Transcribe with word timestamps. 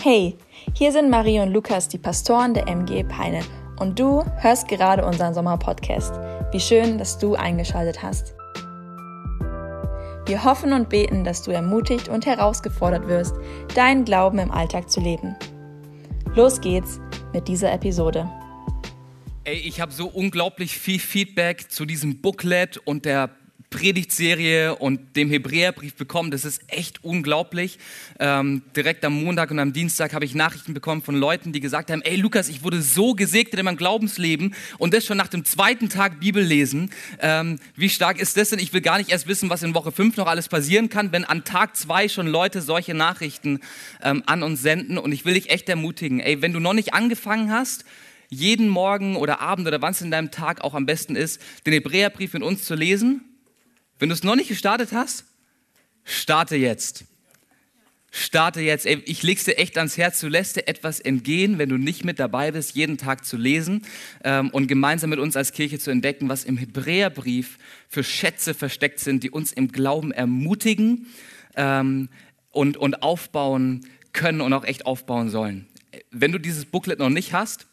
Hey, 0.00 0.36
hier 0.74 0.92
sind 0.92 1.10
Marie 1.10 1.40
und 1.40 1.52
Lukas, 1.52 1.88
die 1.88 1.98
Pastoren 1.98 2.54
der 2.54 2.68
MG 2.68 3.02
Peine. 3.02 3.40
Und 3.80 3.98
du 3.98 4.24
hörst 4.36 4.68
gerade 4.68 5.04
unseren 5.04 5.34
Sommerpodcast. 5.34 6.12
Wie 6.52 6.60
schön, 6.60 6.98
dass 6.98 7.18
du 7.18 7.34
eingeschaltet 7.34 8.00
hast. 8.00 8.36
Wir 10.24 10.44
hoffen 10.44 10.72
und 10.72 10.88
beten, 10.88 11.24
dass 11.24 11.42
du 11.42 11.50
ermutigt 11.50 12.08
und 12.08 12.26
herausgefordert 12.26 13.08
wirst, 13.08 13.34
deinen 13.74 14.04
Glauben 14.04 14.38
im 14.38 14.52
Alltag 14.52 14.88
zu 14.88 15.00
leben. 15.00 15.34
Los 16.36 16.60
geht's 16.60 17.00
mit 17.32 17.48
dieser 17.48 17.72
Episode. 17.72 18.30
Ey, 19.42 19.56
ich 19.56 19.80
habe 19.80 19.90
so 19.90 20.06
unglaublich 20.06 20.78
viel 20.78 21.00
Feedback 21.00 21.72
zu 21.72 21.84
diesem 21.84 22.20
Booklet 22.20 22.78
und 22.78 23.04
der 23.04 23.30
Predigtserie 23.70 24.76
und 24.76 25.16
dem 25.16 25.28
Hebräerbrief 25.28 25.94
bekommen. 25.94 26.30
Das 26.30 26.44
ist 26.44 26.62
echt 26.68 27.04
unglaublich. 27.04 27.78
Ähm, 28.18 28.62
direkt 28.74 29.04
am 29.04 29.12
Montag 29.22 29.50
und 29.50 29.58
am 29.58 29.72
Dienstag 29.72 30.14
habe 30.14 30.24
ich 30.24 30.34
Nachrichten 30.34 30.72
bekommen 30.72 31.02
von 31.02 31.14
Leuten, 31.14 31.52
die 31.52 31.60
gesagt 31.60 31.90
haben, 31.90 32.00
ey 32.02 32.16
Lukas, 32.16 32.48
ich 32.48 32.62
wurde 32.62 32.80
so 32.80 33.14
gesegnet 33.14 33.58
in 33.58 33.64
meinem 33.66 33.76
Glaubensleben 33.76 34.54
und 34.78 34.94
das 34.94 35.04
schon 35.04 35.18
nach 35.18 35.28
dem 35.28 35.44
zweiten 35.44 35.90
Tag 35.90 36.18
Bibel 36.18 36.42
lesen. 36.42 36.90
Ähm, 37.20 37.58
wie 37.76 37.90
stark 37.90 38.18
ist 38.18 38.36
das 38.38 38.50
denn? 38.50 38.58
Ich 38.58 38.72
will 38.72 38.80
gar 38.80 38.96
nicht 38.96 39.10
erst 39.10 39.28
wissen, 39.28 39.50
was 39.50 39.62
in 39.62 39.74
Woche 39.74 39.92
5 39.92 40.16
noch 40.16 40.26
alles 40.26 40.48
passieren 40.48 40.88
kann, 40.88 41.12
wenn 41.12 41.24
an 41.24 41.44
Tag 41.44 41.76
2 41.76 42.08
schon 42.08 42.26
Leute 42.26 42.62
solche 42.62 42.94
Nachrichten 42.94 43.60
ähm, 44.02 44.22
an 44.24 44.42
uns 44.42 44.62
senden. 44.62 44.96
Und 44.96 45.12
ich 45.12 45.26
will 45.26 45.34
dich 45.34 45.50
echt 45.50 45.68
ermutigen, 45.68 46.20
ey, 46.20 46.40
wenn 46.40 46.54
du 46.54 46.60
noch 46.60 46.72
nicht 46.72 46.94
angefangen 46.94 47.52
hast, 47.52 47.84
jeden 48.30 48.68
Morgen 48.68 49.16
oder 49.16 49.40
Abend 49.40 49.66
oder 49.66 49.80
wann 49.82 49.92
es 49.92 50.00
in 50.00 50.10
deinem 50.10 50.30
Tag 50.30 50.62
auch 50.62 50.74
am 50.74 50.86
besten 50.86 51.16
ist, 51.16 51.40
den 51.66 51.72
Hebräerbrief 51.72 52.34
mit 52.34 52.42
uns 52.42 52.64
zu 52.64 52.74
lesen, 52.74 53.27
wenn 53.98 54.08
du 54.08 54.14
es 54.14 54.22
noch 54.22 54.36
nicht 54.36 54.48
gestartet 54.48 54.92
hast, 54.92 55.24
starte 56.04 56.56
jetzt. 56.56 57.04
Starte 58.10 58.62
jetzt. 58.62 58.86
Ich 58.86 59.22
leg's 59.22 59.44
dir 59.44 59.58
echt 59.58 59.76
ans 59.76 59.98
Herz. 59.98 60.20
Du 60.20 60.28
lässt 60.28 60.56
dir 60.56 60.66
etwas 60.66 60.98
entgehen, 60.98 61.58
wenn 61.58 61.68
du 61.68 61.76
nicht 61.76 62.04
mit 62.04 62.18
dabei 62.18 62.52
bist, 62.52 62.74
jeden 62.74 62.96
Tag 62.96 63.24
zu 63.24 63.36
lesen 63.36 63.82
ähm, 64.24 64.48
und 64.50 64.66
gemeinsam 64.66 65.10
mit 65.10 65.18
uns 65.18 65.36
als 65.36 65.52
Kirche 65.52 65.78
zu 65.78 65.90
entdecken, 65.90 66.28
was 66.28 66.44
im 66.44 66.56
Hebräerbrief 66.56 67.58
für 67.88 68.02
Schätze 68.02 68.54
versteckt 68.54 69.00
sind, 69.00 69.24
die 69.24 69.30
uns 69.30 69.52
im 69.52 69.68
Glauben 69.68 70.10
ermutigen 70.10 71.06
ähm, 71.54 72.08
und, 72.50 72.78
und 72.78 73.02
aufbauen 73.02 73.86
können 74.14 74.40
und 74.40 74.54
auch 74.54 74.64
echt 74.64 74.86
aufbauen 74.86 75.28
sollen. 75.28 75.66
Wenn 76.10 76.32
du 76.32 76.38
dieses 76.38 76.64
Booklet 76.64 76.98
noch 76.98 77.10
nicht 77.10 77.34
hast, 77.34 77.66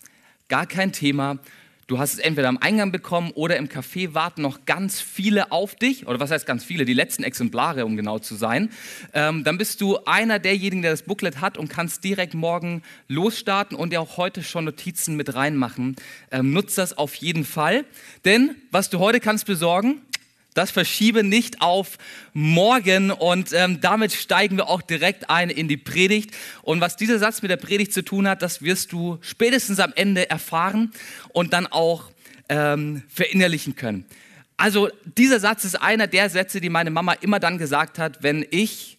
gar 0.49 0.67
kein 0.67 0.91
Thema. 0.91 1.39
Du 1.87 1.99
hast 1.99 2.13
es 2.13 2.19
entweder 2.19 2.49
am 2.49 2.57
Eingang 2.57 2.91
bekommen 2.91 3.29
oder 3.35 3.57
im 3.57 3.67
Café 3.67 4.15
warten 4.15 4.41
noch 4.41 4.65
ganz 4.65 5.01
viele 5.01 5.51
auf 5.51 5.75
dich. 5.75 6.07
Oder 6.07 6.19
was 6.19 6.31
heißt 6.31 6.47
ganz 6.47 6.63
viele? 6.63 6.83
Die 6.83 6.95
letzten 6.95 7.21
Exemplare, 7.21 7.85
um 7.85 7.95
genau 7.95 8.17
zu 8.17 8.33
sein. 8.33 8.71
Ähm, 9.13 9.43
dann 9.43 9.59
bist 9.59 9.81
du 9.81 9.99
einer 10.05 10.39
derjenigen, 10.39 10.81
der 10.81 10.89
das 10.89 11.03
Booklet 11.03 11.41
hat 11.41 11.59
und 11.59 11.69
kannst 11.69 12.03
direkt 12.03 12.33
morgen 12.33 12.81
losstarten 13.07 13.77
und 13.77 13.93
dir 13.93 14.01
auch 14.01 14.17
heute 14.17 14.41
schon 14.41 14.65
Notizen 14.65 15.15
mit 15.15 15.35
reinmachen. 15.35 15.95
Ähm, 16.31 16.53
nutz 16.53 16.73
das 16.73 16.97
auf 16.97 17.13
jeden 17.13 17.45
Fall. 17.45 17.85
Denn 18.25 18.55
was 18.71 18.89
du 18.89 18.97
heute 18.97 19.19
kannst 19.19 19.45
besorgen, 19.45 20.01
das 20.55 20.71
verschiebe 20.71 21.23
nicht 21.23 21.61
auf 21.61 21.97
morgen 22.33 23.11
und 23.11 23.51
ähm, 23.53 23.81
damit 23.81 24.13
steigen 24.13 24.57
wir 24.57 24.67
auch 24.67 24.81
direkt 24.81 25.29
ein 25.29 25.49
in 25.49 25.67
die 25.67 25.77
Predigt. 25.77 26.31
Und 26.63 26.81
was 26.81 26.95
dieser 26.95 27.19
Satz 27.19 27.41
mit 27.41 27.51
der 27.51 27.57
Predigt 27.57 27.93
zu 27.93 28.03
tun 28.03 28.27
hat, 28.27 28.41
das 28.41 28.61
wirst 28.61 28.91
du 28.91 29.19
spätestens 29.21 29.79
am 29.79 29.93
Ende 29.95 30.29
erfahren 30.29 30.91
und 31.33 31.53
dann 31.53 31.67
auch 31.67 32.09
ähm, 32.49 33.03
verinnerlichen 33.09 33.75
können. 33.75 34.05
Also 34.57 34.89
dieser 35.17 35.41
Satz 35.41 35.65
ist 35.65 35.75
einer 35.75 36.07
der 36.07 36.29
Sätze, 36.29 36.61
die 36.61 36.69
meine 36.69 36.89
Mama 36.89 37.13
immer 37.13 37.39
dann 37.39 37.57
gesagt 37.57 37.99
hat, 37.99 38.23
wenn 38.23 38.45
ich 38.49 38.97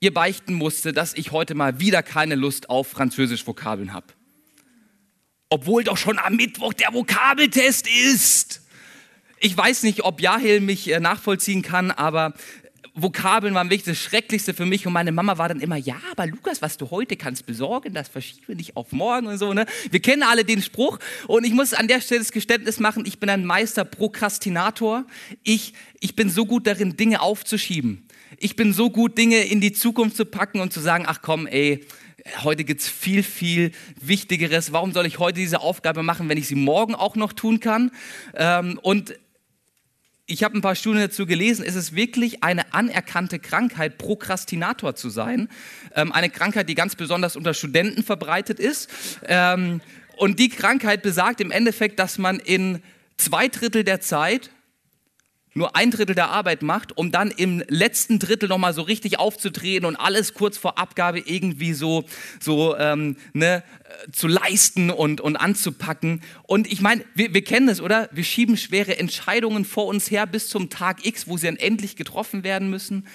ihr 0.00 0.14
beichten 0.14 0.54
musste, 0.54 0.94
dass 0.94 1.12
ich 1.12 1.32
heute 1.32 1.54
mal 1.54 1.78
wieder 1.78 2.02
keine 2.02 2.36
Lust 2.36 2.70
auf 2.70 2.88
französisch 2.88 3.46
Vokabeln 3.46 3.92
habe. 3.92 4.06
Obwohl 5.50 5.84
doch 5.84 5.98
schon 5.98 6.18
am 6.18 6.36
Mittwoch 6.36 6.72
der 6.72 6.92
Vokabeltest 6.94 7.86
ist. 7.86 8.62
Ich 9.38 9.56
weiß 9.56 9.82
nicht, 9.82 10.04
ob 10.04 10.20
Jahil 10.20 10.60
mich 10.60 10.90
äh, 10.90 10.98
nachvollziehen 10.98 11.62
kann, 11.62 11.90
aber 11.90 12.32
Vokabeln 12.98 13.52
waren 13.52 13.68
wirklich 13.68 13.84
das 13.84 13.98
Schrecklichste 13.98 14.54
für 14.54 14.64
mich 14.64 14.86
und 14.86 14.94
meine 14.94 15.12
Mama 15.12 15.36
war 15.36 15.48
dann 15.50 15.60
immer, 15.60 15.76
ja, 15.76 15.96
aber 16.10 16.26
Lukas, 16.26 16.62
was 16.62 16.78
du 16.78 16.90
heute 16.90 17.16
kannst 17.16 17.44
besorgen, 17.44 17.92
das 17.92 18.08
verschiebe 18.08 18.56
nicht 18.56 18.74
auf 18.74 18.92
morgen 18.92 19.26
und 19.26 19.36
so. 19.36 19.52
Ne? 19.52 19.66
Wir 19.90 20.00
kennen 20.00 20.22
alle 20.22 20.44
den 20.44 20.62
Spruch 20.62 20.98
und 21.26 21.44
ich 21.44 21.52
muss 21.52 21.74
an 21.74 21.88
der 21.88 22.00
Stelle 22.00 22.20
das 22.20 22.32
Geständnis 22.32 22.80
machen, 22.80 23.04
ich 23.06 23.20
bin 23.20 23.28
ein 23.28 23.44
Meister 23.44 23.84
Prokrastinator. 23.84 25.04
Ich, 25.42 25.74
ich 26.00 26.16
bin 26.16 26.30
so 26.30 26.46
gut 26.46 26.66
darin, 26.66 26.96
Dinge 26.96 27.20
aufzuschieben. 27.20 28.08
Ich 28.38 28.56
bin 28.56 28.72
so 28.72 28.88
gut, 28.88 29.18
Dinge 29.18 29.40
in 29.40 29.60
die 29.60 29.72
Zukunft 29.72 30.16
zu 30.16 30.24
packen 30.24 30.60
und 30.60 30.72
zu 30.72 30.80
sagen, 30.80 31.04
ach 31.06 31.20
komm, 31.20 31.46
ey, 31.46 31.86
heute 32.42 32.64
gibt 32.64 32.80
es 32.80 32.88
viel, 32.88 33.22
viel 33.22 33.72
Wichtigeres. 34.00 34.72
Warum 34.72 34.92
soll 34.92 35.04
ich 35.04 35.18
heute 35.18 35.38
diese 35.38 35.60
Aufgabe 35.60 36.02
machen, 36.02 36.30
wenn 36.30 36.38
ich 36.38 36.48
sie 36.48 36.54
morgen 36.54 36.94
auch 36.94 37.14
noch 37.14 37.34
tun 37.34 37.60
kann? 37.60 37.90
Ähm, 38.34 38.78
und 38.82 39.14
ich 40.26 40.42
habe 40.42 40.58
ein 40.58 40.60
paar 40.60 40.74
Studien 40.74 41.02
dazu 41.02 41.24
gelesen, 41.24 41.64
ist 41.64 41.76
es 41.76 41.94
wirklich 41.94 42.42
eine 42.42 42.74
anerkannte 42.74 43.38
Krankheit, 43.38 43.96
Prokrastinator 43.96 44.96
zu 44.96 45.08
sein. 45.08 45.48
Ähm, 45.94 46.10
eine 46.12 46.30
Krankheit, 46.30 46.68
die 46.68 46.74
ganz 46.74 46.96
besonders 46.96 47.36
unter 47.36 47.54
Studenten 47.54 48.02
verbreitet 48.02 48.58
ist. 48.58 48.90
Ähm, 49.26 49.80
und 50.16 50.40
die 50.40 50.48
Krankheit 50.48 51.02
besagt 51.02 51.40
im 51.40 51.52
Endeffekt, 51.52 52.00
dass 52.00 52.18
man 52.18 52.40
in 52.40 52.82
zwei 53.16 53.46
Drittel 53.48 53.84
der 53.84 54.00
Zeit 54.00 54.50
nur 55.56 55.74
ein 55.74 55.90
Drittel 55.90 56.14
der 56.14 56.30
Arbeit 56.30 56.62
macht, 56.62 56.96
um 56.96 57.10
dann 57.10 57.30
im 57.30 57.62
letzten 57.68 58.18
Drittel 58.18 58.48
nochmal 58.48 58.74
so 58.74 58.82
richtig 58.82 59.18
aufzutreten 59.18 59.86
und 59.86 59.96
alles 59.96 60.34
kurz 60.34 60.58
vor 60.58 60.78
Abgabe 60.78 61.18
irgendwie 61.18 61.72
so, 61.72 62.04
so 62.40 62.76
ähm, 62.76 63.16
ne, 63.32 63.62
äh, 63.84 64.10
zu 64.12 64.28
leisten 64.28 64.90
und, 64.90 65.20
und 65.20 65.36
anzupacken. 65.36 66.22
Und 66.42 66.70
ich 66.70 66.82
meine, 66.82 67.04
wir, 67.14 67.32
wir 67.32 67.42
kennen 67.42 67.68
es, 67.68 67.80
oder? 67.80 68.10
Wir 68.12 68.24
schieben 68.24 68.56
schwere 68.56 68.98
Entscheidungen 68.98 69.64
vor 69.64 69.86
uns 69.86 70.10
her 70.10 70.26
bis 70.26 70.48
zum 70.48 70.68
Tag 70.68 71.06
X, 71.06 71.26
wo 71.26 71.38
sie 71.38 71.46
dann 71.46 71.56
endlich 71.56 71.96
getroffen 71.96 72.44
werden 72.44 72.68
müssen. 72.68 73.06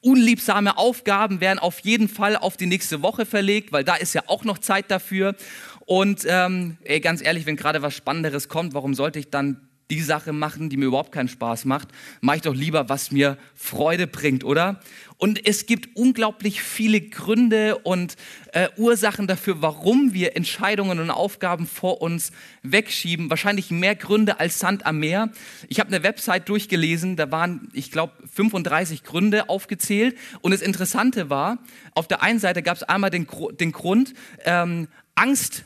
Unliebsame 0.00 0.78
Aufgaben 0.78 1.42
werden 1.42 1.58
auf 1.58 1.80
jeden 1.80 2.08
Fall 2.08 2.36
auf 2.36 2.56
die 2.56 2.64
nächste 2.64 3.02
Woche 3.02 3.26
verlegt, 3.26 3.72
weil 3.72 3.84
da 3.84 3.96
ist 3.96 4.14
ja 4.14 4.22
auch 4.26 4.44
noch 4.44 4.56
Zeit 4.56 4.90
dafür. 4.90 5.36
Und 5.84 6.24
ähm, 6.26 6.78
ey, 6.84 7.00
ganz 7.00 7.22
ehrlich, 7.22 7.44
wenn 7.44 7.56
gerade 7.56 7.82
was 7.82 7.94
Spannenderes 7.94 8.48
kommt, 8.48 8.72
warum 8.72 8.94
sollte 8.94 9.18
ich 9.18 9.28
dann 9.28 9.69
die 9.90 10.00
Sache 10.00 10.32
machen, 10.32 10.70
die 10.70 10.76
mir 10.76 10.86
überhaupt 10.86 11.12
keinen 11.12 11.28
Spaß 11.28 11.64
macht, 11.64 11.88
mache 12.20 12.36
ich 12.36 12.42
doch 12.42 12.54
lieber, 12.54 12.88
was 12.88 13.10
mir 13.10 13.36
Freude 13.54 14.06
bringt, 14.06 14.44
oder? 14.44 14.80
Und 15.20 15.46
es 15.46 15.66
gibt 15.66 15.96
unglaublich 15.96 16.62
viele 16.62 17.02
Gründe 17.02 17.76
und 17.76 18.16
äh, 18.52 18.68
Ursachen 18.78 19.26
dafür, 19.26 19.60
warum 19.60 20.14
wir 20.14 20.34
Entscheidungen 20.34 20.98
und 20.98 21.10
Aufgaben 21.10 21.66
vor 21.66 22.00
uns 22.00 22.32
wegschieben. 22.62 23.28
Wahrscheinlich 23.28 23.70
mehr 23.70 23.94
Gründe 23.94 24.40
als 24.40 24.58
Sand 24.58 24.86
am 24.86 24.98
Meer. 24.98 25.30
Ich 25.68 25.78
habe 25.78 25.88
eine 25.88 26.02
Website 26.02 26.48
durchgelesen, 26.48 27.16
da 27.16 27.30
waren, 27.30 27.68
ich 27.74 27.90
glaube, 27.90 28.14
35 28.32 29.04
Gründe 29.04 29.50
aufgezählt. 29.50 30.16
Und 30.40 30.52
das 30.52 30.62
Interessante 30.62 31.28
war, 31.28 31.58
auf 31.94 32.08
der 32.08 32.22
einen 32.22 32.38
Seite 32.38 32.62
gab 32.62 32.78
es 32.78 32.82
einmal 32.82 33.10
den, 33.10 33.26
den 33.60 33.72
Grund, 33.72 34.14
ähm, 34.46 34.88
Angst 35.16 35.64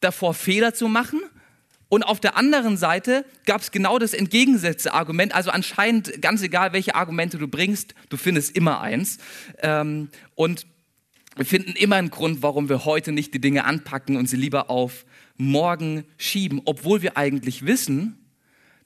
davor, 0.00 0.34
Fehler 0.34 0.74
zu 0.74 0.88
machen 0.88 1.22
und 1.94 2.02
auf 2.02 2.18
der 2.18 2.36
anderen 2.36 2.76
Seite 2.76 3.24
gab 3.46 3.60
es 3.60 3.70
genau 3.70 4.00
das 4.00 4.14
entgegengesetzte 4.14 4.94
Argument. 4.94 5.32
Also 5.32 5.52
anscheinend, 5.52 6.20
ganz 6.20 6.42
egal, 6.42 6.72
welche 6.72 6.96
Argumente 6.96 7.38
du 7.38 7.46
bringst, 7.46 7.94
du 8.08 8.16
findest 8.16 8.56
immer 8.56 8.80
eins. 8.80 9.18
Ähm, 9.62 10.08
und 10.34 10.66
wir 11.36 11.46
finden 11.46 11.70
immer 11.76 11.94
einen 11.94 12.10
Grund, 12.10 12.42
warum 12.42 12.68
wir 12.68 12.84
heute 12.84 13.12
nicht 13.12 13.32
die 13.32 13.40
Dinge 13.40 13.64
anpacken 13.64 14.16
und 14.16 14.28
sie 14.28 14.36
lieber 14.36 14.70
auf 14.70 15.06
morgen 15.36 16.02
schieben, 16.18 16.62
obwohl 16.64 17.00
wir 17.00 17.16
eigentlich 17.16 17.64
wissen, 17.64 18.18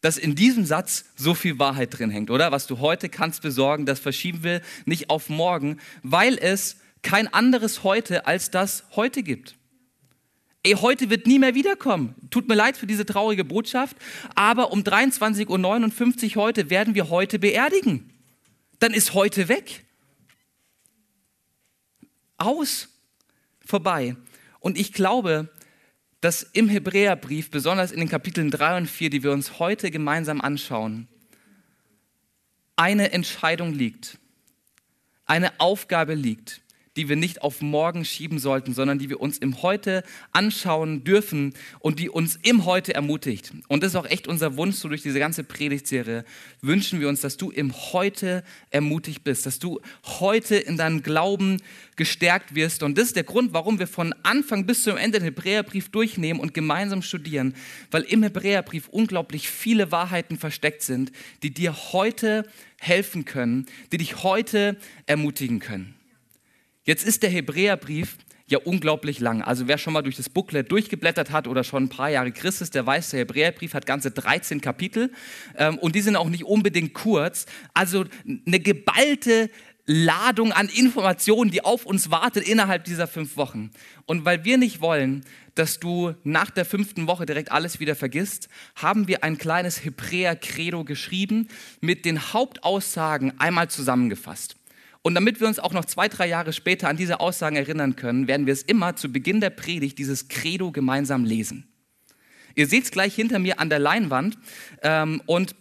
dass 0.03 0.19
in 0.19 0.35
diesem 0.35 0.67
Satz 0.67 1.07
so 1.17 1.33
viel 1.33 1.59
Wahrheit 1.59 1.99
drin 1.99 2.11
hängt, 2.11 2.31
oder? 2.31 2.53
Was 2.53 2.67
du 2.67 2.79
heute 2.79 3.09
kannst 3.09 3.41
besorgen, 3.41 3.87
das 3.87 4.01
verschieben 4.01 4.45
wir 4.45 4.61
nicht 4.85 5.09
auf 5.09 5.31
morgen, 5.31 5.79
weil 6.03 6.37
es 6.37 6.77
kein 7.01 7.33
anderes 7.33 7.85
heute 7.85 8.27
als 8.27 8.51
das 8.51 8.85
heute 8.97 9.23
gibt 9.23 9.59
ey, 10.63 10.73
heute 10.73 11.11
wird 11.11 11.27
nie 11.27 11.39
mehr 11.39 11.55
wiederkommen. 11.55 12.15
Tut 12.31 12.49
mir 12.49 12.55
leid 12.55 12.77
für 12.77 12.87
diese 12.87 13.07
traurige 13.07 13.45
Botschaft, 13.45 13.97
aber 14.35 14.73
um 14.73 14.81
23.59 14.81 16.37
Uhr 16.37 16.43
heute 16.43 16.71
werden 16.71 16.95
wir 16.95 17.11
heute 17.11 17.39
beerdigen. 17.39 18.13
Dann 18.79 18.93
ist 18.93 19.15
heute 19.15 19.49
weg. 19.49 19.85
Aus, 22.37 22.89
vorbei. 23.65 24.17
Und 24.61 24.79
ich 24.79 24.93
glaube, 24.93 25.49
dass 26.21 26.43
im 26.43 26.69
Hebräerbrief, 26.69 27.51
besonders 27.51 27.93
in 27.93 28.01
den 28.01 28.09
Kapiteln 28.09 28.51
3 28.51 28.79
und 28.79 28.87
4, 28.87 29.11
die 29.11 29.23
wir 29.23 29.33
uns 29.33 29.59
heute 29.59 29.91
gemeinsam 29.91 30.41
anschauen, 30.41 31.09
eine 32.77 33.13
Entscheidung 33.13 33.73
liegt, 33.73 34.19
eine 35.27 35.59
Aufgabe 35.61 36.15
liegt, 36.15 36.61
die 36.99 37.09
wir 37.09 37.17
nicht 37.17 37.43
auf 37.43 37.63
morgen 37.63 38.05
schieben 38.05 38.41
sollten, 38.41 38.75
sondern 38.75 38.99
die 38.99 39.09
wir 39.09 39.21
uns 39.21 39.39
im 39.39 39.63
Heute 39.63 40.03
anschauen 40.33 41.05
dürfen 41.05 41.55
und 41.79 42.01
die 42.01 42.11
uns 42.11 42.37
im 42.43 42.65
Heute 42.65 42.93
ermutigt. 42.93 43.53
Und 43.69 43.85
das 43.85 43.93
ist 43.93 43.97
auch 43.97 44.05
echt 44.05 44.27
unser 44.27 44.57
Wunsch, 44.57 44.77
so 44.77 44.89
durch 44.89 45.03
diese 45.03 45.21
ganze 45.21 45.45
Predigtserie 45.45 46.25
wünschen 46.61 47.01
wir 47.01 47.09
uns, 47.09 47.21
dass 47.21 47.37
du 47.37 47.51
im 47.51 47.73
Heute 47.73 48.43
ermutigt 48.71 49.23
bist, 49.23 49.47
dass 49.47 49.61
du 49.61 49.81
heute 50.03 50.57
in 50.57 50.77
deinem 50.77 51.05
Glauben 51.05 51.63
gestärkt 51.95 52.57
wirst. 52.57 52.83
Und 52.83 52.99
das 52.99 53.07
ist 53.07 53.17
der 53.17 53.23
Grund, 53.23 53.53
warum 53.53 53.79
wir 53.79 53.87
von 53.87 54.13
Anfang 54.25 54.67
bis 54.67 54.83
zum 54.83 54.97
Ende 54.97 55.21
den 55.21 55.25
Hebräerbrief 55.25 55.91
durchnehmen 55.91 56.41
und 56.41 56.53
gemeinsam 56.53 57.03
studieren, 57.03 57.55
weil 57.93 58.03
im 58.03 58.25
Hebräerbrief 58.25 58.89
unglaublich 58.89 59.49
viele 59.49 59.93
Wahrheiten 59.93 60.37
versteckt 60.37 60.83
sind, 60.83 61.13
die 61.45 61.55
dir 61.55 61.93
heute 61.93 62.45
helfen 62.81 63.25
können, 63.25 63.67
die 63.93 63.99
dich 63.99 64.25
heute 64.25 64.77
ermutigen 65.07 65.61
können. 65.61 65.98
Jetzt 66.89 67.05
ist 67.05 67.23
der 67.23 67.29
Hebräerbrief 67.29 68.17
ja 68.47 68.57
unglaublich 68.57 69.21
lang. 69.21 69.43
Also 69.43 69.69
wer 69.69 69.77
schon 69.77 69.93
mal 69.93 70.01
durch 70.01 70.17
das 70.17 70.31
Booklet 70.31 70.73
durchgeblättert 70.73 71.31
hat 71.31 71.47
oder 71.47 71.63
schon 71.63 71.85
ein 71.85 71.89
paar 71.91 72.09
Jahre 72.09 72.33
Christ 72.33 72.63
ist, 72.63 72.75
der 72.75 72.87
weiß, 72.87 73.11
der 73.11 73.21
Hebräerbrief 73.21 73.75
hat 73.75 73.85
ganze 73.85 74.11
13 74.11 74.63
Kapitel 74.63 75.13
ähm, 75.59 75.77
und 75.77 75.95
die 75.95 76.01
sind 76.01 76.17
auch 76.17 76.31
nicht 76.31 76.45
unbedingt 76.45 76.95
kurz. 76.95 77.45
Also 77.75 78.07
eine 78.47 78.59
geballte 78.59 79.51
Ladung 79.85 80.53
an 80.53 80.71
Informationen, 80.71 81.51
die 81.51 81.63
auf 81.63 81.85
uns 81.85 82.11
wartet 82.11 82.49
innerhalb 82.49 82.85
dieser 82.85 83.07
fünf 83.07 83.37
Wochen. 83.37 83.71
Und 84.07 84.25
weil 84.25 84.47
wir 84.47 84.57
nicht 84.57 84.81
wollen, 84.81 85.27
dass 85.57 85.81
du 85.81 86.15
nach 86.25 86.49
der 86.49 86.65
fünften 86.65 87.07
Woche 87.07 87.27
direkt 87.27 87.53
alles 87.53 87.81
wieder 87.81 87.97
vergisst, 87.97 88.49
haben 88.77 89.09
wir 89.09 89.25
ein 89.25 89.37
kleines 89.37 89.85
Hebräer-Credo 89.85 90.85
geschrieben 90.85 91.49
mit 91.83 92.07
den 92.07 92.33
Hauptaussagen 92.33 93.39
einmal 93.39 93.69
zusammengefasst. 93.69 94.58
Und 95.03 95.15
damit 95.15 95.41
wir 95.41 95.47
uns 95.47 95.59
auch 95.59 95.73
noch 95.73 95.85
zwei, 95.85 96.09
drei 96.09 96.29
Jahre 96.29 96.53
später 96.53 96.89
an 96.89 96.97
diese 96.97 97.21
Aussagen 97.21 97.57
erinnern 97.57 97.97
können, 97.97 98.29
werden 98.29 98.47
wir 98.47 98.53
es 98.53 98.63
immer 98.63 98.97
zu 98.97 99.11
Beginn 99.11 99.41
der 99.41 99.51
Predigt 99.51 99.99
dieses 99.99 100.29
Credo 100.29 100.73
gemeinsam 100.73 101.25
lesen. 101.25 101.69
Ihr 102.55 102.67
seht 102.67 102.85
es 102.85 102.91
gleich 102.91 103.15
hinter 103.15 103.39
mir 103.39 103.61
an 103.61 103.71
der 103.71 103.79
Leinwand 103.79 104.37
ähm, 104.83 105.23
und 105.27 105.55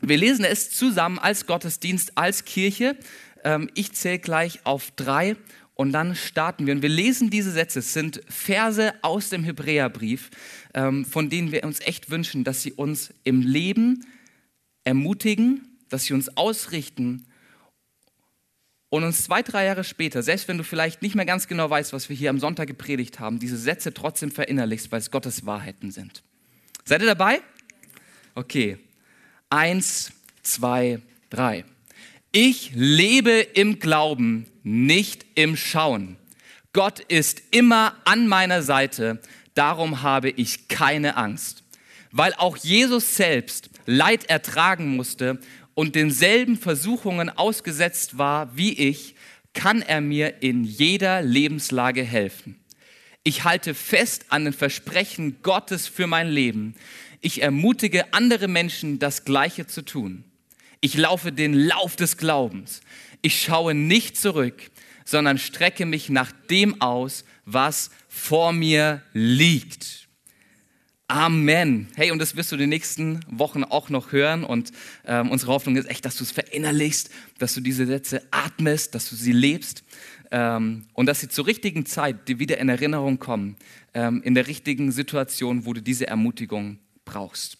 wir 0.00 0.16
lesen 0.16 0.44
es 0.44 0.70
zusammen 0.70 1.18
als 1.18 1.46
Gottesdienst, 1.46 2.18
als 2.18 2.44
Kirche. 2.44 2.96
Ähm, 3.44 3.70
ich 3.74 3.92
zähle 3.92 4.18
gleich 4.18 4.60
auf 4.64 4.90
drei 4.90 5.36
und 5.74 5.92
dann 5.92 6.14
starten 6.14 6.66
wir. 6.66 6.74
Und 6.74 6.82
wir 6.82 6.88
lesen 6.88 7.30
diese 7.30 7.50
Sätze. 7.50 7.78
Es 7.78 7.92
sind 7.92 8.20
Verse 8.28 8.92
aus 9.02 9.28
dem 9.28 9.44
Hebräerbrief, 9.44 10.30
ähm, 10.74 11.04
von 11.04 11.30
denen 11.30 11.52
wir 11.52 11.64
uns 11.64 11.80
echt 11.80 12.10
wünschen, 12.10 12.44
dass 12.44 12.62
sie 12.62 12.72
uns 12.72 13.14
im 13.24 13.40
Leben 13.40 14.04
ermutigen, 14.84 15.78
dass 15.88 16.04
sie 16.04 16.14
uns 16.14 16.36
ausrichten 16.36 17.26
und 18.94 19.02
uns 19.02 19.24
zwei, 19.24 19.42
drei 19.42 19.64
Jahre 19.64 19.82
später, 19.82 20.22
selbst 20.22 20.46
wenn 20.46 20.56
du 20.56 20.62
vielleicht 20.62 21.02
nicht 21.02 21.16
mehr 21.16 21.24
ganz 21.24 21.48
genau 21.48 21.68
weißt, 21.68 21.92
was 21.92 22.08
wir 22.08 22.14
hier 22.14 22.30
am 22.30 22.38
Sonntag 22.38 22.68
gepredigt 22.68 23.18
haben, 23.18 23.40
diese 23.40 23.56
Sätze 23.56 23.92
trotzdem 23.92 24.30
verinnerlichst, 24.30 24.92
weil 24.92 25.00
es 25.00 25.10
Gottes 25.10 25.44
Wahrheiten 25.44 25.90
sind. 25.90 26.22
Seid 26.84 27.00
ihr 27.02 27.08
dabei? 27.08 27.40
Okay. 28.36 28.78
Eins, 29.50 30.12
zwei, 30.44 31.00
drei. 31.28 31.64
Ich 32.30 32.70
lebe 32.76 33.32
im 33.32 33.80
Glauben, 33.80 34.46
nicht 34.62 35.26
im 35.34 35.56
Schauen. 35.56 36.16
Gott 36.72 37.00
ist 37.00 37.42
immer 37.50 37.96
an 38.04 38.28
meiner 38.28 38.62
Seite, 38.62 39.20
darum 39.54 40.02
habe 40.02 40.30
ich 40.30 40.68
keine 40.68 41.16
Angst. 41.16 41.64
Weil 42.12 42.32
auch 42.34 42.56
Jesus 42.56 43.16
selbst 43.16 43.70
Leid 43.86 44.30
ertragen 44.30 44.94
musste 44.94 45.40
und 45.74 45.94
denselben 45.94 46.56
Versuchungen 46.56 47.30
ausgesetzt 47.30 48.18
war 48.18 48.56
wie 48.56 48.72
ich, 48.72 49.14
kann 49.52 49.82
er 49.82 50.00
mir 50.00 50.42
in 50.42 50.64
jeder 50.64 51.22
Lebenslage 51.22 52.02
helfen. 52.02 52.56
Ich 53.22 53.44
halte 53.44 53.74
fest 53.74 54.26
an 54.28 54.44
den 54.44 54.52
Versprechen 54.52 55.38
Gottes 55.42 55.86
für 55.86 56.06
mein 56.06 56.28
Leben. 56.28 56.74
Ich 57.20 57.40
ermutige 57.40 58.12
andere 58.12 58.48
Menschen, 58.48 58.98
das 58.98 59.24
Gleiche 59.24 59.66
zu 59.66 59.82
tun. 59.82 60.24
Ich 60.80 60.94
laufe 60.94 61.32
den 61.32 61.54
Lauf 61.54 61.96
des 61.96 62.18
Glaubens. 62.18 62.82
Ich 63.22 63.40
schaue 63.40 63.72
nicht 63.72 64.18
zurück, 64.18 64.70
sondern 65.06 65.38
strecke 65.38 65.86
mich 65.86 66.10
nach 66.10 66.32
dem 66.50 66.82
aus, 66.82 67.24
was 67.46 67.90
vor 68.08 68.52
mir 68.52 69.02
liegt. 69.14 70.03
Amen. 71.06 71.88
Hey, 71.96 72.10
und 72.12 72.18
das 72.18 72.34
wirst 72.34 72.50
du 72.50 72.56
die 72.56 72.66
nächsten 72.66 73.20
Wochen 73.28 73.62
auch 73.62 73.90
noch 73.90 74.12
hören. 74.12 74.42
Und 74.42 74.72
ähm, 75.04 75.30
unsere 75.30 75.52
Hoffnung 75.52 75.76
ist 75.76 75.88
echt, 75.88 76.06
dass 76.06 76.16
du 76.16 76.24
es 76.24 76.30
verinnerlichst, 76.30 77.10
dass 77.38 77.52
du 77.52 77.60
diese 77.60 77.84
Sätze 77.84 78.22
atmest, 78.30 78.94
dass 78.94 79.10
du 79.10 79.16
sie 79.16 79.32
lebst 79.32 79.84
ähm, 80.30 80.86
und 80.94 81.04
dass 81.04 81.20
sie 81.20 81.28
zur 81.28 81.46
richtigen 81.46 81.84
Zeit 81.84 82.26
dir 82.26 82.38
wieder 82.38 82.56
in 82.56 82.70
Erinnerung 82.70 83.18
kommen, 83.18 83.56
ähm, 83.92 84.22
in 84.22 84.34
der 84.34 84.46
richtigen 84.46 84.92
Situation, 84.92 85.66
wo 85.66 85.74
du 85.74 85.82
diese 85.82 86.06
Ermutigung 86.06 86.78
brauchst. 87.04 87.58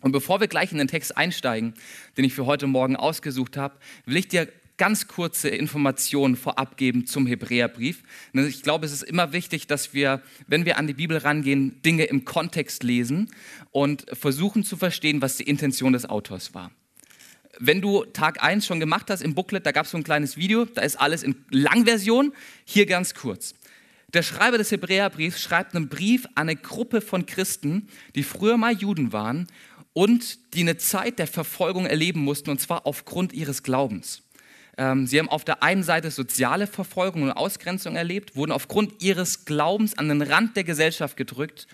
Und 0.00 0.10
bevor 0.10 0.40
wir 0.40 0.48
gleich 0.48 0.72
in 0.72 0.78
den 0.78 0.88
Text 0.88 1.16
einsteigen, 1.16 1.74
den 2.16 2.24
ich 2.24 2.34
für 2.34 2.46
heute 2.46 2.66
Morgen 2.66 2.96
ausgesucht 2.96 3.56
habe, 3.56 3.78
will 4.04 4.16
ich 4.16 4.28
dir 4.28 4.48
ganz 4.78 5.08
kurze 5.08 5.48
Informationen 5.48 6.36
vorab 6.36 6.76
geben 6.76 7.06
zum 7.06 7.26
Hebräerbrief. 7.26 8.02
Ich 8.32 8.62
glaube, 8.62 8.86
es 8.86 8.92
ist 8.92 9.02
immer 9.02 9.32
wichtig, 9.32 9.66
dass 9.66 9.92
wir, 9.92 10.22
wenn 10.46 10.64
wir 10.64 10.78
an 10.78 10.86
die 10.86 10.94
Bibel 10.94 11.18
rangehen, 11.18 11.82
Dinge 11.82 12.04
im 12.04 12.24
Kontext 12.24 12.82
lesen 12.82 13.30
und 13.70 14.06
versuchen 14.12 14.64
zu 14.64 14.76
verstehen, 14.76 15.20
was 15.20 15.36
die 15.36 15.42
Intention 15.42 15.92
des 15.92 16.06
Autors 16.08 16.54
war. 16.54 16.70
Wenn 17.58 17.80
du 17.80 18.04
Tag 18.04 18.42
1 18.42 18.64
schon 18.64 18.78
gemacht 18.78 19.10
hast 19.10 19.20
im 19.20 19.34
Booklet, 19.34 19.66
da 19.66 19.72
gab 19.72 19.84
es 19.84 19.90
so 19.90 19.98
ein 19.98 20.04
kleines 20.04 20.36
Video, 20.36 20.64
da 20.64 20.82
ist 20.82 20.96
alles 20.96 21.24
in 21.24 21.34
Langversion, 21.50 22.32
hier 22.64 22.86
ganz 22.86 23.14
kurz. 23.14 23.54
Der 24.14 24.22
Schreiber 24.22 24.56
des 24.56 24.70
Hebräerbriefs 24.70 25.42
schreibt 25.42 25.74
einen 25.74 25.88
Brief 25.88 26.26
an 26.34 26.48
eine 26.48 26.56
Gruppe 26.56 27.00
von 27.00 27.26
Christen, 27.26 27.88
die 28.14 28.22
früher 28.22 28.56
mal 28.56 28.72
Juden 28.72 29.12
waren 29.12 29.48
und 29.92 30.54
die 30.54 30.60
eine 30.60 30.76
Zeit 30.76 31.18
der 31.18 31.26
Verfolgung 31.26 31.84
erleben 31.84 32.20
mussten, 32.20 32.50
und 32.50 32.60
zwar 32.60 32.86
aufgrund 32.86 33.32
ihres 33.32 33.64
Glaubens. 33.64 34.22
Ähm, 34.78 35.06
sie 35.06 35.18
haben 35.18 35.28
auf 35.28 35.44
der 35.44 35.62
einen 35.62 35.82
Seite 35.82 36.10
soziale 36.10 36.66
Verfolgung 36.66 37.24
und 37.24 37.32
Ausgrenzung 37.32 37.96
erlebt, 37.96 38.36
wurden 38.36 38.52
aufgrund 38.52 39.02
ihres 39.02 39.44
Glaubens 39.44 39.98
an 39.98 40.08
den 40.08 40.22
Rand 40.22 40.56
der 40.56 40.64
Gesellschaft 40.64 41.16
gedrückt 41.16 41.66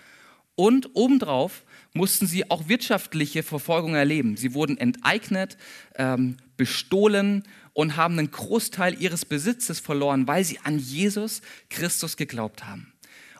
und 0.55 0.89
obendrauf 0.95 1.63
mussten 1.93 2.27
sie 2.27 2.49
auch 2.49 2.67
wirtschaftliche 2.67 3.43
Verfolgung 3.43 3.95
erleben. 3.95 4.35
Sie 4.35 4.53
wurden 4.53 4.77
enteignet, 4.77 5.57
ähm, 5.95 6.37
bestohlen 6.57 7.43
und 7.73 7.95
haben 7.95 8.17
einen 8.17 8.31
Großteil 8.31 9.01
ihres 9.01 9.23
Besitzes 9.23 9.79
verloren, 9.79 10.27
weil 10.27 10.43
sie 10.43 10.59
an 10.63 10.79
Jesus 10.79 11.41
Christus 11.69 12.17
geglaubt 12.17 12.65
haben. 12.65 12.91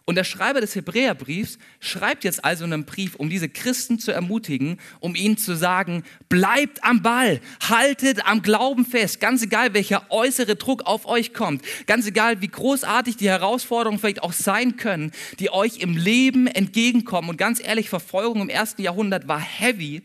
Und 0.07 0.15
der 0.15 0.23
Schreiber 0.23 0.61
des 0.61 0.75
Hebräerbriefs 0.75 1.57
schreibt 1.79 2.23
jetzt 2.23 2.45
also 2.45 2.63
einen 2.63 2.85
Brief, 2.85 3.15
um 3.15 3.27
diese 3.27 3.49
Christen 3.49 3.97
zu 3.97 4.11
ermutigen, 4.11 4.79
um 4.99 5.15
ihnen 5.15 5.35
zu 5.35 5.55
sagen, 5.55 6.03
bleibt 6.29 6.83
am 6.83 7.01
Ball, 7.01 7.41
haltet 7.67 8.23
am 8.27 8.43
Glauben 8.43 8.85
fest, 8.85 9.19
ganz 9.19 9.41
egal 9.41 9.73
welcher 9.73 10.11
äußere 10.11 10.57
Druck 10.57 10.83
auf 10.85 11.07
euch 11.07 11.33
kommt, 11.33 11.63
ganz 11.87 12.05
egal 12.05 12.39
wie 12.41 12.47
großartig 12.47 13.17
die 13.17 13.29
Herausforderungen 13.29 13.99
vielleicht 13.99 14.21
auch 14.21 14.33
sein 14.33 14.77
können, 14.77 15.11
die 15.39 15.49
euch 15.49 15.79
im 15.79 15.97
Leben 15.97 16.45
entgegenkommen. 16.45 17.31
Und 17.31 17.37
ganz 17.37 17.59
ehrlich, 17.59 17.89
Verfolgung 17.89 18.41
im 18.41 18.49
ersten 18.49 18.83
Jahrhundert 18.83 19.27
war 19.27 19.39
heavy, 19.39 20.03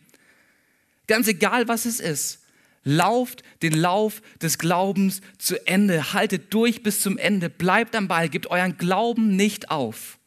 ganz 1.08 1.28
egal 1.28 1.68
was 1.68 1.84
es 1.84 2.00
ist. 2.00 2.39
Lauft 2.82 3.42
den 3.62 3.74
Lauf 3.74 4.22
des 4.40 4.58
Glaubens 4.58 5.20
zu 5.38 5.66
Ende, 5.66 6.12
haltet 6.12 6.54
durch 6.54 6.82
bis 6.82 7.02
zum 7.02 7.18
Ende, 7.18 7.50
bleibt 7.50 7.94
am 7.94 8.08
Ball, 8.08 8.28
gebt 8.28 8.46
euren 8.46 8.78
Glauben 8.78 9.36
nicht 9.36 9.70
auf, 9.70 10.18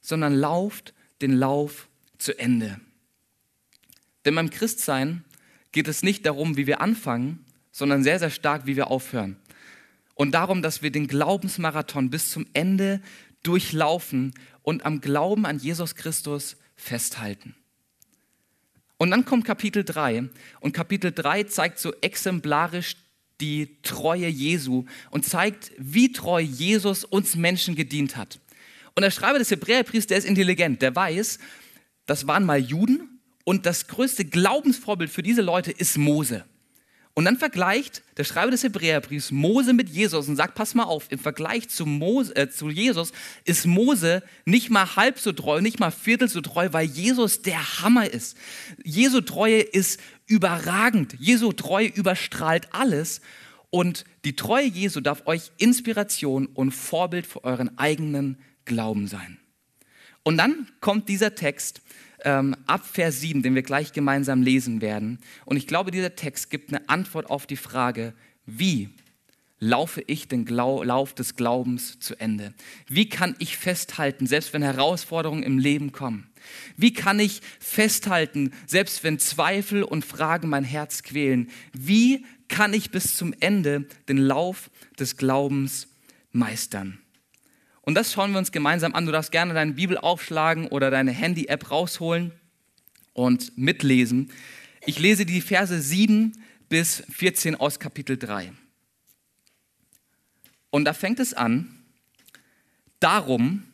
sondern 0.00 0.34
lauft 0.34 0.94
den 1.22 1.32
Lauf 1.32 1.88
zu 2.18 2.38
Ende. 2.38 2.80
Denn 4.24 4.34
beim 4.34 4.50
Christsein 4.50 5.24
geht 5.72 5.88
es 5.88 6.02
nicht 6.02 6.24
darum, 6.24 6.56
wie 6.56 6.66
wir 6.66 6.80
anfangen, 6.80 7.44
sondern 7.72 8.04
sehr, 8.04 8.20
sehr 8.20 8.30
stark, 8.30 8.66
wie 8.66 8.76
wir 8.76 8.90
aufhören. 8.90 9.36
Und 10.14 10.32
darum, 10.32 10.62
dass 10.62 10.82
wir 10.82 10.92
den 10.92 11.08
Glaubensmarathon 11.08 12.10
bis 12.10 12.30
zum 12.30 12.46
Ende 12.52 13.02
durchlaufen 13.42 14.32
und 14.62 14.86
am 14.86 15.00
Glauben 15.00 15.44
an 15.44 15.58
Jesus 15.58 15.96
Christus 15.96 16.56
festhalten. 16.76 17.56
Und 18.96 19.10
dann 19.10 19.24
kommt 19.24 19.44
Kapitel 19.44 19.84
3 19.84 20.28
und 20.60 20.72
Kapitel 20.72 21.12
3 21.12 21.44
zeigt 21.44 21.78
so 21.78 21.92
exemplarisch 22.00 22.96
die 23.40 23.82
Treue 23.82 24.28
Jesu 24.28 24.84
und 25.10 25.24
zeigt, 25.24 25.72
wie 25.76 26.12
treu 26.12 26.40
Jesus 26.40 27.04
uns 27.04 27.34
Menschen 27.34 27.74
gedient 27.74 28.16
hat. 28.16 28.38
Und 28.94 29.02
der 29.02 29.10
Schreiber 29.10 29.38
des 29.38 29.50
Hebräerbriefs, 29.50 30.06
der 30.06 30.18
ist 30.18 30.24
intelligent, 30.24 30.80
der 30.82 30.94
weiß, 30.94 31.38
das 32.06 32.26
waren 32.26 32.44
mal 32.44 32.60
Juden 32.60 33.20
und 33.44 33.66
das 33.66 33.88
größte 33.88 34.24
Glaubensvorbild 34.24 35.10
für 35.10 35.22
diese 35.22 35.42
Leute 35.42 35.72
ist 35.72 35.98
Mose. 35.98 36.44
Und 37.16 37.26
dann 37.26 37.36
vergleicht 37.36 38.02
der 38.16 38.24
Schreiber 38.24 38.50
des 38.50 38.64
Hebräerbriefs 38.64 39.30
Mose 39.30 39.72
mit 39.72 39.88
Jesus 39.88 40.28
und 40.28 40.34
sagt, 40.34 40.56
pass 40.56 40.74
mal 40.74 40.82
auf, 40.82 41.06
im 41.10 41.20
Vergleich 41.20 41.68
zu, 41.68 41.86
Mose, 41.86 42.34
äh, 42.34 42.50
zu 42.50 42.68
Jesus 42.70 43.12
ist 43.44 43.66
Mose 43.66 44.24
nicht 44.44 44.68
mal 44.68 44.96
halb 44.96 45.20
so 45.20 45.32
treu, 45.32 45.60
nicht 45.60 45.78
mal 45.78 45.92
viertel 45.92 46.28
so 46.28 46.40
treu, 46.40 46.68
weil 46.72 46.86
Jesus 46.86 47.42
der 47.42 47.80
Hammer 47.80 48.10
ist. 48.10 48.36
Jesu 48.82 49.20
Treue 49.20 49.60
ist 49.60 50.00
überragend. 50.26 51.14
Jesu 51.20 51.52
Treue 51.52 51.86
überstrahlt 51.86 52.68
alles. 52.72 53.20
Und 53.70 54.04
die 54.24 54.34
Treue 54.34 54.66
Jesu 54.66 55.00
darf 55.00 55.26
euch 55.26 55.52
Inspiration 55.58 56.46
und 56.46 56.72
Vorbild 56.72 57.26
für 57.26 57.44
euren 57.44 57.78
eigenen 57.78 58.38
Glauben 58.64 59.06
sein. 59.06 59.38
Und 60.24 60.36
dann 60.38 60.68
kommt 60.80 61.08
dieser 61.08 61.36
Text 61.36 61.80
ähm, 62.24 62.56
ab 62.66 62.84
Vers 62.86 63.20
7, 63.20 63.42
den 63.42 63.54
wir 63.54 63.62
gleich 63.62 63.92
gemeinsam 63.92 64.42
lesen 64.42 64.80
werden. 64.80 65.18
Und 65.44 65.56
ich 65.56 65.66
glaube, 65.66 65.90
dieser 65.90 66.16
Text 66.16 66.50
gibt 66.50 66.72
eine 66.72 66.88
Antwort 66.88 67.30
auf 67.30 67.46
die 67.46 67.56
Frage, 67.56 68.14
wie 68.46 68.90
laufe 69.60 70.02
ich 70.06 70.28
den 70.28 70.44
Glau 70.44 70.82
Lauf 70.82 71.14
des 71.14 71.36
Glaubens 71.36 71.98
zu 72.00 72.18
Ende? 72.20 72.52
Wie 72.88 73.08
kann 73.08 73.34
ich 73.38 73.56
festhalten, 73.56 74.26
selbst 74.26 74.52
wenn 74.52 74.62
Herausforderungen 74.62 75.42
im 75.42 75.58
Leben 75.58 75.92
kommen? 75.92 76.30
Wie 76.76 76.92
kann 76.92 77.18
ich 77.18 77.40
festhalten, 77.58 78.52
selbst 78.66 79.04
wenn 79.04 79.18
Zweifel 79.18 79.82
und 79.82 80.04
Fragen 80.04 80.48
mein 80.48 80.64
Herz 80.64 81.02
quälen? 81.02 81.50
Wie 81.72 82.24
kann 82.48 82.74
ich 82.74 82.90
bis 82.90 83.14
zum 83.14 83.34
Ende 83.40 83.86
den 84.08 84.18
Lauf 84.18 84.70
des 84.98 85.16
Glaubens 85.16 85.88
meistern? 86.32 86.98
Und 87.84 87.94
das 87.96 88.12
schauen 88.12 88.32
wir 88.32 88.38
uns 88.38 88.50
gemeinsam 88.50 88.94
an. 88.94 89.04
Du 89.04 89.12
darfst 89.12 89.30
gerne 89.30 89.52
deine 89.52 89.72
Bibel 89.72 89.98
aufschlagen 89.98 90.68
oder 90.68 90.90
deine 90.90 91.12
Handy-App 91.12 91.70
rausholen 91.70 92.32
und 93.12 93.58
mitlesen. 93.58 94.30
Ich 94.86 94.98
lese 94.98 95.26
die 95.26 95.42
Verse 95.42 95.78
7 95.78 96.32
bis 96.70 97.02
14 97.10 97.56
aus 97.56 97.78
Kapitel 97.78 98.16
3. 98.16 98.52
Und 100.70 100.86
da 100.86 100.94
fängt 100.94 101.20
es 101.20 101.34
an, 101.34 101.84
darum, 103.00 103.64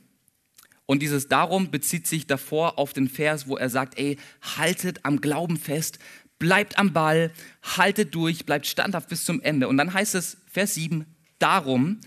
und 0.87 1.03
dieses 1.03 1.29
darum 1.29 1.71
bezieht 1.71 2.09
sich 2.09 2.27
davor 2.27 2.81
auf 2.81 2.93
den 2.93 3.09
Vers, 3.09 3.47
wo 3.47 3.57
er 3.57 3.71
sagt, 3.71 3.97
ey, 3.97 4.19
haltet 4.57 5.05
am 5.05 5.21
Glauben 5.21 5.57
fest, 5.57 6.01
bleibt 6.41 6.79
am 6.79 6.93
Ball, 6.93 7.31
haltet 7.63 8.13
durch, 8.17 8.45
bleibt 8.45 8.67
standhaft 8.67 9.09
bis 9.09 9.25
zum 9.25 9.41
Ende. 9.41 9.69
Und 9.69 9.77
dann 9.77 9.95
heißt 9.95 10.17
es, 10.17 10.39
Vers 10.51 10.75
7, 10.75 11.07
darum, 11.39 12.01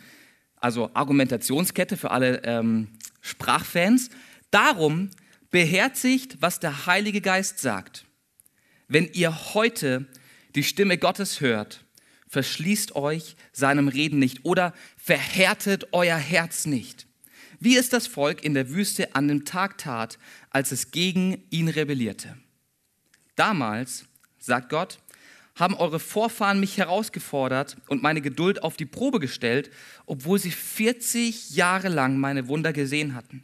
also 0.64 0.90
Argumentationskette 0.94 1.98
für 1.98 2.12
alle 2.12 2.42
ähm, 2.46 2.88
Sprachfans, 3.22 4.10
darum 4.50 5.10
beherzigt, 5.52 6.38
was 6.40 6.60
der 6.60 6.86
Heilige 6.86 7.20
Geist 7.20 7.60
sagt. 7.60 8.06
Wenn 8.88 9.10
ihr 9.12 9.54
heute 9.54 10.06
die 10.56 10.64
Stimme 10.64 10.98
Gottes 10.98 11.42
hört, 11.42 11.84
verschließt 12.30 12.96
euch 12.96 13.36
seinem 13.52 13.90
Reden 13.90 14.20
nicht 14.20 14.46
oder 14.46 14.74
verhärtet 14.96 15.88
euer 15.92 16.18
Herz 16.18 16.66
nicht. 16.66 17.08
Wie 17.60 17.78
es 17.78 17.90
das 17.90 18.08
Volk 18.08 18.44
in 18.44 18.54
der 18.54 18.70
Wüste 18.70 19.16
an 19.16 19.28
dem 19.28 19.46
Tag 19.46 19.78
tat, 19.78 20.18
als 20.50 20.72
es 20.72 20.92
gegen 20.92 21.44
ihn 21.50 21.68
rebellierte. 21.68 22.38
Damals, 23.36 24.06
sagt 24.40 24.70
Gott, 24.70 25.00
haben 25.56 25.76
eure 25.76 26.00
Vorfahren 26.00 26.60
mich 26.60 26.78
herausgefordert 26.78 27.78
und 27.88 28.02
meine 28.02 28.22
Geduld 28.22 28.64
auf 28.64 28.76
die 28.76 28.86
Probe 28.86 29.20
gestellt, 29.20 29.70
obwohl 30.06 30.40
sie 30.40 30.52
40 30.52 31.52
Jahre 31.52 31.90
lang 31.90 32.18
meine 32.18 32.48
Wunder 32.48 32.74
gesehen 32.74 33.14
hatten. 33.14 33.44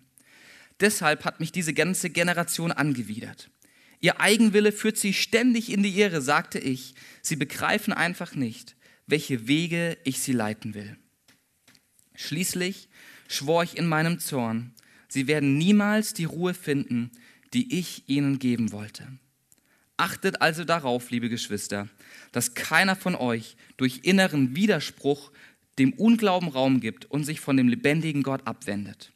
Deshalb 0.80 1.25
hat 1.25 1.39
mich 1.39 1.51
diese 1.51 1.74
ganze 1.74 2.10
Generation 2.10 2.72
angewidert. 2.72 3.50
Ihr 4.00 4.22
Eigenwille 4.22 4.72
führt 4.72 4.98
sie 4.98 5.13
ständig 5.13 5.72
in 5.72 5.84
die 5.84 6.00
Irre, 6.00 6.22
sagte 6.22 6.58
ich. 6.58 6.96
Sie 7.22 7.36
begreifen 7.36 7.92
einfach 7.92 8.34
nicht, 8.34 8.75
welche 9.08 9.48
Wege 9.48 9.98
ich 10.04 10.22
sie 10.22 10.32
leiten 10.32 10.74
will. 10.74 10.98
Schließlich 12.16 12.89
schwor 13.28 13.63
ich 13.63 13.78
in 13.78 13.88
meinem 13.88 14.20
Zorn, 14.20 14.74
sie 15.10 15.28
werden 15.28 15.58
niemals 15.58 16.13
die 16.13 16.25
Ruhe 16.25 16.54
finden, 16.54 17.12
die 17.54 17.78
ich 17.78 18.08
ihnen 18.08 18.39
geben 18.39 18.72
wollte. 18.72 19.08
Achtet 20.00 20.41
also 20.41 20.63
darauf, 20.63 21.12
liebe 21.12 21.27
Geschwister, 21.27 21.89
dass 22.32 22.53
keiner 22.53 22.96
von 22.96 23.15
euch 23.15 23.58
durch 23.75 24.00
inneren 24.03 24.56
Widerspruch 24.56 25.29
dem 25.77 25.91
Unglauben 25.91 26.48
Raum 26.48 26.79
gibt 26.79 27.03
und 27.12 27.25
sich 27.25 27.41
von 27.41 27.58
dem 27.58 27.68
lebendigen 27.68 28.24
Gott 28.24 28.48
abwendet. 28.48 29.12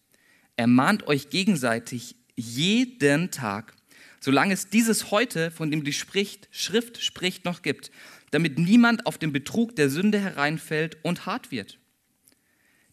Ermahnt 0.58 1.08
euch 1.08 1.30
gegenseitig 1.30 2.18
jeden 2.36 3.32
Tag, 3.32 3.76
solange 4.20 4.54
es 4.54 4.68
dieses 4.68 5.10
heute, 5.10 5.52
von 5.52 5.72
dem 5.72 5.86
die 5.86 5.94
Schrift 5.94 7.02
spricht, 7.02 7.46
noch 7.46 7.62
gibt, 7.62 7.90
damit 8.32 8.60
niemand 8.60 9.06
auf 9.06 9.18
den 9.18 9.32
Betrug 9.32 9.78
der 9.78 9.90
Sünde 9.90 10.20
hereinfällt 10.20 10.98
und 11.02 11.26
hart 11.26 11.50
wird. 11.50 11.80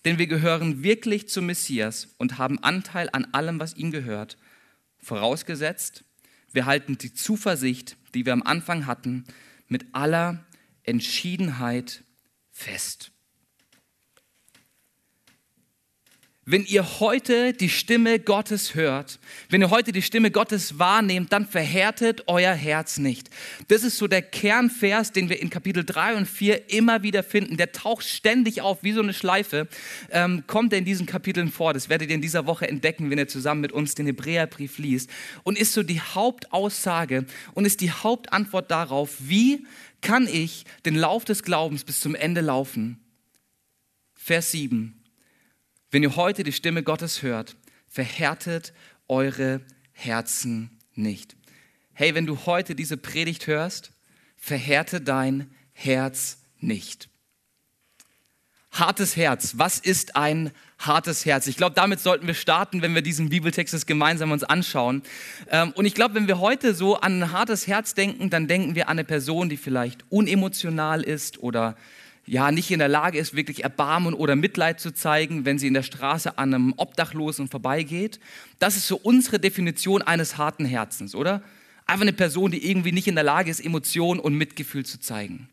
Denn 0.05 0.17
wir 0.19 0.29
gehören 0.29 0.85
wirklich 0.85 1.29
zum 1.29 1.47
Messias 1.47 2.15
und 2.19 2.39
haben 2.39 2.63
Anteil 2.63 3.09
an 3.11 3.25
allem, 3.33 3.59
was 3.59 3.75
ihm 3.75 3.91
gehört. 3.91 4.39
Vorausgesetzt, 5.01 6.05
wir 6.53 6.67
halten 6.67 6.99
die 6.99 7.15
Zuversicht, 7.15 7.97
die 8.15 8.27
wir 8.27 8.33
am 8.33 8.43
Anfang 8.43 8.87
hatten, 8.87 9.25
mit 9.69 9.95
aller 9.95 10.45
Entschiedenheit 10.83 12.05
fest. 12.51 13.13
Wenn 16.47 16.65
ihr 16.65 17.01
heute 17.01 17.53
die 17.53 17.69
Stimme 17.69 18.19
Gottes 18.19 18.75
hört, 18.75 19.21
wenn 19.51 19.61
ihr 19.61 19.69
heute 19.69 19.93
die 19.93 20.01
Stimme 20.01 20.31
Gottes 20.31 20.79
wahrnehmt, 20.79 21.33
dann 21.35 21.47
verhärtet 21.47 22.25
euer 22.29 22.55
Herz 22.55 22.97
nicht. 22.99 23.29
Das 23.69 23.85
ist 23.85 23.99
so 23.99 24.07
der 24.07 24.23
Kernvers, 24.23 25.13
den 25.13 25.29
wir 25.29 25.41
in 25.41 25.51
Kapitel 25.51 25.85
3 25.85 26.17
und 26.17 26.27
4 26.27 26.71
immer 26.71 27.03
wieder 27.03 27.23
finden. 27.23 27.59
Der 27.59 27.73
taucht 27.73 28.07
ständig 28.07 28.63
auf, 28.63 28.83
wie 28.83 28.93
so 28.93 29.03
eine 29.03 29.13
Schleife, 29.13 29.69
ähm, 30.11 30.45
kommt 30.47 30.73
er 30.73 30.79
in 30.79 30.87
diesen 30.87 31.05
Kapiteln 31.05 31.53
vor. 31.53 31.75
Das 31.75 31.91
werdet 31.91 32.09
ihr 32.09 32.15
in 32.15 32.23
dieser 32.23 32.47
Woche 32.47 32.67
entdecken, 32.67 33.11
wenn 33.11 33.19
ihr 33.19 33.29
zusammen 33.29 33.61
mit 33.61 33.73
uns 33.73 33.95
den 33.95 34.07
Hebräerbrief 34.07 34.79
liest. 34.79 35.11
Und 35.43 35.59
ist 35.59 35.75
so 35.75 35.83
die 35.83 36.01
Hauptaussage 36.01 37.27
und 37.53 37.67
ist 37.67 37.83
die 37.83 37.91
Hauptantwort 37.91 38.71
darauf, 38.71 39.15
wie 39.21 39.67
kann 40.01 40.27
ich 40.27 40.65
den 40.87 40.95
Lauf 40.95 41.27
des 41.27 41.43
Glaubens 41.43 41.85
bis 41.85 42.01
zum 42.01 42.15
Ende 42.15 42.41
laufen? 42.41 42.99
Vers 44.15 44.53
7. 44.53 45.00
Wenn 45.91 46.03
ihr 46.03 46.15
heute 46.17 46.45
die 46.45 46.53
Stimme 46.53 46.83
Gottes 46.83 47.23
hört, 47.23 47.57
verhärtet 47.89 48.73
eure 49.09 49.61
Herzen 49.93 50.79
nicht. 50.95 51.37
Hey, 51.93 52.15
wenn 52.15 52.27
du 52.27 52.47
heute 52.47 52.75
diese 52.75 52.97
Predigt 52.97 53.47
hörst, 53.49 53.93
verhärte 54.37 55.01
dein 55.01 55.51
Herz 55.73 56.39
nicht. 56.59 57.09
Hartes 58.71 59.17
Herz. 59.17 59.55
Was 59.57 59.81
ist 59.81 60.15
ein 60.15 60.53
hartes 60.79 61.27
Herz? 61.27 61.49
Ich 61.49 61.57
glaube, 61.57 61.75
damit 61.75 61.99
sollten 61.99 62.29
wir 62.29 62.35
starten, 62.35 62.83
wenn 62.83 62.95
wir 62.95 63.03
diesen 63.03 63.29
Bibeltext 63.29 63.85
gemeinsam 63.89 64.31
uns 64.31 64.45
anschauen. 64.45 65.03
Ähm, 65.51 65.73
und 65.73 65.87
ich 65.87 65.95
glaube, 65.95 66.15
wenn 66.15 66.29
wir 66.29 66.39
heute 66.39 66.73
so 66.73 67.01
an 67.01 67.21
ein 67.21 67.33
hartes 67.33 67.67
Herz 67.67 67.95
denken, 67.95 68.31
dann 68.31 68.47
denken 68.47 68.77
wir 68.77 68.89
an 68.89 68.93
eine 68.93 69.05
Person, 69.05 69.49
die 69.49 69.57
vielleicht 69.57 70.05
unemotional 70.09 71.03
ist 71.03 71.43
oder 71.43 71.77
ja 72.31 72.53
nicht 72.53 72.71
in 72.71 72.79
der 72.79 72.89
Lage 72.89 73.19
ist, 73.19 73.35
wirklich 73.35 73.65
Erbarmen 73.65 74.15
oder 74.15 74.37
Mitleid 74.37 74.79
zu 74.79 74.93
zeigen, 74.93 75.45
wenn 75.45 75.59
sie 75.59 75.67
in 75.67 75.75
der 75.75 75.83
Straße 75.83 76.39
an 76.39 76.55
einem 76.55 76.75
Obdachlosen 76.77 77.49
vorbeigeht. 77.49 78.21
Das 78.61 78.77
ist 78.77 78.87
so 78.87 78.97
unsere 78.97 79.41
Definition 79.41 80.01
eines 80.01 80.39
harten 80.39 80.65
Herzens, 80.65 81.17
oder? 81.17 81.43
Einfach 81.87 82.03
eine 82.03 82.13
Person, 82.13 82.53
die 82.53 82.71
irgendwie 82.71 82.93
nicht 82.93 83.09
in 83.09 83.17
der 83.17 83.25
Lage 83.25 83.51
ist, 83.51 83.59
Emotionen 83.59 84.21
und 84.21 84.37
Mitgefühl 84.37 84.87
zu 84.87 85.01
zeigen. 85.01 85.49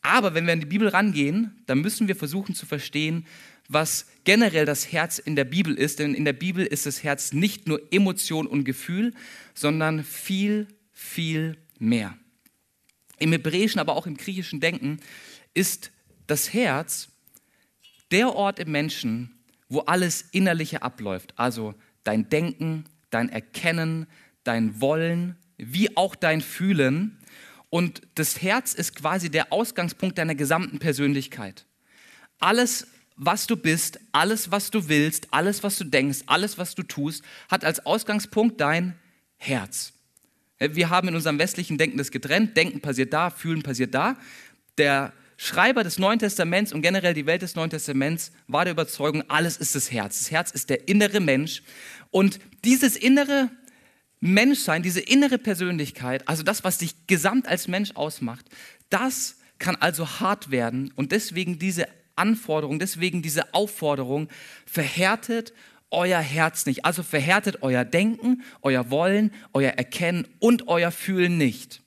Aber 0.00 0.32
wenn 0.32 0.46
wir 0.46 0.54
an 0.54 0.60
die 0.60 0.66
Bibel 0.66 0.88
rangehen, 0.88 1.62
dann 1.66 1.80
müssen 1.80 2.08
wir 2.08 2.16
versuchen 2.16 2.54
zu 2.54 2.64
verstehen, 2.64 3.26
was 3.68 4.06
generell 4.24 4.64
das 4.64 4.92
Herz 4.92 5.18
in 5.18 5.36
der 5.36 5.44
Bibel 5.44 5.74
ist. 5.74 5.98
Denn 5.98 6.14
in 6.14 6.24
der 6.24 6.32
Bibel 6.32 6.64
ist 6.64 6.86
das 6.86 7.02
Herz 7.02 7.34
nicht 7.34 7.68
nur 7.68 7.82
Emotion 7.90 8.46
und 8.46 8.64
Gefühl, 8.64 9.12
sondern 9.52 10.04
viel, 10.04 10.68
viel 10.94 11.58
mehr. 11.78 12.16
Im 13.18 13.32
Hebräischen, 13.32 13.78
aber 13.78 13.94
auch 13.94 14.06
im 14.06 14.16
griechischen 14.16 14.60
Denken 14.60 15.00
ist 15.56 15.90
das 16.26 16.52
Herz 16.52 17.08
der 18.10 18.34
Ort 18.34 18.58
im 18.58 18.70
Menschen, 18.70 19.38
wo 19.68 19.80
alles 19.80 20.22
Innerliche 20.32 20.82
abläuft. 20.82 21.34
Also 21.36 21.74
dein 22.04 22.28
Denken, 22.28 22.84
dein 23.10 23.28
Erkennen, 23.28 24.06
dein 24.44 24.80
Wollen, 24.80 25.36
wie 25.56 25.96
auch 25.96 26.14
dein 26.14 26.40
Fühlen. 26.40 27.18
Und 27.70 28.02
das 28.14 28.42
Herz 28.42 28.74
ist 28.74 28.94
quasi 28.94 29.30
der 29.30 29.52
Ausgangspunkt 29.52 30.18
deiner 30.18 30.34
gesamten 30.34 30.78
Persönlichkeit. 30.78 31.66
Alles, 32.38 32.86
was 33.16 33.46
du 33.46 33.56
bist, 33.56 33.98
alles, 34.12 34.50
was 34.50 34.70
du 34.70 34.88
willst, 34.88 35.32
alles, 35.32 35.62
was 35.62 35.78
du 35.78 35.84
denkst, 35.84 36.20
alles, 36.26 36.58
was 36.58 36.74
du 36.74 36.82
tust, 36.82 37.24
hat 37.50 37.64
als 37.64 37.84
Ausgangspunkt 37.86 38.60
dein 38.60 38.94
Herz. 39.36 39.94
Wir 40.58 40.90
haben 40.90 41.08
in 41.08 41.14
unserem 41.14 41.38
westlichen 41.38 41.76
Denken 41.76 41.98
das 41.98 42.10
getrennt. 42.10 42.56
Denken 42.56 42.80
passiert 42.80 43.12
da, 43.12 43.30
Fühlen 43.30 43.62
passiert 43.62 43.94
da. 43.94 44.16
Der 44.78 45.12
Schreiber 45.36 45.84
des 45.84 45.98
Neuen 45.98 46.18
Testaments 46.18 46.72
und 46.72 46.82
generell 46.82 47.12
die 47.12 47.26
Welt 47.26 47.42
des 47.42 47.54
Neuen 47.56 47.70
Testaments 47.70 48.32
war 48.46 48.64
der 48.64 48.72
Überzeugung, 48.72 49.22
alles 49.28 49.58
ist 49.58 49.74
das 49.74 49.92
Herz. 49.92 50.18
Das 50.18 50.30
Herz 50.30 50.50
ist 50.50 50.70
der 50.70 50.88
innere 50.88 51.20
Mensch. 51.20 51.62
Und 52.10 52.38
dieses 52.64 52.96
innere 52.96 53.50
Menschsein, 54.20 54.82
diese 54.82 55.00
innere 55.00 55.36
Persönlichkeit, 55.38 56.26
also 56.26 56.42
das, 56.42 56.64
was 56.64 56.78
dich 56.78 57.06
gesamt 57.06 57.48
als 57.48 57.68
Mensch 57.68 57.90
ausmacht, 57.94 58.46
das 58.88 59.36
kann 59.58 59.76
also 59.76 60.20
hart 60.20 60.50
werden. 60.50 60.92
Und 60.96 61.12
deswegen 61.12 61.58
diese 61.58 61.86
Anforderung, 62.16 62.78
deswegen 62.78 63.20
diese 63.20 63.52
Aufforderung, 63.52 64.28
verhärtet 64.64 65.52
euer 65.90 66.20
Herz 66.20 66.64
nicht. 66.64 66.86
Also 66.86 67.02
verhärtet 67.02 67.62
euer 67.62 67.84
Denken, 67.84 68.42
euer 68.62 68.90
Wollen, 68.90 69.32
euer 69.52 69.72
Erkennen 69.72 70.26
und 70.38 70.68
euer 70.68 70.90
Fühlen 70.90 71.36
nicht, 71.36 71.82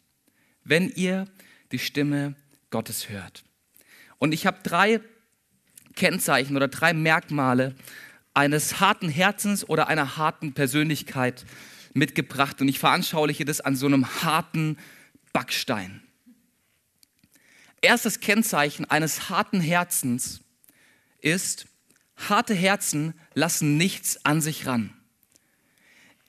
wenn 0.63 0.89
ihr 0.89 1.25
die 1.71 1.79
Stimme 1.79 2.35
Gottes 2.69 3.09
hört. 3.09 3.43
Und 4.17 4.33
ich 4.33 4.45
habe 4.45 4.59
drei 4.63 5.01
Kennzeichen 5.95 6.55
oder 6.55 6.67
drei 6.67 6.93
Merkmale 6.93 7.75
eines 8.33 8.79
harten 8.79 9.09
Herzens 9.09 9.67
oder 9.67 9.87
einer 9.87 10.17
harten 10.17 10.53
Persönlichkeit 10.53 11.45
mitgebracht. 11.93 12.61
Und 12.61 12.67
ich 12.67 12.79
veranschauliche 12.79 13.45
das 13.45 13.61
an 13.61 13.75
so 13.75 13.85
einem 13.85 14.23
harten 14.23 14.77
Backstein. 15.33 16.01
Erstes 17.81 18.19
Kennzeichen 18.19 18.85
eines 18.85 19.29
harten 19.29 19.61
Herzens 19.61 20.41
ist, 21.21 21.67
harte 22.17 22.53
Herzen 22.53 23.13
lassen 23.33 23.77
nichts 23.77 24.25
an 24.25 24.41
sich 24.41 24.65
ran. 24.65 24.93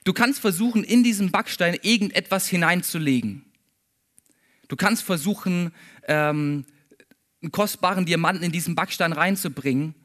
Du 0.03 0.13
kannst 0.13 0.39
versuchen, 0.39 0.83
in 0.83 1.03
diesen 1.03 1.31
Backstein 1.31 1.77
irgendetwas 1.81 2.47
hineinzulegen. 2.47 3.45
Du 4.67 4.75
kannst 4.75 5.03
versuchen, 5.03 5.73
ähm, 6.11 6.65
einen 7.41 7.51
kostbaren 7.51 8.05
Diamanten 8.05 8.43
in 8.43 8.51
diesen 8.51 8.75
Backstein 8.75 9.13
reinzubringen. 9.13 9.95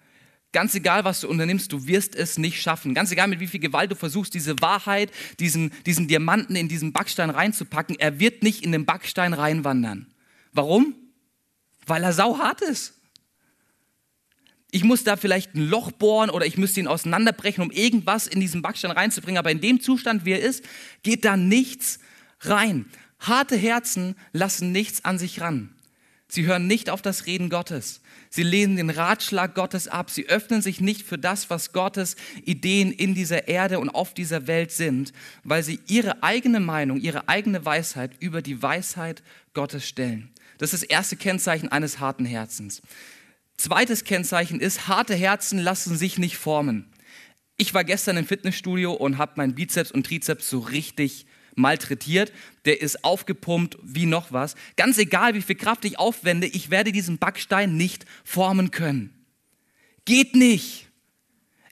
Ganz 0.52 0.74
egal, 0.74 1.04
was 1.04 1.20
du 1.20 1.28
unternimmst, 1.28 1.72
du 1.72 1.86
wirst 1.86 2.14
es 2.14 2.38
nicht 2.38 2.62
schaffen. 2.62 2.94
Ganz 2.94 3.10
egal, 3.10 3.28
mit 3.28 3.40
wie 3.40 3.48
viel 3.48 3.60
Gewalt 3.60 3.90
du 3.90 3.96
versuchst, 3.96 4.32
diese 4.32 4.58
Wahrheit, 4.60 5.10
diesen, 5.40 5.72
diesen 5.84 6.08
Diamanten 6.08 6.56
in 6.56 6.68
diesen 6.68 6.92
Backstein 6.92 7.30
reinzupacken, 7.30 7.98
er 7.98 8.20
wird 8.20 8.42
nicht 8.42 8.64
in 8.64 8.72
den 8.72 8.86
Backstein 8.86 9.34
reinwandern. 9.34 10.06
Warum? 10.52 10.94
Weil 11.84 12.04
er 12.04 12.12
sauhart 12.12 12.62
ist. 12.62 12.94
Ich 14.70 14.84
muss 14.84 15.04
da 15.04 15.16
vielleicht 15.16 15.54
ein 15.54 15.68
Loch 15.68 15.90
bohren 15.90 16.30
oder 16.30 16.46
ich 16.46 16.56
müsste 16.56 16.80
ihn 16.80 16.86
auseinanderbrechen, 16.86 17.62
um 17.62 17.70
irgendwas 17.70 18.26
in 18.26 18.40
diesen 18.40 18.62
Backstein 18.62 18.92
reinzubringen. 18.92 19.38
Aber 19.38 19.50
in 19.50 19.60
dem 19.60 19.80
Zustand, 19.80 20.24
wie 20.24 20.32
er 20.32 20.40
ist, 20.40 20.64
geht 21.02 21.24
da 21.24 21.36
nichts 21.36 21.98
rein. 22.40 22.86
Harte 23.18 23.56
Herzen 23.56 24.14
lassen 24.32 24.72
nichts 24.72 25.04
an 25.04 25.18
sich 25.18 25.40
ran. 25.40 25.75
Sie 26.36 26.44
hören 26.44 26.66
nicht 26.66 26.90
auf 26.90 27.00
das 27.00 27.24
Reden 27.24 27.48
Gottes. 27.48 28.02
Sie 28.28 28.42
lehnen 28.42 28.76
den 28.76 28.90
Ratschlag 28.90 29.54
Gottes 29.54 29.88
ab. 29.88 30.10
Sie 30.10 30.28
öffnen 30.28 30.60
sich 30.60 30.82
nicht 30.82 31.00
für 31.00 31.16
das, 31.16 31.48
was 31.48 31.72
Gottes 31.72 32.14
Ideen 32.44 32.92
in 32.92 33.14
dieser 33.14 33.48
Erde 33.48 33.80
und 33.80 33.88
auf 33.88 34.12
dieser 34.12 34.46
Welt 34.46 34.70
sind, 34.70 35.14
weil 35.44 35.62
sie 35.62 35.80
ihre 35.86 36.22
eigene 36.22 36.60
Meinung, 36.60 37.00
ihre 37.00 37.30
eigene 37.30 37.64
Weisheit 37.64 38.10
über 38.20 38.42
die 38.42 38.62
Weisheit 38.62 39.22
Gottes 39.54 39.88
stellen. 39.88 40.28
Das 40.58 40.74
ist 40.74 40.82
das 40.82 40.90
erste 40.90 41.16
Kennzeichen 41.16 41.72
eines 41.72 42.00
harten 42.00 42.26
Herzens. 42.26 42.82
Zweites 43.56 44.04
Kennzeichen 44.04 44.60
ist, 44.60 44.88
harte 44.88 45.14
Herzen 45.14 45.58
lassen 45.58 45.96
sich 45.96 46.18
nicht 46.18 46.36
formen. 46.36 46.92
Ich 47.56 47.72
war 47.72 47.82
gestern 47.82 48.18
im 48.18 48.26
Fitnessstudio 48.26 48.92
und 48.92 49.16
habe 49.16 49.32
meinen 49.36 49.54
Bizeps 49.54 49.90
und 49.90 50.04
Trizeps 50.04 50.50
so 50.50 50.58
richtig 50.58 51.24
malträtiert, 51.56 52.32
der 52.64 52.80
ist 52.80 53.04
aufgepumpt 53.04 53.76
wie 53.82 54.06
noch 54.06 54.32
was. 54.32 54.54
Ganz 54.76 54.98
egal, 54.98 55.34
wie 55.34 55.42
viel 55.42 55.56
Kraft 55.56 55.84
ich 55.84 55.98
aufwende, 55.98 56.46
ich 56.46 56.70
werde 56.70 56.92
diesen 56.92 57.18
Backstein 57.18 57.76
nicht 57.76 58.06
formen 58.24 58.70
können. 58.70 59.12
Geht 60.04 60.36
nicht. 60.36 60.86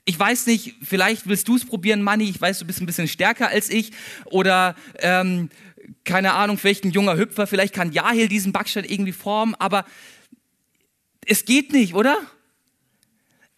Ich 0.03 0.19
weiß 0.19 0.45
nicht, 0.47 0.75
vielleicht 0.83 1.27
willst 1.27 1.47
du 1.47 1.55
es 1.55 1.65
probieren, 1.65 2.03
Manni. 2.03 2.25
Ich 2.29 2.39
weiß, 2.39 2.59
du 2.59 2.65
bist 2.65 2.79
ein 2.79 2.85
bisschen 2.85 3.07
stärker 3.07 3.47
als 3.47 3.69
ich. 3.69 3.91
Oder 4.25 4.75
ähm, 4.99 5.49
keine 6.03 6.33
Ahnung, 6.33 6.57
vielleicht 6.57 6.83
ein 6.83 6.91
junger 6.91 7.17
Hüpfer. 7.17 7.47
Vielleicht 7.47 7.73
kann 7.73 7.91
Jahil 7.91 8.27
diesen 8.27 8.51
Backstein 8.51 8.83
irgendwie 8.83 9.13
formen. 9.13 9.55
Aber 9.55 9.85
es 11.25 11.45
geht 11.45 11.71
nicht, 11.71 11.95
oder? 11.95 12.17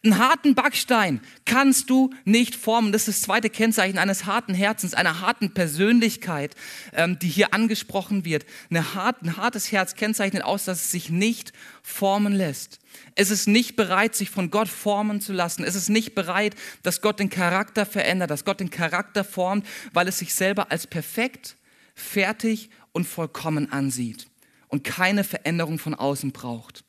Einen 0.04 0.20
harten 0.20 0.54
Backstein 0.54 1.22
kannst 1.46 1.90
du 1.90 2.12
nicht 2.24 2.56
formen. 2.56 2.92
Das 2.92 3.08
ist 3.08 3.18
das 3.18 3.22
zweite 3.22 3.50
Kennzeichen 3.50 3.98
eines 3.98 4.26
harten 4.26 4.54
Herzens, 4.54 4.94
einer 4.94 5.22
harten 5.22 5.56
Persönlichkeit, 5.56 6.56
ähm, 6.94 7.18
die 7.18 7.28
hier 7.28 7.52
angesprochen 7.54 8.24
wird. 8.24 8.46
Eine 8.70 8.94
hart, 8.94 9.24
ein 9.24 9.38
hartes 9.38 9.72
Herz 9.72 9.96
kennzeichnet 9.96 10.44
aus, 10.44 10.66
dass 10.66 10.84
es 10.84 10.92
sich 10.92 11.10
nicht 11.10 11.52
formen 11.82 12.34
lässt. 12.34 12.80
Es 13.16 13.32
ist 13.32 13.48
nicht 13.48 13.76
bereit, 13.76 14.14
sich 14.14 14.30
von 14.30 14.52
Gott 14.52 14.70
formen 14.70 15.20
zu 15.20 15.34
lassen. 15.34 15.64
Es 15.64 15.74
ist 15.74 15.90
nicht 15.90 16.14
bereit, 16.14 16.56
dass 16.84 17.02
Gott 17.02 17.20
den 17.20 17.32
Charakter 17.32 17.86
verändert, 17.86 18.30
dass 18.30 18.46
Gott 18.46 18.60
den 18.60 18.70
Charakter 18.70 19.24
formt, 19.24 19.66
weil 19.94 20.08
es 20.08 20.20
sich 20.20 20.36
selber 20.36 20.72
als 20.72 20.86
perfekt, 20.86 21.58
fertig 21.96 22.70
und 22.92 23.06
vollkommen 23.06 23.72
ansieht 23.72 24.28
und 24.68 24.84
keine 24.84 25.24
Veränderung 25.24 25.80
von 25.80 25.96
außen 25.96 26.32
braucht 26.32 26.84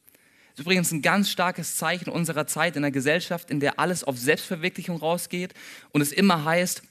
übrigens 0.58 0.92
ein 0.92 1.02
ganz 1.02 1.30
starkes 1.30 1.76
Zeichen 1.76 2.10
unserer 2.10 2.46
Zeit 2.46 2.76
in 2.76 2.84
einer 2.84 2.90
Gesellschaft, 2.90 3.50
in 3.50 3.60
der 3.60 3.78
alles 3.78 4.04
auf 4.04 4.18
Selbstverwirklichung 4.18 4.96
rausgeht 4.96 5.54
und 5.92 6.00
es 6.00 6.12
immer 6.12 6.44
heißt, 6.44 6.82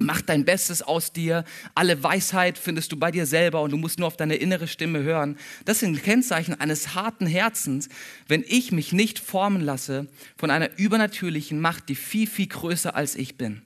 Mach 0.00 0.22
dein 0.22 0.44
Bestes 0.44 0.82
aus 0.82 1.12
dir. 1.12 1.44
Alle 1.76 2.02
Weisheit 2.02 2.58
findest 2.58 2.90
du 2.90 2.96
bei 2.96 3.12
dir 3.12 3.26
selber 3.26 3.62
und 3.62 3.70
du 3.70 3.76
musst 3.76 4.00
nur 4.00 4.08
auf 4.08 4.16
deine 4.16 4.34
innere 4.34 4.66
Stimme 4.66 5.04
hören. 5.04 5.38
Das 5.66 5.80
sind 5.80 6.02
Kennzeichen 6.02 6.60
eines 6.60 6.96
harten 6.96 7.26
Herzens, 7.26 7.88
wenn 8.26 8.44
ich 8.46 8.72
mich 8.72 8.92
nicht 8.92 9.20
formen 9.20 9.60
lasse 9.60 10.08
von 10.36 10.50
einer 10.50 10.76
übernatürlichen 10.78 11.60
Macht, 11.60 11.88
die 11.88 11.94
viel, 11.94 12.26
viel 12.26 12.48
größer 12.48 12.96
als 12.96 13.14
ich 13.14 13.36
bin. 13.36 13.62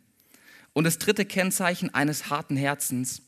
Und 0.75 0.85
das 0.85 0.99
dritte 0.99 1.25
Kennzeichen 1.25 1.95
eines 1.95 2.29
harten 2.29 2.57
Herzens. 2.57 3.23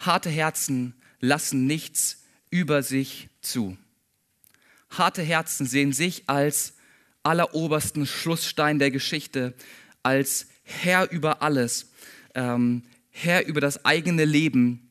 Harte 0.00 0.28
Herzen 0.28 0.94
lassen 1.20 1.66
nichts 1.68 2.24
über 2.50 2.82
sich 2.82 3.28
zu. 3.42 3.78
Harte 4.98 5.22
Herzen 5.22 5.66
sehen 5.66 5.92
sich 5.92 6.24
als 6.26 6.74
allerobersten 7.22 8.06
Schlussstein 8.06 8.78
der 8.78 8.90
Geschichte, 8.90 9.54
als 10.02 10.46
Herr 10.62 11.10
über 11.10 11.42
alles, 11.42 11.90
ähm, 12.34 12.82
Herr 13.10 13.46
über 13.46 13.60
das 13.60 13.84
eigene 13.84 14.24
Leben. 14.24 14.90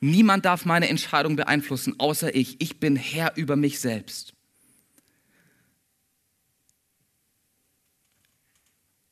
Niemand 0.00 0.44
darf 0.44 0.64
meine 0.64 0.88
Entscheidung 0.88 1.36
beeinflussen, 1.36 1.98
außer 1.98 2.34
ich. 2.34 2.60
Ich 2.60 2.78
bin 2.80 2.96
Herr 2.96 3.36
über 3.36 3.56
mich 3.56 3.80
selbst. 3.80 4.34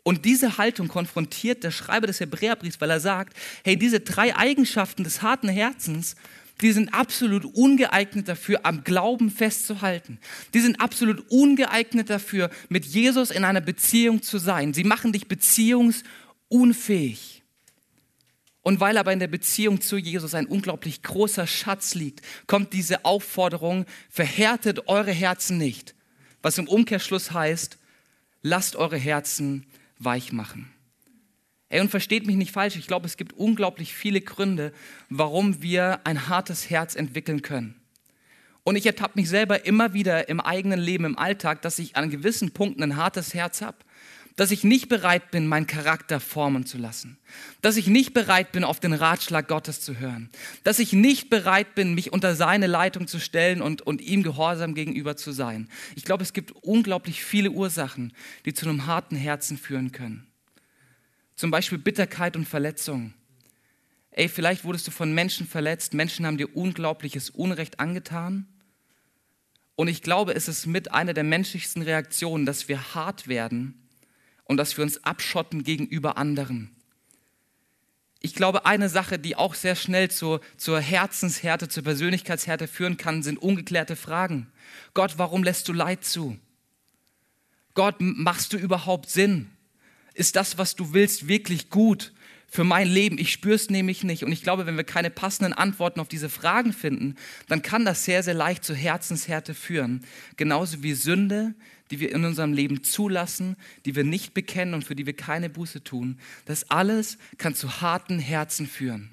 Und 0.02 0.26
diese 0.26 0.58
Haltung 0.58 0.88
konfrontiert 0.88 1.64
der 1.64 1.70
Schreiber 1.70 2.06
des 2.06 2.20
Hebräerbriefs, 2.20 2.80
weil 2.80 2.90
er 2.90 3.00
sagt, 3.00 3.34
hey, 3.64 3.78
diese 3.78 4.00
drei 4.00 4.36
Eigenschaften 4.36 5.02
des 5.02 5.22
harten 5.22 5.48
Herzens 5.48 6.14
die 6.60 6.72
sind 6.72 6.94
absolut 6.94 7.44
ungeeignet 7.44 8.28
dafür, 8.28 8.60
am 8.64 8.84
Glauben 8.84 9.30
festzuhalten. 9.30 10.18
Die 10.54 10.60
sind 10.60 10.80
absolut 10.80 11.30
ungeeignet 11.30 12.10
dafür, 12.10 12.50
mit 12.68 12.84
Jesus 12.84 13.30
in 13.30 13.44
einer 13.44 13.60
Beziehung 13.60 14.22
zu 14.22 14.38
sein. 14.38 14.72
Sie 14.72 14.84
machen 14.84 15.12
dich 15.12 15.26
beziehungsunfähig. 15.26 17.42
Und 18.62 18.80
weil 18.80 18.96
aber 18.96 19.12
in 19.12 19.18
der 19.18 19.28
Beziehung 19.28 19.82
zu 19.82 19.98
Jesus 19.98 20.34
ein 20.34 20.46
unglaublich 20.46 21.02
großer 21.02 21.46
Schatz 21.46 21.94
liegt, 21.94 22.22
kommt 22.46 22.72
diese 22.72 23.04
Aufforderung, 23.04 23.84
verhärtet 24.08 24.88
eure 24.88 25.12
Herzen 25.12 25.58
nicht. 25.58 25.94
Was 26.40 26.56
im 26.56 26.68
Umkehrschluss 26.68 27.32
heißt, 27.32 27.76
lasst 28.42 28.76
eure 28.76 28.96
Herzen 28.96 29.66
weich 29.98 30.32
machen. 30.32 30.73
Ey, 31.74 31.80
und 31.80 31.90
versteht 31.90 32.24
mich 32.24 32.36
nicht 32.36 32.52
falsch, 32.52 32.76
ich 32.76 32.86
glaube, 32.86 33.06
es 33.06 33.16
gibt 33.16 33.32
unglaublich 33.32 33.94
viele 33.94 34.20
Gründe, 34.20 34.72
warum 35.08 35.60
wir 35.60 36.06
ein 36.06 36.28
hartes 36.28 36.70
Herz 36.70 36.94
entwickeln 36.94 37.42
können. 37.42 37.74
Und 38.62 38.76
ich 38.76 38.86
ertappe 38.86 39.18
mich 39.18 39.28
selber 39.28 39.66
immer 39.66 39.92
wieder 39.92 40.28
im 40.28 40.38
eigenen 40.38 40.78
Leben, 40.78 41.04
im 41.04 41.18
Alltag, 41.18 41.62
dass 41.62 41.80
ich 41.80 41.96
an 41.96 42.10
gewissen 42.10 42.52
Punkten 42.52 42.84
ein 42.84 42.94
hartes 42.94 43.34
Herz 43.34 43.60
habe. 43.60 43.78
Dass 44.36 44.52
ich 44.52 44.62
nicht 44.62 44.88
bereit 44.88 45.32
bin, 45.32 45.48
meinen 45.48 45.66
Charakter 45.66 46.20
formen 46.20 46.64
zu 46.64 46.78
lassen. 46.78 47.18
Dass 47.60 47.76
ich 47.76 47.88
nicht 47.88 48.14
bereit 48.14 48.52
bin, 48.52 48.62
auf 48.62 48.78
den 48.78 48.92
Ratschlag 48.92 49.48
Gottes 49.48 49.80
zu 49.80 49.98
hören. 49.98 50.30
Dass 50.62 50.78
ich 50.78 50.92
nicht 50.92 51.28
bereit 51.28 51.74
bin, 51.74 51.94
mich 51.94 52.12
unter 52.12 52.36
seine 52.36 52.68
Leitung 52.68 53.08
zu 53.08 53.18
stellen 53.18 53.60
und, 53.60 53.82
und 53.82 54.00
ihm 54.00 54.22
gehorsam 54.22 54.76
gegenüber 54.76 55.16
zu 55.16 55.32
sein. 55.32 55.68
Ich 55.96 56.04
glaube, 56.04 56.22
es 56.22 56.32
gibt 56.32 56.52
unglaublich 56.52 57.24
viele 57.24 57.50
Ursachen, 57.50 58.12
die 58.44 58.54
zu 58.54 58.68
einem 58.68 58.86
harten 58.86 59.16
Herzen 59.16 59.58
führen 59.58 59.90
können. 59.90 60.28
Zum 61.36 61.50
Beispiel 61.50 61.78
Bitterkeit 61.78 62.36
und 62.36 62.46
Verletzung. 62.46 63.14
Ey, 64.10 64.28
vielleicht 64.28 64.64
wurdest 64.64 64.86
du 64.86 64.92
von 64.92 65.12
Menschen 65.12 65.46
verletzt, 65.46 65.92
Menschen 65.92 66.24
haben 66.24 66.38
dir 66.38 66.56
unglaubliches 66.56 67.30
Unrecht 67.30 67.80
angetan. 67.80 68.46
Und 69.74 69.88
ich 69.88 70.02
glaube, 70.02 70.34
es 70.34 70.46
ist 70.46 70.66
mit 70.66 70.92
einer 70.92 71.14
der 71.14 71.24
menschlichsten 71.24 71.82
Reaktionen, 71.82 72.46
dass 72.46 72.68
wir 72.68 72.94
hart 72.94 73.26
werden 73.26 73.88
und 74.44 74.56
dass 74.56 74.76
wir 74.76 74.84
uns 74.84 75.02
abschotten 75.02 75.64
gegenüber 75.64 76.16
anderen. 76.16 76.70
Ich 78.20 78.34
glaube, 78.34 78.64
eine 78.64 78.88
Sache, 78.88 79.18
die 79.18 79.36
auch 79.36 79.54
sehr 79.54 79.74
schnell 79.74 80.10
zur, 80.10 80.40
zur 80.56 80.80
Herzenshärte, 80.80 81.68
zur 81.68 81.82
Persönlichkeitshärte 81.82 82.68
führen 82.68 82.96
kann, 82.96 83.22
sind 83.22 83.36
ungeklärte 83.36 83.96
Fragen. 83.96 84.50
Gott, 84.94 85.18
warum 85.18 85.42
lässt 85.42 85.68
du 85.68 85.72
Leid 85.72 86.04
zu? 86.04 86.38
Gott, 87.74 87.96
machst 87.98 88.52
du 88.52 88.56
überhaupt 88.56 89.10
Sinn? 89.10 89.50
Ist 90.14 90.36
das, 90.36 90.58
was 90.58 90.76
du 90.76 90.94
willst, 90.94 91.28
wirklich 91.28 91.70
gut 91.70 92.12
für 92.46 92.64
mein 92.64 92.88
Leben? 92.88 93.18
Ich 93.18 93.32
spüre 93.32 93.56
es 93.56 93.68
nämlich 93.68 94.04
nicht. 94.04 94.24
Und 94.24 94.32
ich 94.32 94.42
glaube, 94.42 94.64
wenn 94.64 94.76
wir 94.76 94.84
keine 94.84 95.10
passenden 95.10 95.52
Antworten 95.52 96.00
auf 96.00 96.08
diese 96.08 96.28
Fragen 96.28 96.72
finden, 96.72 97.16
dann 97.48 97.62
kann 97.62 97.84
das 97.84 98.04
sehr, 98.04 98.22
sehr 98.22 98.34
leicht 98.34 98.64
zu 98.64 98.74
Herzenshärte 98.74 99.54
führen. 99.54 100.06
Genauso 100.36 100.82
wie 100.84 100.94
Sünde, 100.94 101.54
die 101.90 102.00
wir 102.00 102.12
in 102.12 102.24
unserem 102.24 102.52
Leben 102.52 102.84
zulassen, 102.84 103.56
die 103.84 103.96
wir 103.96 104.04
nicht 104.04 104.34
bekennen 104.34 104.74
und 104.74 104.84
für 104.84 104.94
die 104.94 105.06
wir 105.06 105.16
keine 105.16 105.50
Buße 105.50 105.82
tun. 105.82 106.18
Das 106.44 106.70
alles 106.70 107.18
kann 107.36 107.54
zu 107.54 107.80
harten 107.80 108.18
Herzen 108.20 108.66
führen. 108.66 109.10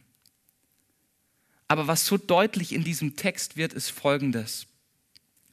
Aber 1.68 1.88
was 1.88 2.06
so 2.06 2.18
deutlich 2.18 2.74
in 2.74 2.84
diesem 2.84 3.16
Text 3.16 3.58
wird, 3.58 3.74
ist 3.74 3.90
Folgendes. 3.90 4.68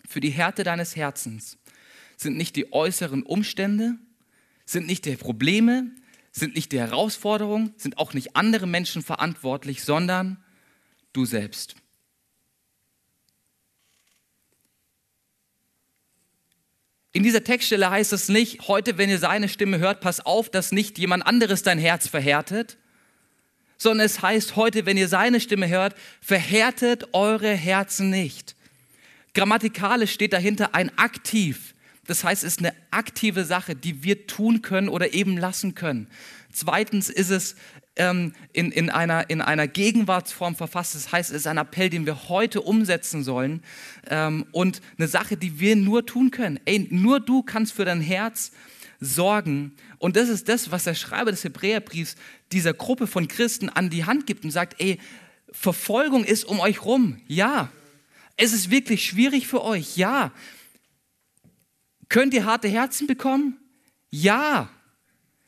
für 0.08 0.20
die 0.20 0.30
Härte 0.30 0.64
deines 0.64 0.96
Herzens 0.96 1.58
sind 2.16 2.36
nicht 2.36 2.56
die 2.56 2.72
äußeren 2.72 3.22
Umstände, 3.22 3.98
sind 4.68 4.86
nicht 4.86 5.06
die 5.06 5.16
Probleme, 5.16 5.90
sind 6.30 6.54
nicht 6.54 6.72
die 6.72 6.78
Herausforderungen, 6.78 7.72
sind 7.78 7.96
auch 7.96 8.12
nicht 8.12 8.36
andere 8.36 8.66
Menschen 8.66 9.02
verantwortlich, 9.02 9.82
sondern 9.82 10.44
du 11.14 11.24
selbst. 11.24 11.74
In 17.12 17.22
dieser 17.22 17.42
Textstelle 17.42 17.88
heißt 17.88 18.12
es 18.12 18.28
nicht, 18.28 18.68
heute, 18.68 18.98
wenn 18.98 19.08
ihr 19.08 19.18
seine 19.18 19.48
Stimme 19.48 19.78
hört, 19.78 20.02
pass 20.02 20.20
auf, 20.20 20.50
dass 20.50 20.70
nicht 20.70 20.98
jemand 20.98 21.26
anderes 21.26 21.62
dein 21.62 21.78
Herz 21.78 22.06
verhärtet, 22.06 22.76
sondern 23.78 24.04
es 24.04 24.20
heißt 24.20 24.54
heute, 24.56 24.84
wenn 24.84 24.98
ihr 24.98 25.08
seine 25.08 25.40
Stimme 25.40 25.68
hört, 25.68 25.96
verhärtet 26.20 27.14
eure 27.14 27.54
Herzen 27.54 28.10
nicht. 28.10 28.54
Grammatikalisch 29.32 30.12
steht 30.12 30.34
dahinter 30.34 30.74
ein 30.74 30.96
Aktiv. 30.98 31.74
Das 32.08 32.24
heißt, 32.24 32.42
es 32.42 32.54
ist 32.54 32.58
eine 32.60 32.74
aktive 32.90 33.44
Sache, 33.44 33.76
die 33.76 34.02
wir 34.02 34.26
tun 34.26 34.62
können 34.62 34.88
oder 34.88 35.12
eben 35.12 35.36
lassen 35.36 35.74
können. 35.74 36.08
Zweitens 36.50 37.10
ist 37.10 37.28
es 37.28 37.54
ähm, 37.96 38.32
in, 38.54 38.72
in, 38.72 38.88
einer, 38.88 39.28
in 39.28 39.42
einer 39.42 39.68
Gegenwartsform 39.68 40.56
verfasst. 40.56 40.94
Das 40.94 41.12
heißt, 41.12 41.30
es 41.30 41.36
ist 41.36 41.46
ein 41.46 41.58
Appell, 41.58 41.90
den 41.90 42.06
wir 42.06 42.30
heute 42.30 42.62
umsetzen 42.62 43.22
sollen 43.22 43.62
ähm, 44.08 44.46
und 44.52 44.80
eine 44.96 45.06
Sache, 45.06 45.36
die 45.36 45.60
wir 45.60 45.76
nur 45.76 46.06
tun 46.06 46.30
können. 46.30 46.58
Ey, 46.64 46.88
nur 46.90 47.20
du 47.20 47.42
kannst 47.42 47.74
für 47.74 47.84
dein 47.84 48.00
Herz 48.00 48.52
sorgen. 49.00 49.76
Und 49.98 50.16
das 50.16 50.30
ist 50.30 50.48
das, 50.48 50.70
was 50.70 50.84
der 50.84 50.94
Schreiber 50.94 51.30
des 51.30 51.44
Hebräerbriefs 51.44 52.16
dieser 52.52 52.72
Gruppe 52.72 53.06
von 53.06 53.28
Christen 53.28 53.68
an 53.68 53.90
die 53.90 54.06
Hand 54.06 54.26
gibt 54.26 54.44
und 54.44 54.50
sagt, 54.50 54.80
ey, 54.80 54.98
Verfolgung 55.52 56.24
ist 56.24 56.44
um 56.44 56.58
euch 56.58 56.86
rum. 56.86 57.20
Ja. 57.26 57.70
Es 58.38 58.54
ist 58.54 58.70
wirklich 58.70 59.04
schwierig 59.04 59.46
für 59.46 59.62
euch. 59.62 59.98
Ja. 59.98 60.32
Könnt 62.08 62.34
ihr 62.34 62.44
harte 62.44 62.68
Herzen 62.68 63.06
bekommen? 63.06 63.58
Ja. 64.10 64.70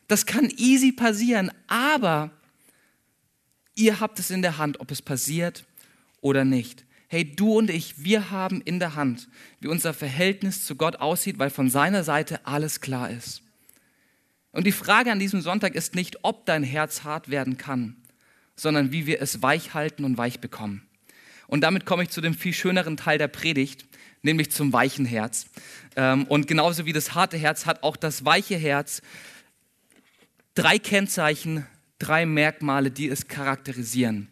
Das 0.08 0.26
kann 0.26 0.50
easy 0.56 0.90
passieren, 0.90 1.52
aber 1.68 2.32
ihr 3.76 4.00
habt 4.00 4.18
es 4.18 4.30
in 4.30 4.42
der 4.42 4.58
Hand, 4.58 4.80
ob 4.80 4.90
es 4.90 5.02
passiert 5.02 5.64
oder 6.20 6.44
nicht. 6.44 6.84
Hey, 7.06 7.24
du 7.24 7.58
und 7.58 7.70
ich, 7.70 8.02
wir 8.02 8.30
haben 8.30 8.60
in 8.60 8.80
der 8.80 8.96
Hand, 8.96 9.28
wie 9.60 9.68
unser 9.68 9.94
Verhältnis 9.94 10.64
zu 10.64 10.76
Gott 10.76 10.96
aussieht, 10.96 11.38
weil 11.38 11.50
von 11.50 11.70
seiner 11.70 12.02
Seite 12.02 12.44
alles 12.44 12.80
klar 12.80 13.10
ist. 13.10 13.42
Und 14.52 14.66
die 14.66 14.72
Frage 14.72 15.12
an 15.12 15.20
diesem 15.20 15.40
Sonntag 15.40 15.74
ist 15.74 15.94
nicht, 15.94 16.24
ob 16.24 16.44
dein 16.44 16.64
Herz 16.64 17.04
hart 17.04 17.30
werden 17.30 17.56
kann, 17.56 17.96
sondern 18.56 18.92
wie 18.92 19.06
wir 19.06 19.22
es 19.22 19.42
weich 19.42 19.74
halten 19.74 20.04
und 20.04 20.18
weich 20.18 20.40
bekommen. 20.40 20.82
Und 21.46 21.62
damit 21.62 21.84
komme 21.84 22.02
ich 22.04 22.10
zu 22.10 22.20
dem 22.20 22.34
viel 22.34 22.52
schöneren 22.52 22.96
Teil 22.96 23.18
der 23.18 23.28
Predigt, 23.28 23.86
nämlich 24.22 24.50
zum 24.50 24.72
weichen 24.72 25.04
Herz. 25.04 25.46
Ähm, 25.96 26.24
und 26.24 26.46
genauso 26.46 26.86
wie 26.86 26.92
das 26.92 27.14
harte 27.14 27.36
Herz 27.36 27.66
hat 27.66 27.82
auch 27.82 27.96
das 27.96 28.24
weiche 28.24 28.56
Herz 28.56 29.02
drei 30.54 30.78
Kennzeichen, 30.78 31.66
drei 31.98 32.26
Merkmale, 32.26 32.90
die 32.90 33.08
es 33.08 33.28
charakterisieren. 33.28 34.28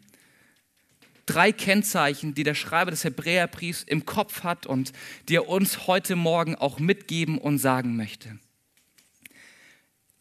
Drei 1.27 1.53
Kennzeichen, 1.53 2.35
die 2.35 2.43
der 2.43 2.55
Schreiber 2.55 2.91
des 2.91 3.05
Hebräerbriefs 3.05 3.83
im 3.83 4.07
Kopf 4.07 4.43
hat 4.45 4.67
und 4.67 4.93
die 5.29 5.37
er 5.37 5.49
uns 5.49 5.87
heute 5.87 6.17
Morgen 6.17 6.55
auch 6.55 6.79
mitgeben 6.79 7.39
und 7.39 7.59
sagen 7.59 7.97
möchte. 7.97 8.39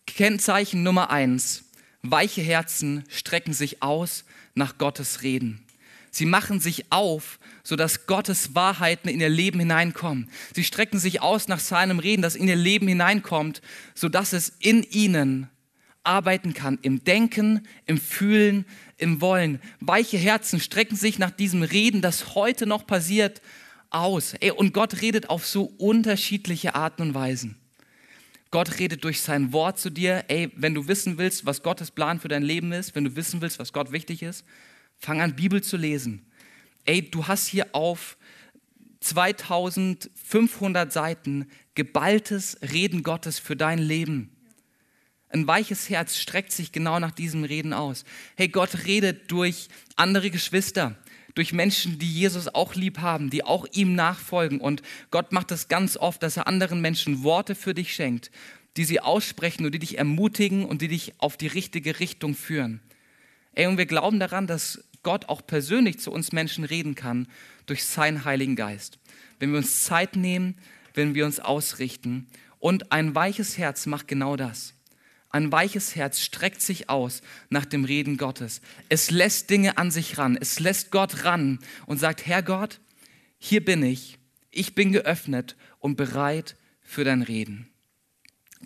Kennzeichen 0.06 0.84
Nummer 0.84 1.10
eins. 1.10 1.64
Weiche 2.02 2.42
Herzen 2.42 3.04
strecken 3.10 3.54
sich 3.54 3.82
aus 3.82 4.26
nach 4.54 4.78
Gottes 4.78 5.24
Reden. 5.24 5.66
Sie 6.12 6.26
machen 6.26 6.60
sich 6.60 6.92
auf, 6.92 7.40
sodass 7.68 8.08
Gottes 8.08 8.56
Wahrheiten 8.56 9.10
in 9.10 9.20
ihr 9.20 9.28
Leben 9.28 9.60
hineinkommen. 9.60 10.30
Sie 10.56 10.64
strecken 10.64 11.00
sich 11.00 11.22
aus 11.22 11.50
nach 11.50 11.60
seinem 11.60 12.00
Reden, 12.00 12.22
das 12.22 12.38
in 12.38 12.48
ihr 12.48 12.56
Leben 12.56 12.88
hineinkommt, 12.88 13.62
sodass 13.94 14.32
es 14.32 14.54
in 14.60 14.84
ihnen 14.84 15.50
arbeiten 16.06 16.54
kann. 16.54 16.80
Im 16.82 17.04
Denken, 17.04 17.68
im 17.86 17.98
Fühlen, 17.98 18.66
im 18.96 19.20
Wollen. 19.20 19.60
Weiche 19.82 20.16
Herzen 20.16 20.62
strecken 20.62 20.96
sich 20.96 21.20
nach 21.20 21.32
diesem 21.32 21.62
Reden, 21.62 22.02
das 22.02 22.36
heute 22.36 22.68
noch 22.68 22.88
passiert, 22.88 23.42
aus. 23.90 24.34
Ey, 24.36 24.52
und 24.52 24.74
Gott 24.74 25.02
redet 25.02 25.30
auf 25.30 25.46
so 25.46 25.64
unterschiedliche 25.64 26.74
Arten 26.74 27.02
und 27.02 27.16
Weisen. 27.16 27.58
Gott 28.50 28.80
redet 28.80 29.04
durch 29.04 29.20
sein 29.20 29.52
Wort 29.52 29.78
zu 29.78 29.90
dir. 29.90 30.24
Ey, 30.30 30.54
wenn 30.56 30.74
du 30.74 30.88
wissen 30.88 31.18
willst, 31.18 31.46
was 31.46 31.64
Gottes 31.64 31.92
Plan 31.92 32.22
für 32.22 32.30
dein 32.30 32.44
Leben 32.44 32.72
ist, 32.72 32.96
wenn 32.96 33.04
du 33.04 33.18
wissen 33.18 33.42
willst, 33.42 33.60
was 33.60 33.74
Gott 33.74 33.92
wichtig 33.92 34.24
ist, 34.24 34.46
fang 34.98 35.20
an, 35.20 35.36
Bibel 35.36 35.62
zu 35.62 35.76
lesen. 35.76 36.24
Ey, 36.88 37.02
du 37.12 37.28
hast 37.28 37.48
hier 37.48 37.68
auf 37.74 38.18
2500 39.02 40.92
Seiten 40.92 41.48
geballtes 41.76 42.58
Reden 42.62 43.04
Gottes 43.04 43.40
für 43.40 43.58
dein 43.58 43.78
Leben. 43.78 44.32
Ein 45.30 45.46
weiches 45.46 45.90
Herz 45.90 46.16
streckt 46.18 46.54
sich 46.54 46.72
genau 46.72 47.00
nach 47.00 47.12
diesem 47.12 47.44
Reden 47.44 47.74
aus. 47.74 48.06
Hey, 48.38 48.48
Gott 48.48 48.86
redet 48.86 49.30
durch 49.30 49.68
andere 49.98 50.32
Geschwister, 50.32 50.96
durch 51.36 51.52
Menschen, 51.52 52.00
die 52.00 52.10
Jesus 52.10 52.48
auch 52.48 52.74
lieb 52.74 53.00
haben, 53.00 53.30
die 53.30 53.44
auch 53.44 53.68
ihm 53.74 53.94
nachfolgen. 53.94 54.62
Und 54.62 54.82
Gott 55.12 55.34
macht 55.34 55.52
es 55.52 55.68
ganz 55.68 55.98
oft, 55.98 56.24
dass 56.24 56.38
er 56.38 56.48
anderen 56.48 56.80
Menschen 56.80 57.22
Worte 57.22 57.56
für 57.56 57.74
dich 57.74 57.94
schenkt, 57.94 58.32
die 58.78 58.86
sie 58.86 59.02
aussprechen 59.02 59.66
und 59.66 59.74
die 59.74 59.80
dich 59.80 59.98
ermutigen 59.98 60.64
und 60.64 60.82
die 60.82 60.88
dich 60.88 61.16
auf 61.18 61.36
die 61.36 61.48
richtige 61.48 62.00
Richtung 62.00 62.34
führen. 62.34 62.80
Ey, 63.52 63.68
und 63.68 63.78
wir 63.78 63.88
glauben 63.88 64.22
daran, 64.22 64.48
dass 64.48 64.88
Gott 65.08 65.30
auch 65.30 65.48
persönlich 65.48 66.00
zu 66.00 66.12
uns 66.12 66.34
Menschen 66.34 66.66
reden 66.66 66.94
kann 66.94 67.30
durch 67.66 67.86
seinen 67.86 68.26
Heiligen 68.26 68.58
Geist. 68.58 69.00
Wenn 69.40 69.52
wir 69.52 69.60
uns 69.60 69.86
Zeit 69.86 70.18
nehmen, 70.18 70.56
wenn 70.96 71.16
wir 71.16 71.26
uns 71.26 71.40
ausrichten. 71.40 72.28
Und 72.60 72.92
ein 72.92 73.16
weiches 73.16 73.58
Herz 73.58 73.86
macht 73.86 74.10
genau 74.10 74.36
das. 74.36 74.74
Ein 75.30 75.50
weiches 75.50 75.96
Herz 75.96 76.20
streckt 76.20 76.62
sich 76.62 76.90
aus 76.90 77.22
nach 77.50 77.64
dem 77.64 77.86
Reden 77.86 78.18
Gottes. 78.18 78.60
Es 78.90 79.10
lässt 79.10 79.50
Dinge 79.50 79.78
an 79.78 79.92
sich 79.92 80.18
ran. 80.18 80.36
Es 80.36 80.60
lässt 80.60 80.92
Gott 80.92 81.24
ran 81.24 81.60
und 81.86 82.00
sagt, 82.00 82.26
Herr 82.26 82.44
Gott, 82.44 82.82
hier 83.40 83.64
bin 83.64 83.84
ich. 83.84 84.20
Ich 84.52 84.76
bin 84.76 84.92
geöffnet 84.92 85.56
und 85.80 85.96
bereit 85.96 86.58
für 86.82 87.06
dein 87.06 87.22
Reden. 87.22 87.70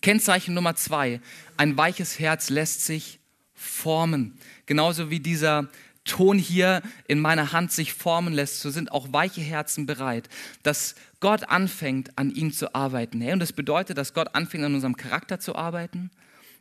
Kennzeichen 0.02 0.56
Nummer 0.56 0.76
zwei. 0.76 1.22
Ein 1.56 1.78
weiches 1.78 2.18
Herz 2.18 2.50
lässt 2.50 2.84
sich 2.84 3.20
formen. 3.54 4.40
Genauso 4.66 5.12
wie 5.12 5.20
dieser 5.20 5.70
Ton 6.12 6.38
hier 6.38 6.82
in 7.08 7.22
meiner 7.22 7.54
Hand 7.54 7.72
sich 7.72 7.94
formen 7.94 8.34
lässt, 8.34 8.60
so 8.60 8.70
sind 8.70 8.92
auch 8.92 9.14
weiche 9.14 9.40
Herzen 9.40 9.86
bereit, 9.86 10.28
dass 10.62 10.96
Gott 11.22 11.46
anfängt, 11.48 12.18
an 12.18 12.32
ihm 12.32 12.52
zu 12.52 12.76
arbeiten. 12.76 13.24
Und 13.32 13.40
das 13.40 13.54
bedeutet, 13.54 13.98
dass 13.98 14.14
Gott 14.14 14.36
anfängt, 14.36 14.66
an 14.66 14.76
unserem 14.76 14.98
Charakter 14.98 15.40
zu 15.40 15.56
arbeiten. 15.56 16.12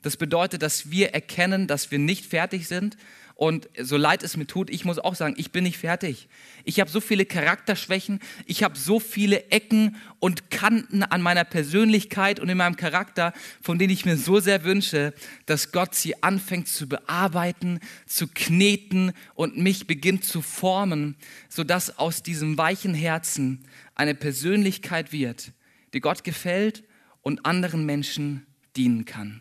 Das 0.03 0.17
bedeutet, 0.17 0.63
dass 0.63 0.91
wir 0.91 1.11
erkennen, 1.15 1.67
dass 1.67 1.91
wir 1.91 1.99
nicht 1.99 2.27
fertig 2.27 2.67
sind. 2.69 2.97
Und 3.41 3.71
so 3.81 3.97
leid 3.97 4.23
es 4.23 4.37
mir 4.37 4.47
tut, 4.47 4.69
ich 4.69 4.85
muss 4.85 4.99
auch 4.99 5.15
sagen, 5.15 5.35
ich 5.39 5.51
bin 5.51 5.65
nicht 5.65 5.79
fertig. 5.79 6.29
Ich 6.63 6.79
habe 6.79 6.91
so 6.91 7.01
viele 7.01 7.25
Charakterschwächen, 7.25 8.21
ich 8.45 8.63
habe 8.63 8.77
so 8.77 9.01
viele 9.01 9.51
Ecken 9.51 9.97
und 10.19 10.51
Kanten 10.51 11.03
an 11.03 11.23
meiner 11.23 11.45
Persönlichkeit 11.45 12.39
und 12.39 12.51
in 12.51 12.59
meinem 12.59 12.77
Charakter, 12.77 13.33
von 13.63 13.79
denen 13.79 13.95
ich 13.95 14.05
mir 14.05 14.19
so 14.19 14.41
sehr 14.41 14.65
wünsche, 14.65 15.15
dass 15.47 15.73
Gott 15.73 15.95
sie 15.95 16.23
anfängt 16.23 16.69
zu 16.69 16.87
bearbeiten, 16.87 17.81
zu 18.05 18.29
kneten 18.29 19.13
und 19.33 19.57
mich 19.57 19.87
beginnt 19.87 20.27
zu 20.27 20.43
formen, 20.43 21.17
sodass 21.49 21.97
aus 21.99 22.23
diesem 22.23 22.59
weichen 22.59 22.93
Herzen 22.93 23.65
eine 23.95 24.15
Persönlichkeit 24.15 25.13
wird, 25.13 25.53
die 25.95 26.01
Gott 26.01 26.25
gefällt 26.25 26.85
und 27.23 27.47
anderen 27.47 27.87
Menschen 27.87 28.47
dienen 28.77 29.07
kann. 29.07 29.41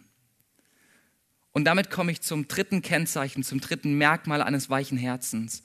Und 1.60 1.66
damit 1.66 1.90
komme 1.90 2.14
ich 2.14 2.22
zum 2.22 2.48
dritten 2.48 2.82
Kennzeichen, 2.82 3.44
zum 3.44 3.60
dritten 3.60 3.98
Merkmal 3.98 4.42
eines 4.42 4.70
weichen 4.70 4.98
Herzens. 4.98 5.62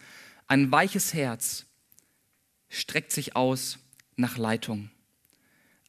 Ein 0.49 0.73
weiches 0.73 1.15
Herz 1.15 1.67
streckt 2.69 3.13
sich 3.13 3.37
aus 3.37 3.79
nach 4.17 4.37
Leitung. 4.37 4.91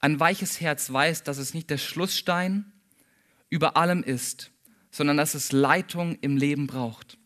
Ein 0.02 0.20
weiches 0.20 0.62
Herz 0.62 0.94
weiß, 0.94 1.24
dass 1.24 1.40
es 1.40 1.56
nicht 1.56 1.72
der 1.72 1.80
Schlussstein 1.80 2.72
über 3.50 3.78
allem 3.78 4.04
ist, 4.04 4.52
sondern 4.92 5.18
dass 5.18 5.34
es 5.34 5.52
Leitung 5.52 6.20
im 6.22 6.38
Leben 6.38 6.68
braucht. 6.68 7.18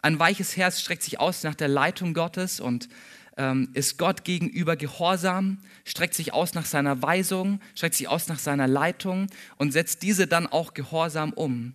Ein 0.00 0.20
weiches 0.20 0.56
Herz 0.56 0.80
streckt 0.80 1.02
sich 1.02 1.18
aus 1.18 1.42
nach 1.42 1.56
der 1.56 1.66
Leitung 1.66 2.14
Gottes 2.14 2.60
und 2.60 2.88
ähm, 3.36 3.70
ist 3.74 3.98
Gott 3.98 4.22
gegenüber 4.22 4.76
gehorsam, 4.76 5.58
streckt 5.84 6.14
sich 6.14 6.32
aus 6.32 6.54
nach 6.54 6.66
seiner 6.66 7.02
Weisung, 7.02 7.58
streckt 7.74 7.96
sich 7.96 8.06
aus 8.06 8.28
nach 8.28 8.38
seiner 8.38 8.68
Leitung 8.68 9.26
und 9.56 9.72
setzt 9.72 10.04
diese 10.04 10.28
dann 10.28 10.46
auch 10.46 10.72
gehorsam 10.72 11.32
um. 11.32 11.74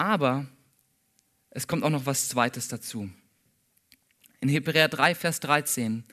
Aber 0.00 0.46
es 1.50 1.66
kommt 1.66 1.84
auch 1.84 1.90
noch 1.90 2.06
was 2.06 2.30
Zweites 2.30 2.68
dazu. 2.68 3.10
In 4.40 4.48
Hebräer 4.48 4.88
3, 4.88 5.14
Vers 5.14 5.40
13, 5.40 6.04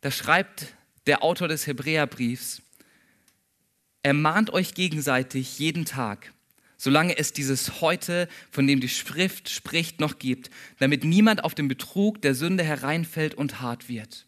da 0.00 0.10
schreibt 0.10 0.74
der 1.06 1.22
Autor 1.22 1.46
des 1.46 1.68
Hebräerbriefs, 1.68 2.62
ermahnt 4.02 4.50
euch 4.50 4.74
gegenseitig 4.74 5.60
jeden 5.60 5.84
Tag, 5.84 6.32
solange 6.76 7.16
es 7.16 7.32
dieses 7.32 7.80
heute, 7.80 8.28
von 8.50 8.66
dem 8.66 8.80
die 8.80 8.88
Schrift 8.88 9.50
spricht, 9.50 10.00
noch 10.00 10.18
gibt, 10.18 10.50
damit 10.80 11.04
niemand 11.04 11.44
auf 11.44 11.54
den 11.54 11.68
Betrug 11.68 12.20
der 12.22 12.34
Sünde 12.34 12.64
hereinfällt 12.64 13.36
und 13.36 13.60
hart 13.60 13.88
wird. 13.88 14.26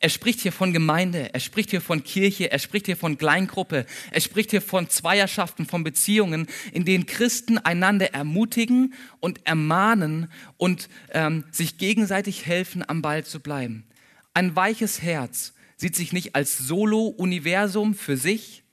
Er 0.00 0.10
spricht 0.10 0.40
hier 0.40 0.52
von 0.52 0.72
Gemeinde, 0.72 1.32
er 1.32 1.40
spricht 1.40 1.70
hier 1.70 1.80
von 1.80 2.04
Kirche, 2.04 2.50
er 2.50 2.58
spricht 2.58 2.86
hier 2.86 2.96
von 2.96 3.16
Kleingruppe, 3.16 3.86
er 4.10 4.20
spricht 4.20 4.50
hier 4.50 4.60
von 4.60 4.90
Zweierschaften, 4.90 5.64
von 5.66 5.84
Beziehungen, 5.84 6.48
in 6.72 6.84
denen 6.84 7.06
Christen 7.06 7.58
einander 7.58 8.12
ermutigen 8.12 8.94
und 9.20 9.46
ermahnen 9.46 10.30
und 10.58 10.88
ähm, 11.12 11.44
sich 11.50 11.78
gegenseitig 11.78 12.44
helfen, 12.44 12.86
am 12.86 13.00
Ball 13.00 13.24
zu 13.24 13.40
bleiben. 13.40 13.86
Ein 14.34 14.54
weiches 14.54 15.00
Herz 15.00 15.54
sieht 15.76 15.96
sich 15.96 16.12
nicht 16.12 16.34
als 16.34 16.58
Solo-Universum 16.58 17.94
für 17.94 18.18
sich, 18.18 18.64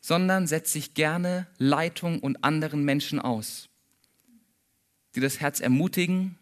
sondern 0.00 0.46
setzt 0.48 0.72
sich 0.72 0.94
gerne 0.94 1.46
Leitung 1.58 2.18
und 2.18 2.42
anderen 2.42 2.84
Menschen 2.84 3.20
aus, 3.20 3.68
die 5.14 5.20
das 5.20 5.40
Herz 5.40 5.60
ermutigen, 5.60 6.36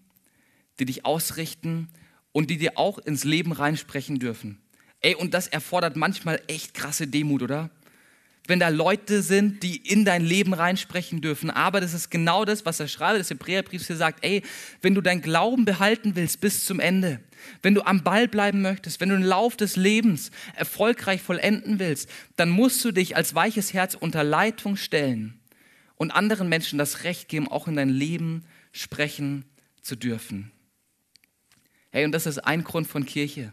die 0.78 0.86
dich 0.86 1.04
ausrichten 1.04 1.88
und 2.34 2.50
die 2.50 2.58
dir 2.58 2.72
auch 2.76 2.98
ins 2.98 3.22
Leben 3.22 3.52
reinsprechen 3.52 4.18
dürfen. 4.18 4.58
Ey, 5.00 5.14
und 5.14 5.34
das 5.34 5.46
erfordert 5.46 5.94
manchmal 5.96 6.42
echt 6.48 6.74
krasse 6.74 7.06
Demut, 7.06 7.42
oder? 7.42 7.70
Wenn 8.48 8.58
da 8.58 8.68
Leute 8.68 9.22
sind, 9.22 9.62
die 9.62 9.76
in 9.76 10.04
dein 10.04 10.24
Leben 10.24 10.52
reinsprechen 10.52 11.20
dürfen. 11.20 11.48
Aber 11.48 11.80
das 11.80 11.94
ist 11.94 12.10
genau 12.10 12.44
das, 12.44 12.66
was 12.66 12.80
er 12.80 12.88
schreibt, 12.88 13.20
das 13.20 13.30
Hebräerbrief 13.30 13.86
hier 13.86 13.96
sagt. 13.96 14.24
Ey, 14.24 14.42
wenn 14.82 14.94
du 14.94 15.00
dein 15.00 15.22
Glauben 15.22 15.64
behalten 15.64 16.16
willst 16.16 16.40
bis 16.40 16.64
zum 16.64 16.80
Ende, 16.80 17.20
wenn 17.62 17.74
du 17.74 17.82
am 17.86 18.02
Ball 18.02 18.26
bleiben 18.26 18.62
möchtest, 18.62 19.00
wenn 19.00 19.10
du 19.10 19.16
den 19.16 19.24
Lauf 19.24 19.56
des 19.56 19.76
Lebens 19.76 20.32
erfolgreich 20.56 21.22
vollenden 21.22 21.78
willst, 21.78 22.10
dann 22.34 22.50
musst 22.50 22.84
du 22.84 22.90
dich 22.90 23.16
als 23.16 23.34
weiches 23.34 23.72
Herz 23.72 23.94
unter 23.94 24.24
Leitung 24.24 24.76
stellen 24.76 25.38
und 25.94 26.10
anderen 26.10 26.48
Menschen 26.48 26.78
das 26.80 27.04
Recht 27.04 27.28
geben, 27.28 27.46
auch 27.46 27.68
in 27.68 27.76
dein 27.76 27.90
Leben 27.90 28.44
sprechen 28.72 29.44
zu 29.82 29.94
dürfen. 29.94 30.50
Hey, 31.94 32.04
und 32.04 32.10
das 32.10 32.26
ist 32.26 32.38
ein 32.38 32.64
Grund 32.64 32.88
von 32.88 33.06
Kirche. 33.06 33.52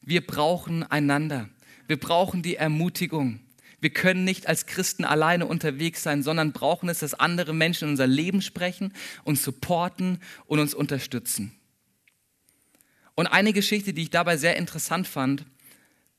Wir 0.00 0.24
brauchen 0.24 0.84
einander. 0.84 1.48
Wir 1.88 1.98
brauchen 1.98 2.40
die 2.40 2.54
Ermutigung. 2.54 3.40
Wir 3.80 3.90
können 3.90 4.22
nicht 4.22 4.46
als 4.46 4.66
Christen 4.66 5.04
alleine 5.04 5.46
unterwegs 5.46 6.04
sein, 6.04 6.22
sondern 6.22 6.52
brauchen 6.52 6.88
es, 6.88 7.00
dass 7.00 7.14
andere 7.14 7.52
Menschen 7.52 7.86
in 7.86 7.90
unser 7.90 8.06
Leben 8.06 8.42
sprechen, 8.42 8.92
uns 9.24 9.42
supporten 9.42 10.20
und 10.46 10.60
uns 10.60 10.72
unterstützen. 10.72 11.50
Und 13.16 13.26
eine 13.26 13.52
Geschichte, 13.52 13.92
die 13.92 14.02
ich 14.02 14.10
dabei 14.10 14.36
sehr 14.36 14.56
interessant 14.56 15.08
fand, 15.08 15.44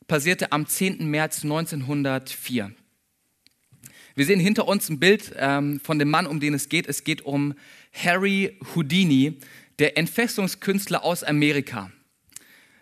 passierte 0.07 0.51
am 0.51 0.67
10. 0.67 1.09
März 1.09 1.45
1904. 1.45 2.73
Wir 4.17 4.25
sehen 4.25 4.39
hinter 4.39 4.67
uns 4.67 4.89
ein 4.89 4.99
Bild 4.99 5.33
ähm, 5.37 5.81
von 5.81 5.99
dem 5.99 6.09
Mann, 6.09 6.25
um 6.27 6.41
den 6.41 6.53
es 6.53 6.69
geht. 6.69 6.87
Es 6.87 7.05
geht 7.05 7.23
um 7.23 7.53
Harry 7.93 8.57
Houdini, 8.73 9.39
der 9.79 9.97
Entfesselungskünstler 9.97 11.03
aus 11.03 11.23
Amerika, 11.23 11.91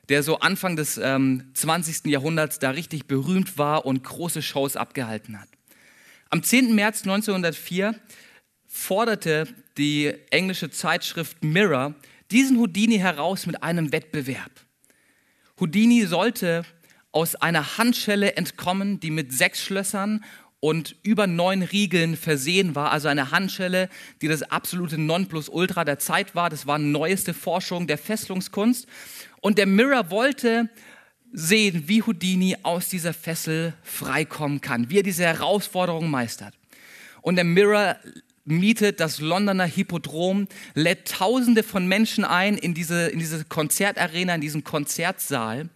der 0.09 0.23
so 0.23 0.39
Anfang 0.39 0.75
des 0.75 0.97
ähm, 0.97 1.51
20. 1.53 2.05
Jahrhunderts 2.05 2.59
da 2.59 2.71
richtig 2.71 3.05
berühmt 3.05 3.57
war 3.57 3.85
und 3.85 4.03
große 4.03 4.41
Shows 4.41 4.75
abgehalten 4.75 5.39
hat. 5.39 5.49
Am 6.29 6.43
10. 6.43 6.75
März 6.75 7.03
1904 7.03 7.95
forderte 8.67 9.47
die 9.77 10.13
englische 10.31 10.71
Zeitschrift 10.71 11.43
Mirror 11.43 11.95
diesen 12.31 12.57
Houdini 12.57 12.97
heraus 12.97 13.45
mit 13.45 13.61
einem 13.61 13.91
Wettbewerb. 13.91 14.51
Houdini 15.59 16.05
sollte 16.05 16.65
aus 17.11 17.35
einer 17.35 17.77
Handschelle 17.77 18.35
entkommen, 18.35 18.99
die 18.99 19.11
mit 19.11 19.31
sechs 19.31 19.61
Schlössern 19.61 20.23
und 20.63 20.95
über 21.03 21.27
neun 21.27 21.61
Riegeln 21.61 22.15
versehen 22.15 22.73
war, 22.73 22.91
also 22.91 23.09
eine 23.09 23.31
Handschelle, 23.31 23.89
die 24.21 24.29
das 24.29 24.43
absolute 24.43 24.97
Nonplusultra 24.97 25.83
der 25.83 25.99
Zeit 25.99 26.35
war. 26.35 26.49
Das 26.49 26.65
war 26.65 26.79
neueste 26.79 27.33
Forschung 27.33 27.85
der 27.85 27.97
Fesselungskunst. 27.97 28.87
Und 29.41 29.57
der 29.57 29.65
Mirror 29.65 30.09
wollte 30.09 30.69
sehen, 31.33 31.83
wie 31.87 32.01
Houdini 32.01 32.55
aus 32.63 32.87
dieser 32.87 33.13
Fessel 33.13 33.73
freikommen 33.83 34.61
kann, 34.61 34.89
wie 34.89 34.99
er 34.99 35.03
diese 35.03 35.25
Herausforderung 35.25 36.09
meistert. 36.09 36.53
Und 37.21 37.35
der 37.35 37.43
Mirror 37.43 37.97
mietet 38.45 39.01
das 39.01 39.19
Londoner 39.19 39.65
Hippodrom, 39.65 40.47
lädt 40.75 41.09
Tausende 41.09 41.63
von 41.63 41.87
Menschen 41.87 42.23
ein 42.23 42.57
in 42.57 42.73
diese, 42.73 43.07
in 43.07 43.19
diese 43.19 43.43
Konzertarena, 43.43 44.35
in 44.35 44.39
diesen 44.39 44.63
Konzertsaal. 44.63 45.67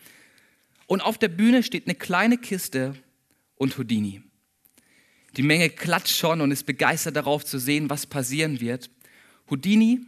Und 0.85 1.01
auf 1.01 1.17
der 1.17 1.27
Bühne 1.27 1.61
steht 1.61 1.87
eine 1.87 1.95
kleine 1.95 2.37
Kiste 2.37 2.93
und 3.57 3.77
Houdini. 3.77 4.21
Die 5.37 5.43
Menge 5.43 5.69
klatscht 5.69 6.17
schon 6.17 6.41
und 6.41 6.51
ist 6.51 6.65
begeistert 6.65 7.15
darauf 7.15 7.45
zu 7.45 7.59
sehen, 7.59 7.89
was 7.91 8.07
passieren 8.07 8.59
wird. 8.59 8.89
Houdini 9.49 10.01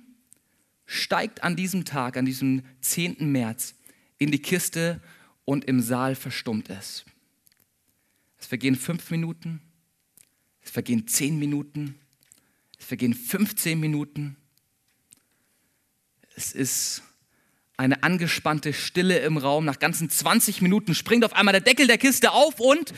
steigt 0.85 1.43
an 1.43 1.55
diesem 1.55 1.85
Tag, 1.85 2.17
an 2.17 2.25
diesem 2.25 2.63
10. 2.81 3.31
März, 3.31 3.75
in 4.17 4.31
die 4.31 4.41
Kiste 4.41 4.99
und 5.45 5.65
im 5.65 5.81
Saal 5.81 6.15
verstummt 6.15 6.69
es. 6.69 7.05
Es 8.39 8.47
vergehen 8.47 8.75
fünf 8.75 9.11
Minuten, 9.11 9.61
es 10.61 10.71
vergehen 10.71 11.07
zehn 11.07 11.37
Minuten, 11.37 11.95
es 12.79 12.85
vergehen 12.85 13.13
15 13.13 13.79
Minuten. 13.79 14.35
Es 16.35 16.53
ist 16.53 17.03
eine 17.77 18.01
angespannte 18.03 18.73
Stille 18.73 19.19
im 19.19 19.37
Raum. 19.37 19.65
Nach 19.65 19.77
ganzen 19.77 20.09
20 20.09 20.61
Minuten 20.61 20.95
springt 20.95 21.25
auf 21.25 21.33
einmal 21.33 21.51
der 21.51 21.61
Deckel 21.61 21.87
der 21.87 21.97
Kiste 21.97 22.31
auf 22.31 22.59
und 22.59 22.93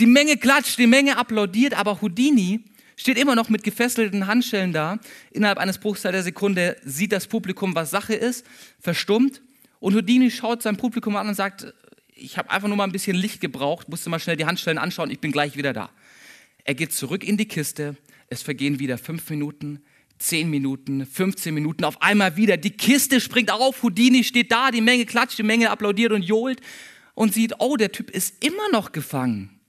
die 0.00 0.06
Menge 0.06 0.38
klatscht, 0.38 0.78
die 0.78 0.86
Menge 0.86 1.18
applaudiert, 1.18 1.74
aber 1.74 2.00
Houdini 2.00 2.64
steht 2.96 3.18
immer 3.18 3.34
noch 3.34 3.50
mit 3.50 3.62
gefesselten 3.62 4.26
Handschellen 4.26 4.72
da. 4.72 4.98
Innerhalb 5.30 5.58
eines 5.58 5.78
Bruchsteils 5.78 6.12
der 6.12 6.22
Sekunde 6.22 6.76
sieht 6.84 7.12
das 7.12 7.26
Publikum, 7.26 7.74
was 7.74 7.90
Sache 7.90 8.14
ist, 8.14 8.46
verstummt. 8.78 9.42
Und 9.78 9.94
Houdini 9.94 10.30
schaut 10.30 10.62
sein 10.62 10.76
Publikum 10.76 11.16
an 11.16 11.28
und 11.28 11.34
sagt, 11.34 11.72
ich 12.14 12.38
habe 12.38 12.50
einfach 12.50 12.68
nur 12.68 12.76
mal 12.76 12.84
ein 12.84 12.92
bisschen 12.92 13.16
Licht 13.16 13.40
gebraucht, 13.40 13.88
musste 13.88 14.10
mal 14.10 14.18
schnell 14.18 14.36
die 14.36 14.46
Handschellen 14.46 14.78
anschauen, 14.78 15.10
ich 15.10 15.20
bin 15.20 15.32
gleich 15.32 15.56
wieder 15.56 15.72
da. 15.72 15.90
Er 16.64 16.74
geht 16.74 16.92
zurück 16.92 17.24
in 17.24 17.36
die 17.36 17.48
Kiste, 17.48 17.96
es 18.28 18.42
vergehen 18.42 18.78
wieder 18.78 18.98
fünf 18.98 19.28
Minuten, 19.30 19.82
zehn 20.18 20.48
Minuten, 20.50 21.06
15 21.06 21.54
Minuten, 21.54 21.84
auf 21.84 22.00
einmal 22.02 22.36
wieder, 22.36 22.56
die 22.58 22.70
Kiste 22.70 23.20
springt 23.20 23.50
auf, 23.50 23.82
Houdini 23.82 24.24
steht 24.24 24.52
da, 24.52 24.70
die 24.70 24.82
Menge 24.82 25.06
klatscht, 25.06 25.38
die 25.38 25.42
Menge 25.42 25.70
applaudiert 25.70 26.12
und 26.12 26.22
johlt 26.22 26.60
und 27.14 27.34
sieht, 27.34 27.54
oh, 27.58 27.76
der 27.76 27.92
Typ 27.92 28.10
ist 28.10 28.42
immer 28.44 28.70
noch 28.70 28.92
gefangen. 28.92 29.59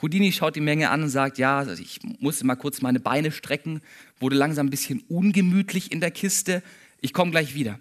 Houdini 0.00 0.32
schaut 0.32 0.56
die 0.56 0.60
Menge 0.60 0.90
an 0.90 1.02
und 1.02 1.08
sagt, 1.08 1.38
ja, 1.38 1.58
also 1.58 1.82
ich 1.82 2.00
musste 2.20 2.46
mal 2.46 2.56
kurz 2.56 2.82
meine 2.82 3.00
Beine 3.00 3.32
strecken, 3.32 3.80
wurde 4.20 4.36
langsam 4.36 4.66
ein 4.66 4.70
bisschen 4.70 5.02
ungemütlich 5.08 5.90
in 5.90 6.00
der 6.00 6.10
Kiste, 6.10 6.62
ich 7.00 7.12
komme 7.12 7.30
gleich 7.30 7.54
wieder. 7.54 7.80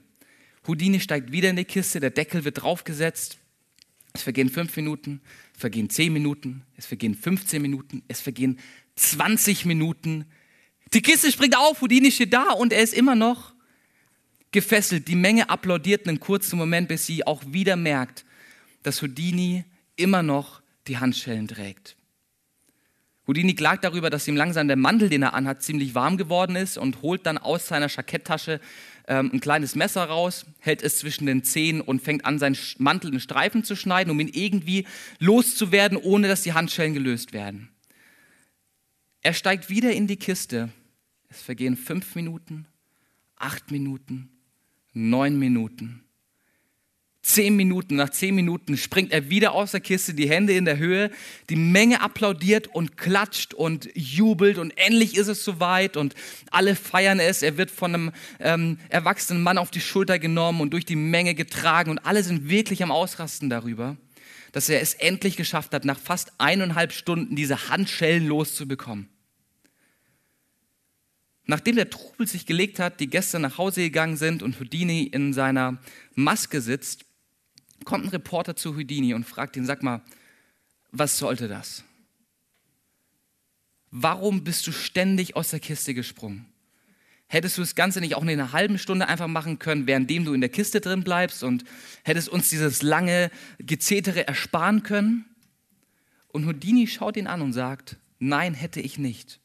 Houdini 0.67 0.99
steigt 0.99 1.31
wieder 1.31 1.49
in 1.49 1.55
die 1.55 1.65
Kiste, 1.65 1.99
der 1.99 2.09
Deckel 2.09 2.43
wird 2.43 2.61
draufgesetzt, 2.61 3.37
es 4.13 4.23
vergehen 4.23 4.49
fünf 4.49 4.75
Minuten, 4.75 5.21
es 5.53 5.61
vergehen 5.61 5.89
zehn 5.89 6.11
Minuten, 6.11 6.63
es 6.75 6.85
vergehen 6.85 7.15
15 7.15 7.61
Minuten, 7.61 8.03
es 8.07 8.19
vergehen 8.19 8.59
20 8.95 9.65
Minuten. 9.65 10.25
Die 10.93 11.01
Kiste 11.01 11.31
springt 11.31 11.55
auf, 11.57 11.81
Houdini 11.81 12.11
steht 12.11 12.33
da 12.33 12.51
und 12.51 12.73
er 12.73 12.81
ist 12.81 12.93
immer 12.93 13.15
noch 13.15 13.53
gefesselt. 14.51 15.07
Die 15.07 15.15
Menge 15.15 15.49
applaudiert 15.49 16.07
einen 16.07 16.19
kurzen 16.19 16.57
Moment, 16.57 16.87
bis 16.87 17.05
sie 17.05 17.27
auch 17.27 17.43
wieder 17.45 17.75
merkt, 17.75 18.25
dass 18.83 19.01
Houdini 19.01 19.65
immer 19.95 20.23
noch 20.23 20.61
die 20.87 20.97
Handschellen 20.97 21.47
trägt. 21.47 21.96
Houdini 23.27 23.55
klagt 23.55 23.83
darüber, 23.83 24.09
dass 24.09 24.27
ihm 24.27 24.37
langsam 24.37 24.67
der 24.67 24.77
Mantel, 24.77 25.09
den 25.09 25.21
er 25.21 25.33
anhat, 25.33 25.61
ziemlich 25.61 25.93
warm 25.95 26.17
geworden 26.17 26.55
ist 26.55 26.77
und 26.77 27.01
holt 27.01 27.25
dann 27.25 27.37
aus 27.37 27.67
seiner 27.67 27.89
Jacketttasche 27.89 28.61
ähm, 29.07 29.31
ein 29.33 29.41
kleines 29.41 29.75
Messer 29.75 30.05
raus, 30.05 30.45
hält 30.59 30.81
es 30.81 30.99
zwischen 30.99 31.25
den 31.25 31.43
Zehen 31.43 31.81
und 31.81 32.01
fängt 32.01 32.25
an, 32.25 32.39
seinen 32.39 32.57
Mantel 32.77 33.13
in 33.13 33.19
Streifen 33.19 33.65
zu 33.65 33.75
schneiden, 33.75 34.11
um 34.11 34.19
ihn 34.21 34.29
irgendwie 34.29 34.87
loszuwerden, 35.19 35.97
ohne 35.97 36.29
dass 36.29 36.43
die 36.43 36.53
Handschellen 36.53 36.93
gelöst 36.93 37.33
werden. 37.33 37.69
Er 39.21 39.33
steigt 39.33 39.69
wieder 39.69 39.91
in 39.91 40.07
die 40.07 40.17
Kiste. 40.17 40.69
Es 41.27 41.41
vergehen 41.41 41.75
fünf 41.75 42.15
Minuten, 42.15 42.65
acht 43.35 43.71
Minuten, 43.71 44.29
neun 44.93 45.37
Minuten. 45.37 46.06
Zehn 47.27 47.57
Minuten, 47.57 47.97
nach 47.97 48.09
zehn 48.09 48.33
Minuten 48.35 48.77
springt 48.77 49.11
er 49.11 49.29
wieder 49.29 49.51
aus 49.51 49.71
der 49.71 49.81
Kiste, 49.81 50.13
die 50.13 50.29
Hände 50.29 50.53
in 50.53 50.63
der 50.63 50.77
Höhe, 50.77 51.11
die 51.49 51.57
Menge 51.57 51.99
applaudiert 51.99 52.67
und 52.67 52.95
klatscht 52.95 53.53
und 53.53 53.89
jubelt 53.95 54.57
und 54.57 54.71
endlich 54.77 55.17
ist 55.17 55.27
es 55.27 55.43
soweit 55.43 55.97
und 55.97 56.15
alle 56.51 56.73
feiern 56.73 57.19
es. 57.19 57.41
Er 57.41 57.57
wird 57.57 57.69
von 57.69 57.93
einem 57.93 58.11
ähm, 58.39 58.79
erwachsenen 58.87 59.43
Mann 59.43 59.57
auf 59.57 59.71
die 59.71 59.81
Schulter 59.81 60.19
genommen 60.19 60.61
und 60.61 60.71
durch 60.71 60.85
die 60.85 60.95
Menge 60.95 61.35
getragen 61.35 61.91
und 61.91 61.99
alle 61.99 62.23
sind 62.23 62.47
wirklich 62.47 62.81
am 62.81 62.91
Ausrasten 62.91 63.49
darüber, 63.49 63.97
dass 64.53 64.69
er 64.69 64.79
es 64.79 64.93
endlich 64.93 65.35
geschafft 65.35 65.73
hat, 65.73 65.83
nach 65.83 65.99
fast 65.99 66.31
eineinhalb 66.37 66.93
Stunden 66.93 67.35
diese 67.35 67.67
Handschellen 67.67 68.25
loszubekommen. 68.25 69.09
Nachdem 71.45 71.75
der 71.75 71.89
Trubel 71.89 72.25
sich 72.25 72.45
gelegt 72.45 72.79
hat, 72.79 73.01
die 73.01 73.09
Gäste 73.09 73.37
nach 73.39 73.57
Hause 73.57 73.81
gegangen 73.81 74.15
sind 74.15 74.43
und 74.43 74.61
Houdini 74.61 75.03
in 75.03 75.33
seiner 75.33 75.77
Maske 76.15 76.61
sitzt, 76.61 77.06
kommt 77.87 78.03
ein 78.03 78.09
Reporter 78.09 78.57
zu 78.57 78.75
Houdini 78.75 79.13
und 79.13 79.23
fragt 79.23 79.55
ihn, 79.55 79.65
sag 79.65 79.81
mal, 79.81 80.01
was 80.91 81.17
sollte 81.17 81.47
das? 81.47 81.85
Warum 83.91 84.43
bist 84.43 84.67
du 84.67 84.73
ständig 84.73 85.37
aus 85.37 85.51
der 85.51 85.61
Kiste 85.61 85.93
gesprungen? 85.93 86.45
Hättest 87.27 87.57
du 87.57 87.61
das 87.61 87.75
Ganze 87.75 88.01
nicht 88.01 88.15
auch 88.15 88.23
in 88.23 88.29
einer 88.29 88.51
halben 88.51 88.77
Stunde 88.77 89.07
einfach 89.07 89.27
machen 89.27 89.57
können, 89.57 89.87
währenddem 89.87 90.25
du 90.25 90.33
in 90.33 90.41
der 90.41 90.49
Kiste 90.49 90.81
drin 90.81 91.05
bleibst 91.05 91.43
und 91.43 91.63
hättest 92.03 92.27
uns 92.27 92.49
dieses 92.49 92.81
lange 92.81 93.31
Gezetere 93.57 94.27
ersparen 94.27 94.83
können? 94.83 95.23
Und 96.27 96.45
Houdini 96.45 96.87
schaut 96.87 97.15
ihn 97.15 97.27
an 97.27 97.41
und 97.41 97.53
sagt, 97.53 97.95
nein, 98.19 98.53
hätte 98.53 98.81
ich 98.81 98.97
nicht. 98.97 99.39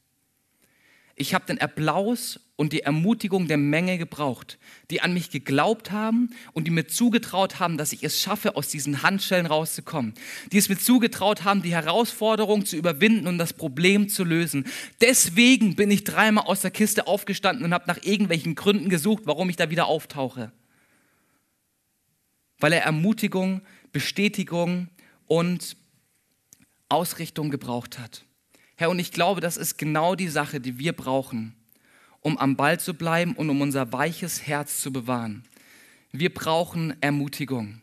Ich 1.15 1.33
habe 1.33 1.47
den 1.47 1.61
Applaus 1.61 2.41
und 2.57 2.73
die 2.73 2.83
Ermutigung 2.83 3.49
der 3.49 3.57
Menge 3.57 3.99
gebraucht, 3.99 4.59
die 4.91 5.01
an 5.01 5.15
mich 5.15 5.31
geglaubt 5.31 5.91
haben 5.91 6.31
und 6.53 6.67
die 6.67 6.71
mir 6.71 6.87
zugetraut 6.87 7.61
haben, 7.61 7.79
dass 7.79 7.93
ich 7.93 8.05
es 8.05 8.21
schaffe, 8.21 8.57
aus 8.57 8.69
diesen 8.69 9.03
Handschellen 9.03 9.47
rauszukommen. 9.47 10.15
Die 10.53 10.59
es 10.59 10.69
mir 10.69 10.79
zugetraut 10.79 11.45
haben, 11.45 11.63
die 11.63 11.73
Herausforderung 11.73 12.67
zu 12.67 12.77
überwinden 12.77 13.27
und 13.27 13.39
das 13.39 13.55
Problem 13.55 14.09
zu 14.09 14.23
lösen. 14.23 14.67
Deswegen 15.01 15.77
bin 15.77 15.91
ich 15.91 16.05
dreimal 16.05 16.45
aus 16.45 16.61
der 16.61 16.71
Kiste 16.71 17.07
aufgestanden 17.07 17.65
und 17.65 17.73
habe 17.73 17.87
nach 17.87 18.03
irgendwelchen 18.03 18.55
Gründen 18.55 18.91
gesucht, 18.91 19.23
warum 19.27 19.49
ich 19.49 19.57
da 19.57 19.71
wieder 19.71 19.87
auftauche. 19.87 20.53
Weil 22.59 22.75
er 22.75 22.83
Ermutigung, 22.83 23.63
Bestätigung 23.93 24.89
und 25.27 25.77
Ausrichtung 26.91 27.51
gebraucht 27.51 27.99
hat. 27.99 28.25
Herr, 28.77 28.91
und 28.91 28.99
ich 28.99 29.11
glaube, 29.11 29.41
das 29.41 29.57
ist 29.57 29.79
genau 29.79 30.15
die 30.15 30.29
Sache, 30.29 30.61
die 30.61 30.79
wir 30.79 30.93
brauchen 30.93 31.57
um 32.23 32.39
am 32.39 32.57
Ball 32.57 32.81
zu 32.81 32.95
bleiben 32.95 33.35
und 33.35 33.51
um 33.51 33.61
unser 33.61 33.93
weiches 33.93 34.47
Herz 34.47 34.81
zu 34.81 34.93
bewahren. 34.93 35.45
Wir 36.13 36.33
brauchen 36.33 36.95
Ermutigung. 37.03 37.81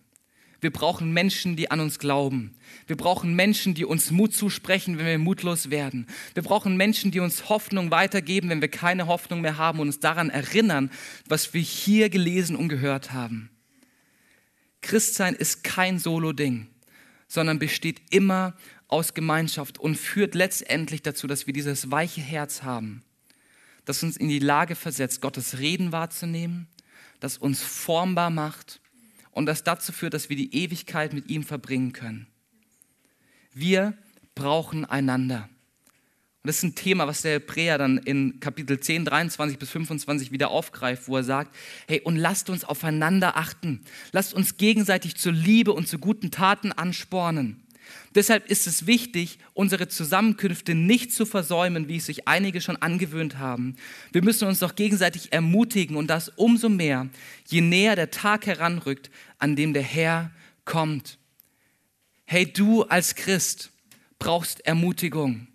Wir 0.61 0.71
brauchen 0.71 1.13
Menschen, 1.13 1.55
die 1.55 1.71
an 1.71 1.79
uns 1.79 1.99
glauben. 1.99 2.55
Wir 2.85 2.97
brauchen 2.97 3.33
Menschen, 3.33 3.75
die 3.75 3.85
uns 3.85 4.11
Mut 4.11 4.33
zusprechen, 4.33 4.97
wenn 4.97 5.05
wir 5.05 5.17
mutlos 5.17 5.69
werden. 5.69 6.07
Wir 6.33 6.43
brauchen 6.43 6.75
Menschen, 6.75 7.11
die 7.11 7.21
uns 7.21 7.47
Hoffnung 7.47 7.91
weitergeben, 7.91 8.49
wenn 8.49 8.61
wir 8.61 8.67
keine 8.67 9.07
Hoffnung 9.07 9.41
mehr 9.41 9.57
haben 9.57 9.79
und 9.79 9.87
uns 9.87 9.99
daran 9.99 10.29
erinnern, 10.29 10.91
was 11.27 11.53
wir 11.53 11.61
hier 11.61 12.09
gelesen 12.09 12.57
und 12.57 12.67
gehört 12.67 13.13
haben. 13.13 13.49
Christsein 14.81 15.33
ist 15.33 15.63
kein 15.63 15.97
Solo-Ding, 15.97 16.67
sondern 17.27 17.59
besteht 17.59 18.01
immer 18.09 18.53
aus 18.89 19.13
Gemeinschaft 19.13 19.77
und 19.77 19.95
führt 19.95 20.35
letztendlich 20.35 21.01
dazu, 21.01 21.27
dass 21.27 21.47
wir 21.47 21.53
dieses 21.53 21.89
weiche 21.89 22.21
Herz 22.21 22.63
haben 22.63 23.03
das 23.89 24.03
uns 24.03 24.17
in 24.17 24.29
die 24.29 24.37
Lage 24.37 24.75
versetzt, 24.75 25.19
Gottes 25.19 25.57
Reden 25.57 25.91
wahrzunehmen, 25.91 26.67
das 27.19 27.39
uns 27.39 27.63
formbar 27.63 28.29
macht 28.29 28.81
und 29.31 29.47
das 29.47 29.63
dazu 29.63 29.91
führt, 29.91 30.13
dass 30.13 30.29
wir 30.29 30.35
die 30.35 30.53
Ewigkeit 30.55 31.11
mit 31.11 31.27
ihm 31.27 31.41
verbringen 31.41 31.91
können. 31.91 32.27
Wir 33.51 33.97
brauchen 34.35 34.85
einander. 34.85 35.49
Und 36.43 36.49
das 36.49 36.57
ist 36.57 36.63
ein 36.65 36.75
Thema, 36.75 37.07
was 37.07 37.23
der 37.23 37.31
Hebräer 37.31 37.79
dann 37.79 37.97
in 37.97 38.39
Kapitel 38.39 38.79
10, 38.79 39.05
23 39.05 39.57
bis 39.57 39.71
25 39.71 40.31
wieder 40.31 40.51
aufgreift, 40.51 41.07
wo 41.07 41.17
er 41.17 41.23
sagt, 41.23 41.55
hey, 41.87 41.99
und 42.01 42.15
lasst 42.15 42.51
uns 42.51 42.63
aufeinander 42.63 43.37
achten. 43.37 43.81
Lasst 44.11 44.35
uns 44.35 44.57
gegenseitig 44.57 45.15
zur 45.15 45.31
Liebe 45.31 45.73
und 45.73 45.87
zu 45.87 45.97
guten 45.97 46.29
Taten 46.29 46.71
anspornen. 46.71 47.63
Deshalb 48.15 48.49
ist 48.49 48.67
es 48.67 48.87
wichtig, 48.87 49.39
unsere 49.53 49.87
Zusammenkünfte 49.87 50.75
nicht 50.75 51.13
zu 51.13 51.25
versäumen, 51.25 51.87
wie 51.87 51.97
es 51.97 52.05
sich 52.05 52.27
einige 52.27 52.61
schon 52.61 52.77
angewöhnt 52.77 53.37
haben. 53.37 53.75
Wir 54.11 54.23
müssen 54.23 54.47
uns 54.47 54.59
doch 54.59 54.75
gegenseitig 54.75 55.31
ermutigen 55.31 55.95
und 55.95 56.07
das 56.07 56.29
umso 56.29 56.69
mehr, 56.69 57.09
je 57.47 57.61
näher 57.61 57.95
der 57.95 58.11
Tag 58.11 58.45
heranrückt, 58.45 59.09
an 59.37 59.55
dem 59.55 59.73
der 59.73 59.83
Herr 59.83 60.31
kommt. 60.65 61.17
Hey, 62.25 62.45
du 62.45 62.83
als 62.83 63.15
Christ 63.15 63.71
brauchst 64.19 64.65
Ermutigung. 64.65 65.47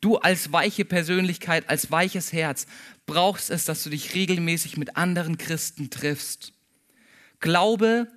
Du 0.00 0.16
als 0.16 0.52
weiche 0.52 0.84
Persönlichkeit, 0.84 1.68
als 1.68 1.90
weiches 1.90 2.32
Herz 2.32 2.66
brauchst 3.06 3.50
es, 3.50 3.64
dass 3.64 3.84
du 3.84 3.90
dich 3.90 4.14
regelmäßig 4.14 4.76
mit 4.76 4.96
anderen 4.96 5.38
Christen 5.38 5.90
triffst. 5.90 6.52
Glaube 7.40 8.08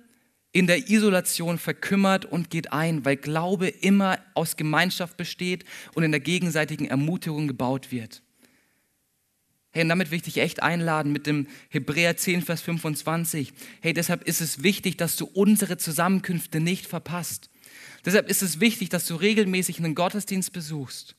in 0.52 0.66
der 0.66 0.88
Isolation 0.88 1.58
verkümmert 1.58 2.24
und 2.24 2.50
geht 2.50 2.72
ein, 2.72 3.04
weil 3.04 3.16
Glaube 3.16 3.68
immer 3.68 4.18
aus 4.34 4.56
Gemeinschaft 4.56 5.16
besteht 5.16 5.64
und 5.94 6.02
in 6.02 6.10
der 6.10 6.20
gegenseitigen 6.20 6.86
Ermutigung 6.86 7.46
gebaut 7.46 7.92
wird. 7.92 8.22
Hey, 9.72 9.84
und 9.84 9.88
damit 9.88 10.10
will 10.10 10.16
ich 10.16 10.24
dich 10.24 10.38
echt 10.38 10.62
einladen 10.64 11.12
mit 11.12 11.28
dem 11.28 11.46
Hebräer 11.68 12.16
10, 12.16 12.42
Vers 12.42 12.60
25. 12.62 13.52
Hey, 13.80 13.92
deshalb 13.92 14.24
ist 14.24 14.40
es 14.40 14.64
wichtig, 14.64 14.96
dass 14.96 15.14
du 15.14 15.26
unsere 15.26 15.76
Zusammenkünfte 15.76 16.58
nicht 16.58 16.88
verpasst. 16.88 17.50
Deshalb 18.04 18.28
ist 18.28 18.42
es 18.42 18.58
wichtig, 18.58 18.88
dass 18.88 19.06
du 19.06 19.14
regelmäßig 19.14 19.78
einen 19.78 19.94
Gottesdienst 19.94 20.52
besuchst, 20.52 21.14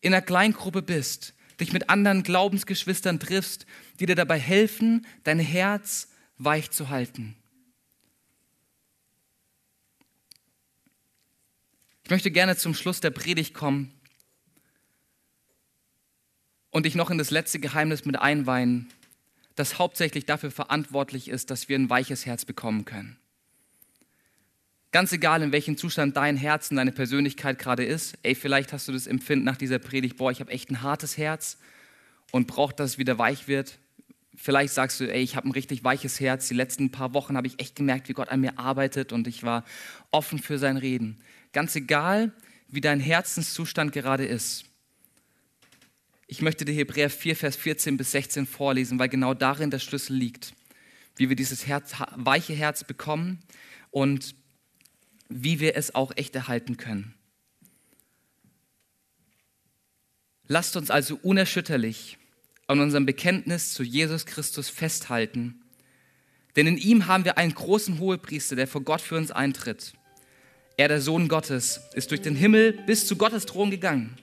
in 0.00 0.14
einer 0.14 0.22
Kleingruppe 0.22 0.82
bist, 0.82 1.34
dich 1.58 1.72
mit 1.72 1.90
anderen 1.90 2.22
Glaubensgeschwistern 2.22 3.18
triffst, 3.18 3.66
die 3.98 4.06
dir 4.06 4.14
dabei 4.14 4.38
helfen, 4.38 5.04
dein 5.24 5.40
Herz 5.40 6.08
weich 6.38 6.70
zu 6.70 6.90
halten. 6.90 7.34
Ich 12.10 12.12
möchte 12.12 12.32
gerne 12.32 12.56
zum 12.56 12.74
Schluss 12.74 12.98
der 12.98 13.10
Predigt 13.10 13.54
kommen 13.54 13.94
und 16.70 16.84
dich 16.84 16.96
noch 16.96 17.08
in 17.12 17.18
das 17.18 17.30
letzte 17.30 17.60
Geheimnis 17.60 18.04
mit 18.04 18.18
einweihen, 18.18 18.92
das 19.54 19.78
hauptsächlich 19.78 20.26
dafür 20.26 20.50
verantwortlich 20.50 21.28
ist, 21.28 21.52
dass 21.52 21.68
wir 21.68 21.78
ein 21.78 21.88
weiches 21.88 22.26
Herz 22.26 22.44
bekommen 22.44 22.84
können. 22.84 23.16
Ganz 24.90 25.12
egal, 25.12 25.40
in 25.40 25.52
welchem 25.52 25.76
Zustand 25.76 26.16
dein 26.16 26.36
Herz 26.36 26.72
und 26.72 26.78
deine 26.78 26.90
Persönlichkeit 26.90 27.60
gerade 27.60 27.84
ist, 27.84 28.18
ey, 28.24 28.34
vielleicht 28.34 28.72
hast 28.72 28.88
du 28.88 28.92
das 28.92 29.06
Empfinden 29.06 29.44
nach 29.44 29.56
dieser 29.56 29.78
Predigt, 29.78 30.16
boah, 30.16 30.32
ich 30.32 30.40
habe 30.40 30.50
echt 30.50 30.68
ein 30.68 30.82
hartes 30.82 31.16
Herz 31.16 31.58
und 32.32 32.48
brauche, 32.48 32.74
dass 32.74 32.90
es 32.90 32.98
wieder 32.98 33.18
weich 33.18 33.46
wird. 33.46 33.78
Vielleicht 34.36 34.72
sagst 34.72 35.00
du, 35.00 35.12
ey, 35.12 35.20
ich 35.22 35.36
habe 35.36 35.48
ein 35.48 35.52
richtig 35.52 35.84
weiches 35.84 36.20
Herz. 36.20 36.48
Die 36.48 36.54
letzten 36.54 36.90
paar 36.90 37.14
Wochen 37.14 37.36
habe 37.36 37.46
ich 37.46 37.60
echt 37.60 37.76
gemerkt, 37.76 38.08
wie 38.08 38.12
Gott 38.12 38.28
an 38.28 38.40
mir 38.40 38.58
arbeitet 38.58 39.12
und 39.12 39.26
ich 39.26 39.42
war 39.42 39.64
offen 40.10 40.38
für 40.38 40.58
sein 40.58 40.76
Reden. 40.76 41.18
Ganz 41.52 41.74
egal, 41.74 42.32
wie 42.68 42.80
dein 42.80 43.00
Herzenszustand 43.00 43.92
gerade 43.92 44.24
ist. 44.24 44.64
Ich 46.28 46.42
möchte 46.42 46.64
dir 46.64 46.72
Hebräer 46.72 47.10
4, 47.10 47.34
Vers 47.34 47.56
14 47.56 47.96
bis 47.96 48.12
16 48.12 48.46
vorlesen, 48.46 49.00
weil 49.00 49.08
genau 49.08 49.34
darin 49.34 49.70
der 49.70 49.80
Schlüssel 49.80 50.14
liegt, 50.14 50.54
wie 51.16 51.28
wir 51.28 51.34
dieses 51.34 51.66
Herz, 51.66 51.92
weiche 52.14 52.52
Herz 52.52 52.84
bekommen 52.84 53.40
und 53.90 54.36
wie 55.28 55.58
wir 55.58 55.76
es 55.76 55.94
auch 55.94 56.12
echt 56.16 56.36
erhalten 56.36 56.76
können. 56.76 57.14
Lasst 60.46 60.76
uns 60.76 60.90
also 60.90 61.18
unerschütterlich 61.20 62.19
an 62.70 62.78
unserem 62.78 63.04
Bekenntnis 63.04 63.74
zu 63.74 63.82
Jesus 63.82 64.26
Christus 64.26 64.68
festhalten, 64.68 65.60
denn 66.54 66.68
in 66.68 66.78
ihm 66.78 67.08
haben 67.08 67.24
wir 67.24 67.36
einen 67.36 67.52
großen 67.52 67.98
Hohepriester, 67.98 68.54
der 68.54 68.68
vor 68.68 68.82
Gott 68.82 69.00
für 69.00 69.16
uns 69.16 69.32
eintritt. 69.32 69.92
Er, 70.76 70.86
der 70.86 71.00
Sohn 71.00 71.26
Gottes, 71.26 71.80
ist 71.94 72.12
durch 72.12 72.22
den 72.22 72.36
Himmel 72.36 72.72
bis 72.86 73.08
zu 73.08 73.16
Gottes 73.16 73.46
Thron 73.46 73.72
gegangen. 73.72 74.16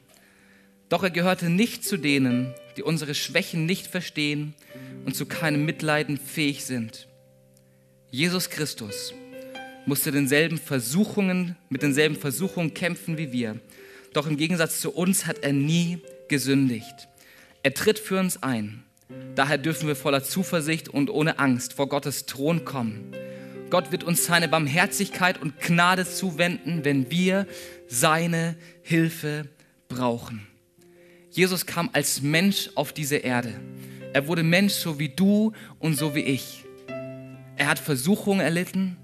Doch 0.88 1.03
er 1.03 1.10
gehörte 1.10 1.49
nicht 1.49 1.83
zu 1.83 1.97
denen, 1.97 2.53
die 2.77 2.83
unsere 2.83 3.15
Schwächen 3.15 3.65
nicht 3.65 3.88
verstehen 3.88 4.53
und 5.05 5.13
zu 5.13 5.25
keinem 5.25 5.65
Mitleiden 5.65 6.17
fähig 6.17 6.63
sind. 6.63 7.10
Jesus 8.12 8.49
Christus 8.49 9.13
musste 9.86 10.13
denselben 10.13 10.57
Versuchungen, 10.57 11.57
mit 11.67 11.81
denselben 11.81 12.15
Versuchungen 12.15 12.73
kämpfen 12.73 13.17
wie 13.17 13.33
wir. 13.33 13.60
Doch 14.13 14.25
im 14.25 14.38
Gegensatz 14.38 14.79
zu 14.79 14.91
uns 14.91 15.25
hat 15.25 15.39
er 15.39 15.51
nie 15.51 15.99
gesündigt. 16.29 17.10
Er 17.67 17.73
tritt 17.73 17.99
für 17.99 18.17
uns 18.17 18.41
ein. 18.43 18.82
Daher 19.36 19.58
dürfen 19.58 19.89
wir 19.89 19.97
voller 19.97 20.23
Zuversicht 20.23 20.88
und 20.88 21.10
ohne 21.10 21.38
Angst 21.38 21.73
vor 21.73 21.89
Gottes 21.89 22.25
Thron 22.25 22.63
kommen 22.63 23.13
Gott 23.69 23.91
wird 23.91 24.06
uns 24.06 24.23
seine 24.23 24.47
Barmherzigkeit 24.47 25.41
und 25.41 25.60
Gnade 25.60 26.06
zuwenden, 26.06 26.86
wenn 26.86 27.12
wir 27.12 27.45
seine 27.89 28.56
Hilfe 28.84 29.49
brauchen. 29.89 30.47
Jesus 31.32 31.65
kam 31.65 31.89
als 31.91 32.21
Mensch 32.21 32.69
auf 32.75 32.93
diese 32.93 33.17
Erde. 33.17 33.53
Er 34.13 34.30
wurde 34.30 34.43
Mensch 34.43 34.75
so 34.75 34.97
wie 34.97 35.10
du 35.10 35.51
und 35.80 35.95
so 35.95 36.15
wie 36.15 36.21
ich. 36.21 36.63
Er 37.58 37.67
hat 37.67 37.80
Versuchungen 37.80 38.39
erlitten. 38.39 38.95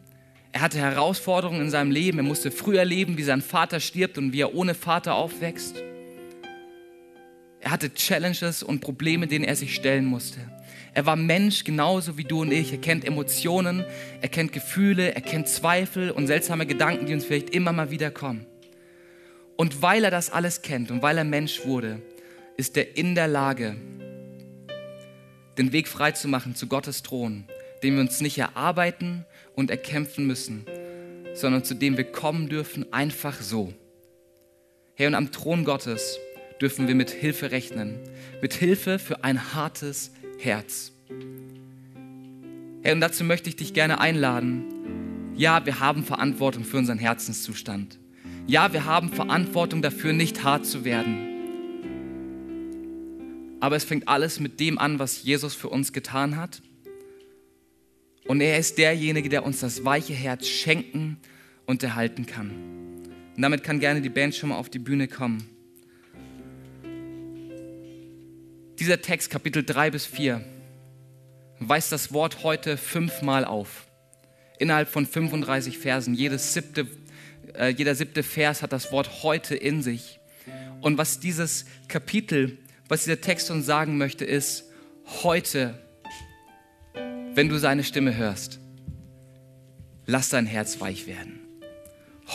Er 0.54 0.62
hatte 0.62 0.78
Herausforderungen 0.78 1.64
in 1.64 1.70
seinem 1.70 1.92
Leben. 1.92 2.20
Er 2.20 2.24
musste 2.24 2.50
früh 2.50 2.78
erleben, 2.78 3.18
wie 3.18 3.24
sein 3.24 3.42
Vater 3.42 3.82
stirbt 3.82 4.18
und 4.18 4.32
wie 4.32 4.40
er 4.40 4.56
ohne 4.56 4.74
Vater 4.74 5.16
aufwächst. 5.16 5.84
Er 7.64 7.72
hatte 7.72 7.94
Challenges 7.94 8.62
und 8.62 8.82
Probleme, 8.82 9.26
denen 9.26 9.46
er 9.46 9.56
sich 9.56 9.74
stellen 9.74 10.04
musste. 10.04 10.40
Er 10.94 11.06
war 11.06 11.16
Mensch 11.16 11.64
genauso 11.64 12.18
wie 12.18 12.26
du 12.26 12.42
und 12.42 12.52
ich. 12.52 12.74
Er 12.74 12.78
kennt 12.78 13.06
Emotionen, 13.06 13.86
er 14.22 14.28
kennt 14.28 14.52
Gefühle, 14.52 15.16
er 15.16 15.22
kennt 15.22 15.48
Zweifel 15.48 16.12
und 16.12 16.28
seltsame 16.28 16.66
Gedanken, 16.66 17.06
die 17.06 17.14
uns 17.14 17.24
vielleicht 17.24 17.52
immer 17.52 17.72
mal 17.72 17.90
wieder 17.90 18.12
kommen. 18.12 18.46
Und 19.56 19.82
weil 19.82 20.04
er 20.04 20.12
das 20.12 20.30
alles 20.30 20.62
kennt 20.62 20.92
und 20.92 21.02
weil 21.02 21.18
er 21.18 21.24
Mensch 21.24 21.66
wurde, 21.66 22.02
ist 22.58 22.76
er 22.76 22.98
in 22.98 23.16
der 23.16 23.30
Lage, 23.30 23.78
den 25.58 25.72
Weg 25.72 25.88
freizumachen 25.88 26.56
zu 26.56 26.68
Gottes 26.68 27.02
Thron, 27.02 27.46
den 27.82 27.94
wir 27.94 28.02
uns 28.02 28.20
nicht 28.20 28.40
erarbeiten 28.40 29.26
und 29.56 29.72
erkämpfen 29.72 30.28
müssen, 30.28 30.66
sondern 31.34 31.64
zu 31.64 31.76
dem 31.76 31.96
wir 31.96 32.12
kommen 32.12 32.50
dürfen 32.50 32.92
einfach 32.92 33.42
so. 33.42 33.74
Hey, 34.96 35.08
und 35.08 35.16
am 35.16 35.32
Thron 35.32 35.64
Gottes 35.64 36.20
dürfen 36.64 36.88
wir 36.88 36.96
mit 36.96 37.10
Hilfe 37.10 37.52
rechnen. 37.52 38.00
Mit 38.42 38.54
Hilfe 38.54 38.98
für 38.98 39.26
ein 39.26 39.54
hartes 39.54 40.14
Herz. 40.40 40.94
Herr, 42.82 42.94
und 42.94 43.02
dazu 43.02 43.26
möchte 43.26 43.50
ich 43.50 43.58
dich 43.58 43.74
gerne 43.74 44.00
einladen. 44.00 44.64
Ja, 45.36 45.66
wir 45.66 45.82
haben 45.82 46.06
Verantwortung 46.06 46.64
für 46.64 46.78
unseren 46.78 47.00
Herzenszustand. 47.00 48.00
Ja, 48.48 48.72
wir 48.72 48.86
haben 48.86 49.10
Verantwortung 49.10 49.82
dafür, 49.82 50.14
nicht 50.14 50.46
hart 50.46 50.66
zu 50.66 50.86
werden. 50.86 51.18
Aber 53.60 53.76
es 53.76 53.84
fängt 53.84 54.08
alles 54.08 54.40
mit 54.40 54.62
dem 54.62 54.78
an, 54.80 55.00
was 55.00 55.22
Jesus 55.22 55.56
für 55.56 55.68
uns 55.68 55.92
getan 55.92 56.38
hat. 56.38 56.62
Und 58.26 58.40
er 58.40 58.58
ist 58.58 58.78
derjenige, 58.78 59.28
der 59.28 59.44
uns 59.44 59.60
das 59.60 59.84
weiche 59.84 60.14
Herz 60.14 60.48
schenken 60.48 61.18
und 61.66 61.84
erhalten 61.84 62.26
kann. 62.26 62.52
Und 63.36 63.42
damit 63.42 63.66
kann 63.66 63.82
gerne 63.82 64.00
die 64.00 64.08
Band 64.08 64.34
schon 64.34 64.48
mal 64.48 64.56
auf 64.56 64.70
die 64.70 64.80
Bühne 64.80 65.10
kommen. 65.10 65.53
Dieser 68.84 69.02
Text, 69.02 69.30
Kapitel 69.30 69.64
3 69.64 69.92
bis 69.92 70.06
4, 70.06 70.44
weist 71.60 71.94
das 71.94 72.12
Wort 72.12 72.44
heute 72.44 72.76
fünfmal 72.76 73.46
auf. 73.46 73.88
Innerhalb 74.60 74.90
von 74.90 75.06
35 75.06 75.78
Versen. 75.78 76.14
Jedes 76.14 76.54
siebte, 76.54 76.88
äh, 77.58 77.70
jeder 77.70 77.96
siebte 77.96 78.24
Vers 78.24 78.62
hat 78.62 78.74
das 78.74 78.92
Wort 78.92 79.24
heute 79.24 79.56
in 79.56 79.82
sich. 79.82 80.20
Und 80.82 80.98
was 80.98 81.22
dieses 81.22 81.64
Kapitel, 81.88 82.58
was 82.90 83.06
dieser 83.06 83.22
Text 83.22 83.50
uns 83.52 83.66
sagen 83.66 83.98
möchte, 83.98 84.26
ist, 84.26 84.66
heute, 85.24 85.82
wenn 87.36 87.48
du 87.48 87.58
seine 87.60 87.86
Stimme 87.86 88.18
hörst, 88.18 88.60
lass 90.06 90.28
dein 90.28 90.46
Herz 90.46 90.82
weich 90.82 91.08
werden. 91.08 91.40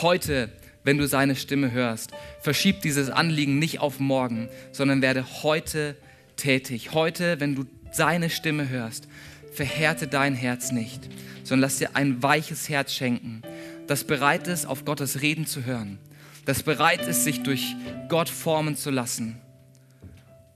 Heute, 0.01 0.51
wenn 0.83 0.97
du 0.97 1.07
seine 1.07 1.35
Stimme 1.35 1.71
hörst, 1.71 2.09
verschieb 2.41 2.81
dieses 2.81 3.11
Anliegen 3.11 3.59
nicht 3.59 3.81
auf 3.81 3.99
morgen, 3.99 4.49
sondern 4.71 5.03
werde 5.03 5.43
heute 5.43 5.95
tätig. 6.39 6.93
Heute, 6.93 7.39
wenn 7.39 7.55
du 7.55 7.65
seine 7.91 8.29
Stimme 8.29 8.69
hörst, 8.69 9.07
verhärte 9.51 10.07
dein 10.07 10.33
Herz 10.33 10.71
nicht, 10.71 11.09
sondern 11.43 11.61
lass 11.61 11.77
dir 11.77 11.95
ein 11.95 12.23
weiches 12.23 12.69
Herz 12.69 12.93
schenken, 12.93 13.41
das 13.87 14.03
bereit 14.03 14.47
ist, 14.47 14.65
auf 14.65 14.85
Gottes 14.85 15.21
Reden 15.21 15.45
zu 15.45 15.65
hören, 15.65 15.99
das 16.45 16.63
bereit 16.63 17.07
ist, 17.07 17.23
sich 17.23 17.43
durch 17.43 17.75
Gott 18.07 18.29
formen 18.29 18.75
zu 18.75 18.89
lassen 18.89 19.37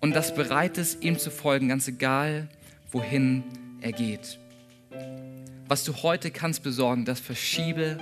und 0.03 0.13
das 0.13 0.35
bereit 0.35 0.77
ist, 0.77 1.01
ihm 1.01 1.17
zu 1.17 1.31
folgen, 1.31 1.69
ganz 1.69 1.87
egal, 1.87 2.49
wohin 2.91 3.41
er 3.79 3.93
geht. 3.93 4.37
Was 5.69 5.85
du 5.85 5.95
heute 6.03 6.29
kannst 6.29 6.61
besorgen, 6.61 7.05
das 7.05 7.21
verschiebe 7.21 7.97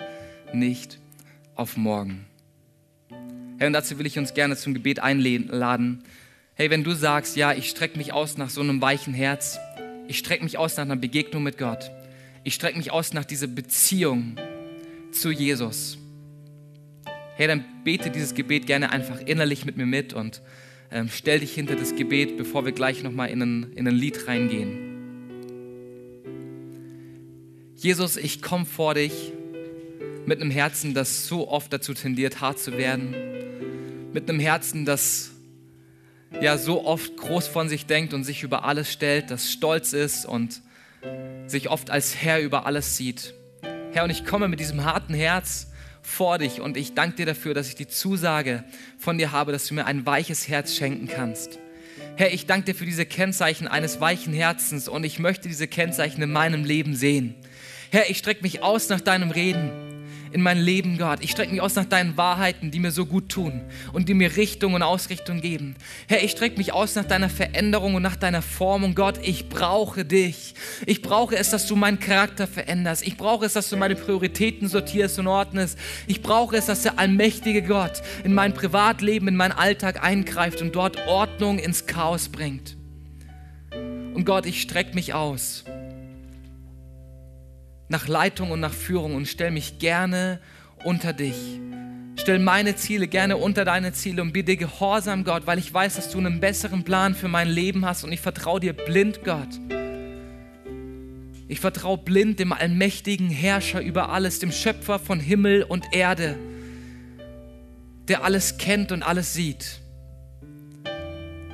nicht 0.52 1.00
auf 1.54 1.78
morgen. 1.78 2.26
Herr, 3.60 3.68
und 3.68 3.74
dazu 3.74 4.00
will 4.00 4.08
ich 4.08 4.18
uns 4.18 4.34
gerne 4.34 4.58
zum 4.58 4.74
Gebet 4.74 5.00
einladen. 5.00 6.04
Hey, 6.54 6.70
wenn 6.70 6.84
du 6.84 6.94
sagst, 6.94 7.38
ja, 7.38 7.54
ich 7.54 7.70
strecke 7.70 7.98
mich 7.98 8.12
aus 8.12 8.38
nach 8.38 8.50
so 8.50 8.60
einem 8.60 8.82
weichen 8.82 9.14
Herz, 9.14 9.58
ich 10.08 10.18
strecke 10.18 10.44
mich 10.44 10.58
aus 10.58 10.76
nach 10.76 10.84
einer 10.84 10.98
Begegnung 10.98 11.44
mit 11.44 11.58
Gott, 11.58 11.92
ich 12.44 12.54
strecke 12.54 12.78
mich 12.78 12.92
aus 12.92 13.14
nach 13.14 13.24
dieser 13.24 13.48
Beziehung 13.48 14.36
zu 15.12 15.32
Jesus. 15.32 15.98
Hey, 17.38 17.48
dann 17.48 17.64
bete 17.86 18.10
dieses 18.10 18.36
Gebet 18.36 18.68
gerne 18.68 18.92
einfach 18.92 19.22
innerlich 19.22 19.66
mit 19.66 19.78
mir 19.78 19.86
mit 19.86 20.14
und 20.14 20.42
ähm, 20.92 21.08
stell 21.10 21.40
dich 21.40 21.54
hinter 21.54 21.78
das 21.78 21.96
Gebet, 21.96 22.36
bevor 22.36 22.66
wir 22.66 22.74
gleich 22.74 23.02
nochmal 23.02 23.30
in 23.30 23.42
ein, 23.42 23.74
in 23.74 23.88
ein 23.88 23.96
Lied 23.96 24.28
reingehen. 24.28 24.92
Jesus, 27.78 28.18
ich 28.18 28.42
komme 28.42 28.66
vor 28.66 28.96
dich 28.96 29.32
mit 30.26 30.42
einem 30.42 30.52
Herzen, 30.52 30.94
das 30.94 31.28
so 31.28 31.48
oft 31.48 31.72
dazu 31.72 31.94
tendiert, 31.94 32.42
hart 32.42 32.60
zu 32.60 32.78
werden. 32.78 33.16
Mit 34.14 34.30
einem 34.30 34.42
Herzen, 34.42 34.86
das 34.86 35.31
ja 36.40 36.58
so 36.58 36.86
oft 36.86 37.18
groß 37.18 37.48
von 37.48 37.68
sich 37.68 37.86
denkt 37.86 38.14
und 38.14 38.24
sich 38.24 38.44
über 38.44 38.64
alles 38.64 38.92
stellt, 38.92 39.32
das 39.32 39.52
stolz 39.52 39.94
ist 39.94 40.26
und 40.26 40.62
sich 41.48 41.70
oft 41.70 41.90
als 41.90 42.16
Herr 42.16 42.40
über 42.40 42.66
alles 42.66 42.96
sieht. 42.96 43.34
Herr, 43.92 44.04
und 44.04 44.10
ich 44.10 44.26
komme 44.26 44.48
mit 44.48 44.60
diesem 44.60 44.86
harten 44.86 45.14
Herz 45.14 45.68
vor 46.02 46.38
dich 46.38 46.62
und 46.62 46.78
ich 46.78 46.94
danke 46.94 47.18
dir 47.18 47.26
dafür, 47.26 47.54
dass 47.54 47.68
ich 47.68 47.76
die 47.76 47.88
Zusage 47.88 48.64
von 48.98 49.18
dir 49.18 49.32
habe, 49.32 49.52
dass 49.52 49.68
du 49.68 49.74
mir 49.74 49.86
ein 49.86 50.06
weiches 50.06 50.48
Herz 50.48 50.76
schenken 50.76 51.08
kannst. 51.08 51.60
Herr, 52.16 52.34
ich 52.34 52.46
danke 52.46 52.68
dir 52.68 52.76
für 52.76 52.86
diese 52.86 53.06
Kennzeichen 53.06 53.68
eines 53.68 54.00
weichen 54.00 54.34
Herzens 54.34 54.88
und 54.88 55.04
ich 55.04 55.20
möchte 55.20 55.48
diese 55.48 55.68
Kennzeichen 55.68 56.22
in 56.22 56.32
meinem 56.32 56.64
Leben 56.64 56.96
sehen. 56.96 57.36
Herr, 57.92 58.10
ich 58.10 58.18
strecke 58.18 58.44
mich 58.44 58.64
aus 58.64 58.90
nach 58.90 59.02
deinem 59.02 59.32
Reden 59.32 59.91
in 60.32 60.42
mein 60.42 60.58
Leben, 60.58 60.98
Gott. 60.98 61.20
Ich 61.22 61.32
strecke 61.32 61.52
mich 61.52 61.62
aus 61.62 61.76
nach 61.76 61.86
deinen 61.86 62.18
Wahrheiten, 62.18 62.72
die 62.72 62.80
mir 62.80 62.92
so 62.92 63.06
gut 63.06 63.30
tun 63.30 63.62
und 63.94 64.10
die 64.10 64.14
mir 64.14 64.36
Richtung 64.38 64.74
und 64.74 64.84
Ausrichtung 64.84 65.42
geben. 65.42 65.76
Herr, 66.08 66.24
ich 66.24 66.32
strecke 66.32 66.58
mich 66.58 66.74
aus 66.74 66.96
nach 66.96 67.06
deiner 67.06 67.30
Veränderung 67.30 67.96
und 67.96 68.04
nach 68.04 68.16
deiner 68.16 68.42
Formung. 68.42 68.96
Gott, 68.96 69.20
ich 69.22 69.50
brauche 69.50 70.06
dich. 70.06 70.54
Ich 70.86 71.02
brauche 71.02 71.36
es, 71.36 71.50
dass 71.50 71.68
du 71.68 71.76
meinen 71.76 72.00
Charakter 72.00 72.48
veränderst. 72.48 73.06
Ich 73.06 73.18
brauche 73.18 73.46
es, 73.46 73.54
dass 73.54 73.70
du 73.70 73.78
meine 73.78 73.96
Prioritäten 73.96 74.68
sortierst 74.68 75.20
und 75.20 75.28
ordnest. 75.28 75.78
Ich 76.08 76.22
brauche 76.22 76.56
es, 76.58 76.66
dass 76.66 76.84
der 76.84 77.00
allmächtige 77.00 77.62
Gott 77.62 78.02
in 78.24 78.34
mein 78.34 78.54
Privatleben, 78.54 79.28
in 79.28 79.36
meinen 79.36 79.54
Alltag 79.54 80.04
eingreift 80.04 80.62
und 80.62 80.76
dort 80.76 81.08
Ordnung 81.08 81.60
ins 81.60 81.86
Chaos 81.86 82.30
bringt. 82.30 82.78
Und 84.14 84.26
Gott, 84.26 84.46
ich 84.46 84.62
strecke 84.62 84.94
mich 84.94 85.14
aus 85.14 85.66
nach 87.92 88.08
Leitung 88.08 88.52
und 88.52 88.62
nach 88.62 88.74
Führung 88.74 89.16
und 89.16 89.28
stell 89.28 89.52
mich 89.52 89.78
gerne 89.78 90.40
unter 90.84 91.12
dich. 91.12 91.36
Stell 92.16 92.40
meine 92.40 92.76
Ziele 92.76 93.08
gerne 93.08 93.36
unter 93.36 93.66
deine 93.66 93.92
Ziele 93.92 94.22
und 94.22 94.32
bitte 94.32 94.56
Gehorsam, 94.56 95.26
Gott, 95.26 95.46
weil 95.46 95.60
ich 95.60 95.74
weiß, 95.74 95.96
dass 95.96 96.10
du 96.10 96.18
einen 96.18 96.40
besseren 96.40 96.84
Plan 96.84 97.14
für 97.14 97.28
mein 97.28 97.50
Leben 97.50 97.86
hast 97.86 98.06
und 98.06 98.14
ich 98.14 98.22
vertraue 98.22 98.62
dir 98.62 98.74
blind, 98.74 99.26
Gott. 99.26 99.50
Ich 101.50 101.60
vertraue 101.60 101.98
blind 101.98 102.40
dem 102.40 102.54
allmächtigen 102.54 103.30
Herrscher 103.30 103.82
über 103.82 104.10
alles, 104.10 104.40
dem 104.40 104.54
Schöpfer 104.54 104.98
von 104.98 105.20
Himmel 105.20 105.64
und 105.64 105.84
Erde, 105.92 106.38
der 108.08 108.24
alles 108.24 108.58
kennt 108.58 108.94
und 108.94 109.04
alles 109.04 109.34
sieht. 109.34 109.81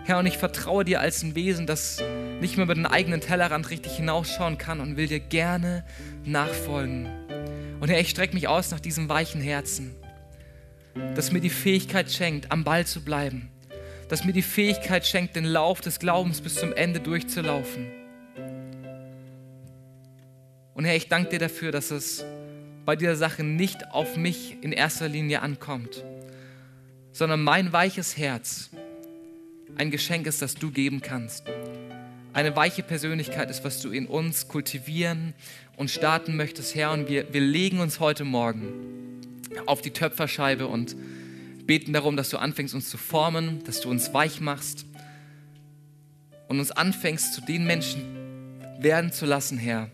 Herr, 0.07 0.19
und 0.19 0.25
ich 0.25 0.37
vertraue 0.37 0.85
dir 0.85 1.01
als 1.01 1.21
ein 1.21 1.35
Wesen, 1.35 1.67
das 1.67 2.01
nicht 2.39 2.55
mehr 2.55 2.63
über 2.63 2.75
den 2.75 2.85
eigenen 2.85 3.19
Tellerrand 3.19 3.69
richtig 3.69 3.97
hinausschauen 3.97 4.57
kann 4.57 4.79
und 4.79 4.95
will 4.95 5.07
dir 5.07 5.19
gerne 5.19 5.83
nachfolgen. 6.23 7.09
Und 7.81 7.89
Herr, 7.89 7.99
ich 7.99 8.09
strecke 8.09 8.33
mich 8.33 8.47
aus 8.47 8.71
nach 8.71 8.79
diesem 8.79 9.09
weichen 9.09 9.41
Herzen, 9.41 9.93
das 11.13 11.33
mir 11.33 11.41
die 11.41 11.49
Fähigkeit 11.49 12.09
schenkt, 12.09 12.53
am 12.53 12.63
Ball 12.63 12.85
zu 12.85 13.03
bleiben, 13.03 13.49
das 14.07 14.23
mir 14.23 14.31
die 14.31 14.43
Fähigkeit 14.43 15.05
schenkt, 15.05 15.35
den 15.35 15.43
Lauf 15.43 15.81
des 15.81 15.99
Glaubens 15.99 16.39
bis 16.39 16.55
zum 16.55 16.71
Ende 16.71 17.01
durchzulaufen. 17.01 17.87
Und 20.73 20.85
Herr, 20.85 20.95
ich 20.95 21.09
danke 21.09 21.31
dir 21.31 21.39
dafür, 21.39 21.73
dass 21.73 21.91
es 21.91 22.23
bei 22.85 22.95
dieser 22.95 23.17
Sache 23.17 23.43
nicht 23.43 23.91
auf 23.91 24.15
mich 24.15 24.55
in 24.61 24.71
erster 24.71 25.09
Linie 25.09 25.41
ankommt, 25.41 26.05
sondern 27.11 27.43
mein 27.43 27.73
weiches 27.73 28.17
Herz 28.17 28.69
ein 29.75 29.91
Geschenk 29.91 30.27
ist, 30.27 30.41
das 30.41 30.55
du 30.55 30.71
geben 30.71 31.01
kannst. 31.01 31.45
Eine 32.33 32.55
weiche 32.55 32.83
Persönlichkeit 32.83 33.49
ist, 33.49 33.63
was 33.63 33.81
du 33.81 33.89
in 33.89 34.05
uns 34.05 34.47
kultivieren 34.47 35.33
und 35.75 35.89
starten 35.89 36.35
möchtest, 36.35 36.75
Herr. 36.75 36.91
Und 36.91 37.09
wir, 37.09 37.33
wir 37.33 37.41
legen 37.41 37.79
uns 37.79 37.99
heute 37.99 38.23
Morgen 38.23 39.21
auf 39.65 39.81
die 39.81 39.91
Töpferscheibe 39.91 40.67
und 40.67 40.95
beten 41.65 41.93
darum, 41.93 42.15
dass 42.15 42.29
du 42.29 42.37
anfängst, 42.37 42.73
uns 42.73 42.89
zu 42.89 42.97
formen, 42.97 43.63
dass 43.65 43.81
du 43.81 43.89
uns 43.89 44.13
weich 44.13 44.39
machst 44.39 44.85
und 46.47 46.59
uns 46.59 46.71
anfängst, 46.71 47.33
zu 47.33 47.41
den 47.41 47.65
Menschen 47.65 48.03
werden 48.79 49.11
zu 49.11 49.25
lassen, 49.25 49.57
Herr, 49.57 49.89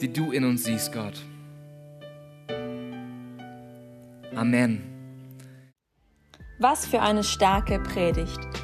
die 0.00 0.12
du 0.12 0.32
in 0.32 0.44
uns 0.44 0.64
siehst, 0.64 0.92
Gott. 0.92 1.20
Amen. 4.34 4.82
Was 6.58 6.86
für 6.86 7.00
eine 7.00 7.24
starke 7.24 7.80
Predigt. 7.80 8.63